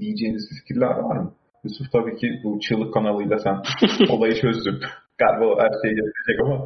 diyeceğiniz 0.00 0.44
fikirler 0.58 0.94
var 0.96 1.16
mı? 1.16 1.32
Yusuf 1.64 1.92
tabii 1.92 2.16
ki 2.16 2.28
bu 2.44 2.60
çığlık 2.60 2.94
kanalıyla 2.94 3.38
sen 3.38 3.56
olayı 4.14 4.34
çözdün. 4.34 4.76
Galiba 5.18 5.46
o 5.46 5.58
her 5.62 5.72
şeyi 5.82 5.94
yapacak 6.02 6.36
ama 6.44 6.56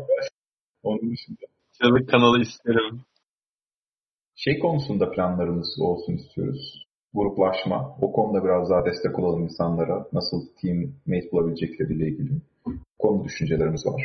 onun 0.83 1.11
dışında. 1.13 1.45
Çığlık 1.83 2.09
kanalı 2.09 2.41
isterim. 2.41 3.01
Şey 4.45 4.59
konusunda 4.59 5.11
planlarımız 5.11 5.81
olsun 5.81 6.13
istiyoruz. 6.13 6.87
Gruplaşma. 7.15 7.97
O 8.03 8.13
konuda 8.13 8.45
biraz 8.45 8.71
daha 8.71 8.85
destek 8.85 9.19
olalım 9.19 9.43
insanlara. 9.43 10.07
Nasıl 10.13 10.39
teammate 10.61 11.33
bulabilecekleriyle 11.33 12.09
ilgili. 12.09 12.31
Bu 12.67 12.71
konu 12.99 13.25
düşüncelerimiz 13.25 13.87
var. 13.87 14.03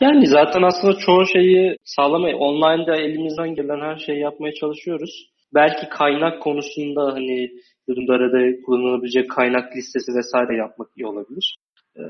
Yani 0.00 0.26
zaten 0.26 0.62
aslında 0.62 0.98
çoğu 1.06 1.26
şeyi 1.26 1.76
sağlamaya, 1.84 2.36
online'da 2.36 2.96
elimizden 2.96 3.54
gelen 3.54 3.80
her 3.80 3.96
şeyi 3.96 4.20
yapmaya 4.20 4.54
çalışıyoruz. 4.54 5.30
Belki 5.54 5.88
kaynak 5.88 6.42
konusunda 6.42 7.12
hani 7.12 7.50
Ludumdare'de 7.88 8.62
kullanılabilecek 8.62 9.30
kaynak 9.30 9.76
listesi 9.76 10.12
vesaire 10.18 10.56
yapmak 10.56 10.88
iyi 10.96 11.06
olabilir. 11.06 11.56
Ee, 11.96 12.00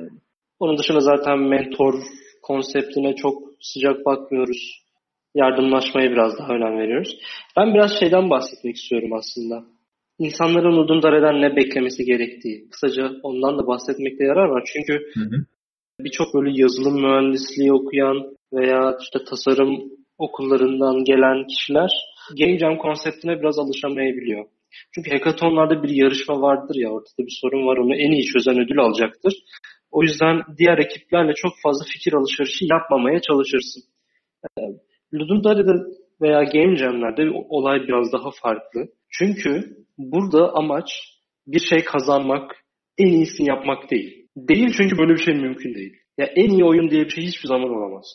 onun 0.59 0.79
dışında 0.79 1.01
zaten 1.01 1.39
mentor 1.39 1.95
konseptine 2.43 3.16
çok 3.16 3.43
sıcak 3.61 4.07
bakmıyoruz. 4.07 4.84
Yardımlaşmaya 5.35 6.11
biraz 6.11 6.39
daha 6.39 6.53
önem 6.53 6.78
veriyoruz. 6.78 7.16
Ben 7.57 7.74
biraz 7.74 7.99
şeyden 8.01 8.30
bahsetmek 8.30 8.76
istiyorum 8.76 9.12
aslında. 9.12 9.64
İnsanların 10.18 10.76
Ludumdare'den 10.76 11.43
ne 11.43 11.57
beklemesi 11.57 12.05
gerektiği. 12.05 12.68
Kısaca 12.70 13.11
ondan 13.22 13.59
da 13.59 13.66
bahsetmekte 13.66 14.24
yarar 14.24 14.49
var. 14.49 14.64
Çünkü 14.72 15.07
birçok 16.01 16.35
böyle 16.35 16.61
yazılım 16.62 17.01
mühendisliği 17.03 17.72
okuyan 17.72 18.37
veya 18.53 18.97
işte 19.01 19.18
tasarım 19.30 19.82
okullarından 20.18 21.05
gelen 21.05 21.47
kişiler 21.47 21.91
Game 22.39 22.59
Jam 22.59 22.78
konseptine 22.78 23.41
biraz 23.41 23.59
alışamayabiliyor. 23.59 24.45
Çünkü 24.95 25.11
hackathonlarda 25.11 25.82
bir 25.82 25.89
yarışma 25.89 26.41
vardır 26.41 26.74
ya 26.74 26.91
ortada 26.91 27.26
bir 27.26 27.39
sorun 27.41 27.66
var 27.66 27.76
onu 27.76 27.95
en 27.95 28.12
iyi 28.12 28.24
çözen 28.24 28.59
ödül 28.59 28.78
alacaktır. 28.78 29.35
O 29.91 30.03
yüzden 30.03 30.43
diğer 30.59 30.78
ekiplerle 30.78 31.32
çok 31.35 31.53
fazla 31.62 31.85
fikir 31.93 32.12
alışverişi 32.12 32.64
yapmamaya 32.64 33.20
çalışırsın. 33.20 33.82
Ludumdare'de 35.14 35.72
veya 36.20 36.42
Game 36.42 36.76
Jam'lerde 36.76 37.30
olay 37.48 37.80
biraz 37.88 38.12
daha 38.12 38.30
farklı. 38.42 38.86
Çünkü 39.10 39.76
burada 39.98 40.52
amaç 40.54 40.90
bir 41.46 41.60
şey 41.60 41.84
kazanmak, 41.84 42.64
en 42.98 43.06
iyisini 43.06 43.48
yapmak 43.48 43.90
değil. 43.90 44.26
Değil 44.36 44.74
çünkü 44.76 44.98
böyle 44.98 45.12
bir 45.12 45.24
şey 45.24 45.34
mümkün 45.34 45.74
değil. 45.74 45.92
Ya 46.18 46.26
en 46.26 46.50
iyi 46.50 46.64
oyun 46.64 46.90
diye 46.90 47.04
bir 47.04 47.10
şey 47.10 47.24
hiçbir 47.24 47.48
zaman 47.48 47.70
olamaz. 47.70 48.06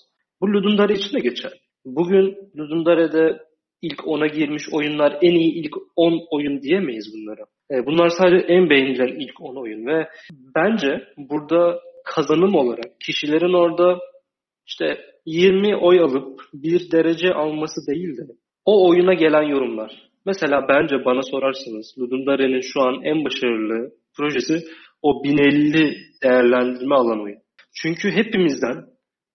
Bu 0.42 0.48
Ludundare 0.48 0.94
için 0.94 1.18
de 1.18 1.20
geçer. 1.20 1.52
Bugün 1.86 2.36
Ludundare'de 2.58 3.40
ilk 3.82 4.00
10'a 4.00 4.28
girmiş 4.28 4.64
oyunlar 4.72 5.18
en 5.22 5.36
iyi 5.36 5.54
ilk 5.54 5.76
10 5.96 6.28
oyun 6.32 6.62
diyemeyiz 6.62 7.14
bunlara. 7.14 7.46
E, 7.72 7.86
bunlar 7.86 8.10
sadece 8.10 8.46
en 8.54 8.70
beğenilen 8.70 9.20
ilk 9.20 9.42
10 9.42 9.56
oyun 9.56 9.86
ve 9.86 10.08
bence 10.56 11.04
burada 11.18 11.80
kazanım 12.06 12.56
olarak 12.56 13.00
kişilerin 13.00 13.54
orada 13.54 14.00
işte 14.68 14.98
20 15.26 15.76
oy 15.76 16.00
alıp 16.00 16.42
bir 16.54 16.92
derece 16.92 17.34
alması 17.34 17.88
değil 17.88 18.18
de 18.18 18.22
o 18.66 18.90
oyuna 18.90 19.14
gelen 19.14 19.44
yorumlar. 19.44 20.10
Mesela 20.26 20.66
bence 20.70 21.06
bana 21.06 21.22
sorarsanız 21.24 21.96
Ludundare'nin 22.00 22.62
şu 22.62 22.82
an 22.82 23.02
en 23.04 23.26
başarılı 23.26 23.92
projesi 24.18 24.64
o 25.02 25.24
1050 25.24 25.98
değerlendirme 26.24 26.96
alan 26.96 27.24
oyun. 27.24 27.40
Çünkü 27.82 28.12
hepimizden 28.12 28.86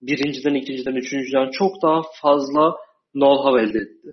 birinciden, 0.02 0.54
ikinciden, 0.54 0.94
üçüncüden 0.94 1.50
çok 1.50 1.82
daha 1.82 2.02
fazla 2.22 2.74
know-how 3.14 3.60
elde 3.60 3.78
etti. 3.78 4.08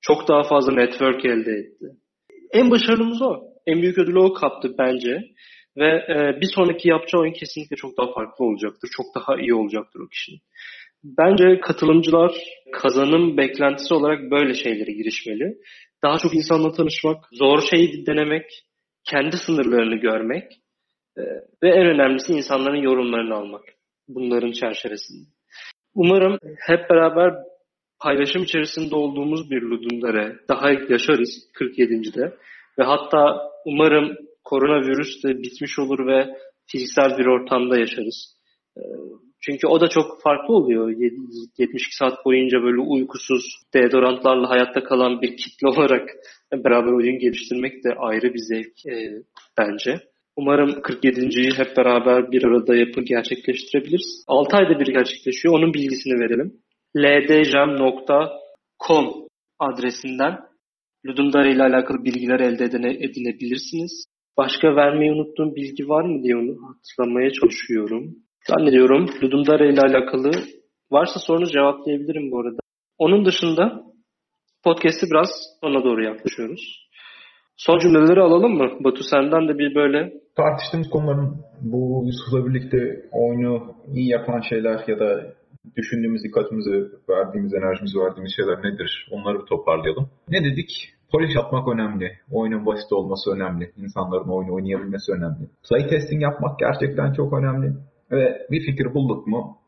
Çok 0.00 0.28
daha 0.28 0.42
fazla 0.42 0.72
network 0.72 1.24
elde 1.24 1.52
etti. 1.52 1.86
En 2.52 2.70
başarılımız 2.70 3.22
o. 3.22 3.40
En 3.66 3.82
büyük 3.82 3.98
ödülü 3.98 4.18
o 4.18 4.32
kaptı 4.32 4.74
bence. 4.78 5.22
Ve 5.76 5.86
e, 5.86 6.40
bir 6.40 6.48
sonraki 6.54 6.88
yapacağı 6.88 7.20
oyun 7.20 7.32
kesinlikle 7.32 7.76
çok 7.76 7.98
daha 7.98 8.12
farklı 8.12 8.44
olacaktır. 8.44 8.88
Çok 8.96 9.06
daha 9.14 9.40
iyi 9.40 9.54
olacaktır 9.54 10.00
o 10.00 10.08
kişinin. 10.08 10.40
Bence 11.04 11.60
katılımcılar 11.60 12.32
kazanım 12.72 13.36
beklentisi 13.36 13.94
olarak 13.94 14.30
böyle 14.30 14.54
şeylere 14.54 14.92
girişmeli. 14.92 15.58
Daha 16.02 16.18
çok 16.18 16.34
insanla 16.34 16.72
tanışmak, 16.72 17.24
zor 17.32 17.62
şeyi 17.70 18.06
denemek, 18.06 18.44
kendi 19.10 19.36
sınırlarını 19.36 19.96
görmek 19.96 20.52
e, 21.18 21.22
ve 21.62 21.68
en 21.68 21.86
önemlisi 21.86 22.32
insanların 22.32 22.82
yorumlarını 22.82 23.34
almak 23.34 23.64
bunların 24.08 24.52
çerçevesinde. 24.52 25.28
Umarım 25.94 26.38
hep 26.66 26.90
beraber 26.90 27.34
paylaşım 28.00 28.42
içerisinde 28.42 28.94
olduğumuz 28.94 29.50
bir 29.50 29.62
Ludundere 29.62 30.36
daha 30.48 30.70
yaşarız 30.70 31.50
47.de. 31.60 32.32
Ve 32.78 32.84
hatta 32.84 33.50
umarım 33.66 34.16
koronavirüs 34.44 35.24
de 35.24 35.28
bitmiş 35.28 35.78
olur 35.78 36.06
ve 36.06 36.26
fiziksel 36.66 37.18
bir 37.18 37.26
ortamda 37.26 37.78
yaşarız. 37.78 38.34
Çünkü 39.46 39.66
o 39.66 39.80
da 39.80 39.88
çok 39.88 40.22
farklı 40.22 40.54
oluyor. 40.54 40.90
72 41.58 41.96
saat 41.96 42.24
boyunca 42.24 42.62
böyle 42.62 42.80
uykusuz, 42.80 43.44
deodorantlarla 43.74 44.50
hayatta 44.50 44.84
kalan 44.84 45.22
bir 45.22 45.36
kitle 45.36 45.68
olarak 45.68 46.08
beraber 46.52 46.92
oyun 46.92 47.18
geliştirmek 47.18 47.84
de 47.84 47.88
ayrı 47.98 48.34
bir 48.34 48.38
zevk 48.38 48.86
e, 48.86 49.22
bence. 49.58 50.00
Umarım 50.36 50.70
47.yi 50.70 51.58
hep 51.58 51.76
beraber 51.76 52.32
bir 52.32 52.44
arada 52.44 52.76
yapıp 52.76 53.06
gerçekleştirebiliriz. 53.06 54.24
6 54.28 54.56
ayda 54.56 54.80
bir 54.80 54.86
gerçekleşiyor. 54.86 55.54
Onun 55.54 55.74
bilgisini 55.74 56.20
verelim. 56.20 56.52
ldjam.com 56.96 58.26
adresinden 59.58 60.38
Ludundare 61.06 61.52
ile 61.52 61.62
alakalı 61.62 62.04
bilgiler 62.04 62.40
elde 62.40 62.64
edine, 62.64 62.90
edinebilirsiniz. 62.90 64.04
Başka 64.36 64.76
vermeyi 64.76 65.12
unuttuğum 65.12 65.56
bilgi 65.56 65.88
var 65.88 66.04
mı 66.04 66.22
diye 66.22 66.36
onu 66.36 66.56
hatırlamaya 66.68 67.30
çalışıyorum. 67.30 68.16
Zannediyorum 68.48 69.06
Ludundare 69.22 69.72
ile 69.72 69.80
alakalı 69.80 70.30
varsa 70.90 71.20
sorunuz 71.20 71.52
cevaplayabilirim 71.52 72.30
bu 72.30 72.40
arada. 72.40 72.60
Onun 72.98 73.24
dışında 73.24 73.82
podcast'i 74.64 75.06
biraz 75.10 75.30
ona 75.62 75.84
doğru 75.84 76.04
yaklaşıyoruz. 76.04 76.88
Son 77.56 77.78
cümleleri 77.78 78.20
alalım 78.20 78.52
mı? 78.52 78.70
Batu 78.84 79.02
senden 79.10 79.48
de 79.48 79.58
bir 79.58 79.74
böyle... 79.74 80.12
Tartıştığımız 80.36 80.90
konuların 80.90 81.36
bu 81.60 82.04
Yusuf'la 82.06 82.46
birlikte 82.46 82.78
oyunu 83.12 83.74
iyi 83.94 84.08
yapan 84.08 84.40
şeyler 84.40 84.84
ya 84.88 84.98
da 84.98 85.34
düşündüğümüz, 85.76 86.24
dikkatimizi 86.24 86.70
verdiğimiz, 87.08 87.54
enerjimizi 87.54 87.98
verdiğimiz 87.98 88.32
şeyler 88.36 88.58
nedir? 88.58 89.08
Onları 89.10 89.40
bir 89.40 89.46
toparlayalım. 89.46 90.10
Ne 90.28 90.44
dedik? 90.44 90.70
Polish 91.12 91.36
atmak 91.36 91.68
önemli. 91.68 92.12
Oyunun 92.32 92.66
basit 92.66 92.92
olması 92.92 93.30
önemli. 93.30 93.72
İnsanların 93.76 94.28
oyunu 94.28 94.54
oynayabilmesi 94.54 95.12
önemli. 95.12 95.44
Playtesting 95.68 96.22
yapmak 96.22 96.58
gerçekten 96.58 97.12
çok 97.12 97.32
önemli. 97.32 97.72
Ve 98.10 98.46
bir 98.50 98.60
fikir 98.60 98.94
bulduk 98.94 99.26
mu 99.26 99.58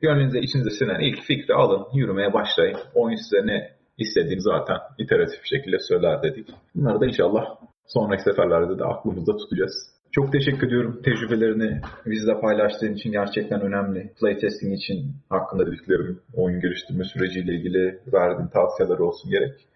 gönlünüze 0.00 0.40
içinize 0.40 0.70
sinen 0.70 1.00
ilk 1.00 1.22
fikri 1.22 1.54
alın, 1.54 1.86
yürümeye 1.94 2.32
başlayın. 2.32 2.76
Oyun 2.94 3.16
size 3.16 3.46
ne 3.46 3.70
istediğini 3.98 4.40
zaten 4.40 4.76
iteratif 4.98 5.42
bir 5.42 5.56
şekilde 5.56 5.78
söyler 5.78 6.22
dedik. 6.22 6.48
Bunları 6.74 7.00
da 7.00 7.06
inşallah 7.06 7.44
sonraki 7.86 8.22
seferlerde 8.22 8.78
de 8.78 8.84
aklımızda 8.84 9.36
tutacağız. 9.36 9.72
Çok 10.12 10.32
teşekkür 10.32 10.66
ediyorum 10.66 11.00
tecrübelerini 11.04 11.80
bizle 12.06 12.40
paylaştığın 12.40 12.94
için 12.94 13.12
gerçekten 13.12 13.60
önemli. 13.60 14.12
Playtesting 14.20 14.74
için 14.74 15.14
hakkında 15.28 15.66
dediklerim, 15.66 16.20
oyun 16.34 16.60
geliştirme 16.60 17.04
süreciyle 17.04 17.54
ilgili 17.54 18.00
verdiğin 18.12 18.48
tavsiyeler 18.48 18.98
olsun 18.98 19.30
gerek. 19.30 19.68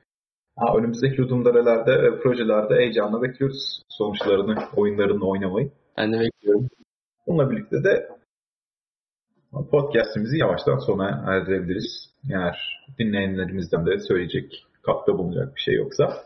Ha, 0.57 0.79
önümüzdeki 0.79 1.23
Ludumdare'lerde 1.23 2.03
ve 2.03 2.21
projelerde 2.21 2.75
heyecanla 2.75 3.23
bekliyoruz 3.23 3.83
sonuçlarını, 3.89 4.55
oyunlarını 4.77 5.29
oynamayı. 5.29 5.71
Ben 5.99 6.13
de 6.13 6.21
bekliyorum. 6.21 6.69
Bununla 7.27 7.51
birlikte 7.51 7.85
de 7.85 8.09
podcastimizi 9.71 10.39
yavaştan 10.39 10.79
sona 10.79 11.25
erdirebiliriz. 11.27 12.11
Eğer 12.31 12.83
dinleyenlerimizden 12.99 13.87
de 13.87 13.99
söyleyecek, 13.99 14.67
katkıda 14.83 15.19
bulunacak 15.19 15.57
bir 15.57 15.61
şey 15.61 15.75
yoksa. 15.75 16.23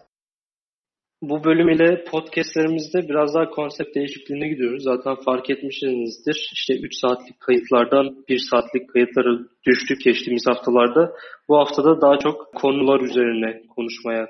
Bu 1.22 1.44
bölüm 1.44 1.68
ile 1.68 2.04
podcastlerimizde 2.04 3.08
biraz 3.08 3.34
daha 3.34 3.50
konsept 3.50 3.94
değişikliğine 3.94 4.48
gidiyoruz. 4.48 4.82
Zaten 4.82 5.16
fark 5.24 5.50
etmişsinizdir. 5.50 6.50
İşte 6.52 6.74
3 6.80 6.94
saatlik 7.00 7.40
kayıtlardan 7.40 8.24
1 8.28 8.38
saatlik 8.50 8.92
kayıtlara 8.92 9.38
düştük 9.66 10.04
geçtiğimiz 10.04 10.44
haftalarda. 10.48 11.12
Bu 11.48 11.58
haftada 11.58 12.00
daha 12.00 12.18
çok 12.18 12.54
konular 12.54 13.00
üzerine 13.00 13.62
konuşmaya 13.76 14.28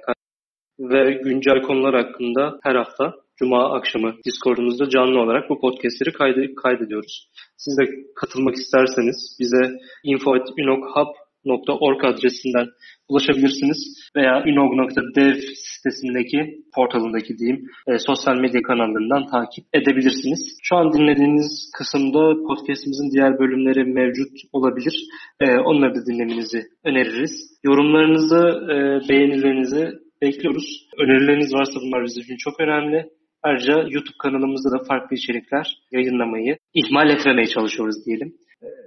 ve 0.80 1.12
güncel 1.12 1.62
konular 1.62 1.94
hakkında 1.94 2.58
her 2.62 2.74
hafta 2.74 3.14
Cuma 3.40 3.74
akşamı 3.76 4.14
Discord'umuzda 4.26 4.88
canlı 4.88 5.20
olarak 5.20 5.50
bu 5.50 5.60
podcastleri 5.60 6.12
kaydı, 6.12 6.54
kaydediyoruz. 6.62 7.28
Siz 7.56 7.78
de 7.78 7.82
katılmak 8.16 8.54
isterseniz 8.54 9.36
bize 9.40 9.78
info.unoghub.org 10.04 12.04
adresinden 12.04 12.66
ulaşabilirsiniz 13.08 14.10
veya 14.16 14.44
unog.dev 14.48 15.34
sitesindeki 15.54 16.64
portalındaki 16.74 17.38
diyeyim 17.38 17.66
e, 17.86 17.98
sosyal 17.98 18.36
medya 18.36 18.62
kanallarından 18.62 19.26
takip 19.26 19.64
edebilirsiniz. 19.74 20.58
Şu 20.62 20.76
an 20.76 20.92
dinlediğiniz 20.92 21.70
kısımda 21.78 22.34
podcastimizin 22.48 23.10
diğer 23.14 23.38
bölümleri 23.38 23.84
mevcut 23.84 24.32
olabilir. 24.52 25.06
E, 25.40 25.58
onları 25.58 25.94
da 25.94 26.06
dinlemenizi 26.06 26.62
öneririz. 26.84 27.58
Yorumlarınızı, 27.64 28.42
e, 28.72 28.74
beğenilerinizi 29.08 29.90
bekliyoruz. 30.22 30.88
Önerileriniz 30.98 31.54
varsa 31.54 31.80
bunlar 31.80 32.04
bizim 32.04 32.22
için 32.22 32.36
çok 32.36 32.60
önemli. 32.60 33.19
Ayrıca 33.42 33.72
YouTube 33.72 34.18
kanalımızda 34.22 34.70
da 34.70 34.84
farklı 34.84 35.16
içerikler 35.16 35.78
yayınlamayı 35.90 36.56
ihmal 36.74 37.10
etmemeye 37.10 37.46
çalışıyoruz 37.46 38.06
diyelim. 38.06 38.34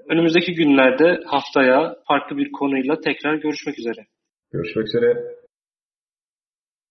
Önümüzdeki 0.10 0.54
günlerde 0.54 1.20
haftaya 1.26 1.96
farklı 2.08 2.38
bir 2.38 2.52
konuyla 2.52 3.02
tekrar 3.02 3.36
görüşmek 3.36 3.80
üzere. 3.80 4.06
Görüşmek 4.52 4.88
üzere. 4.88 5.43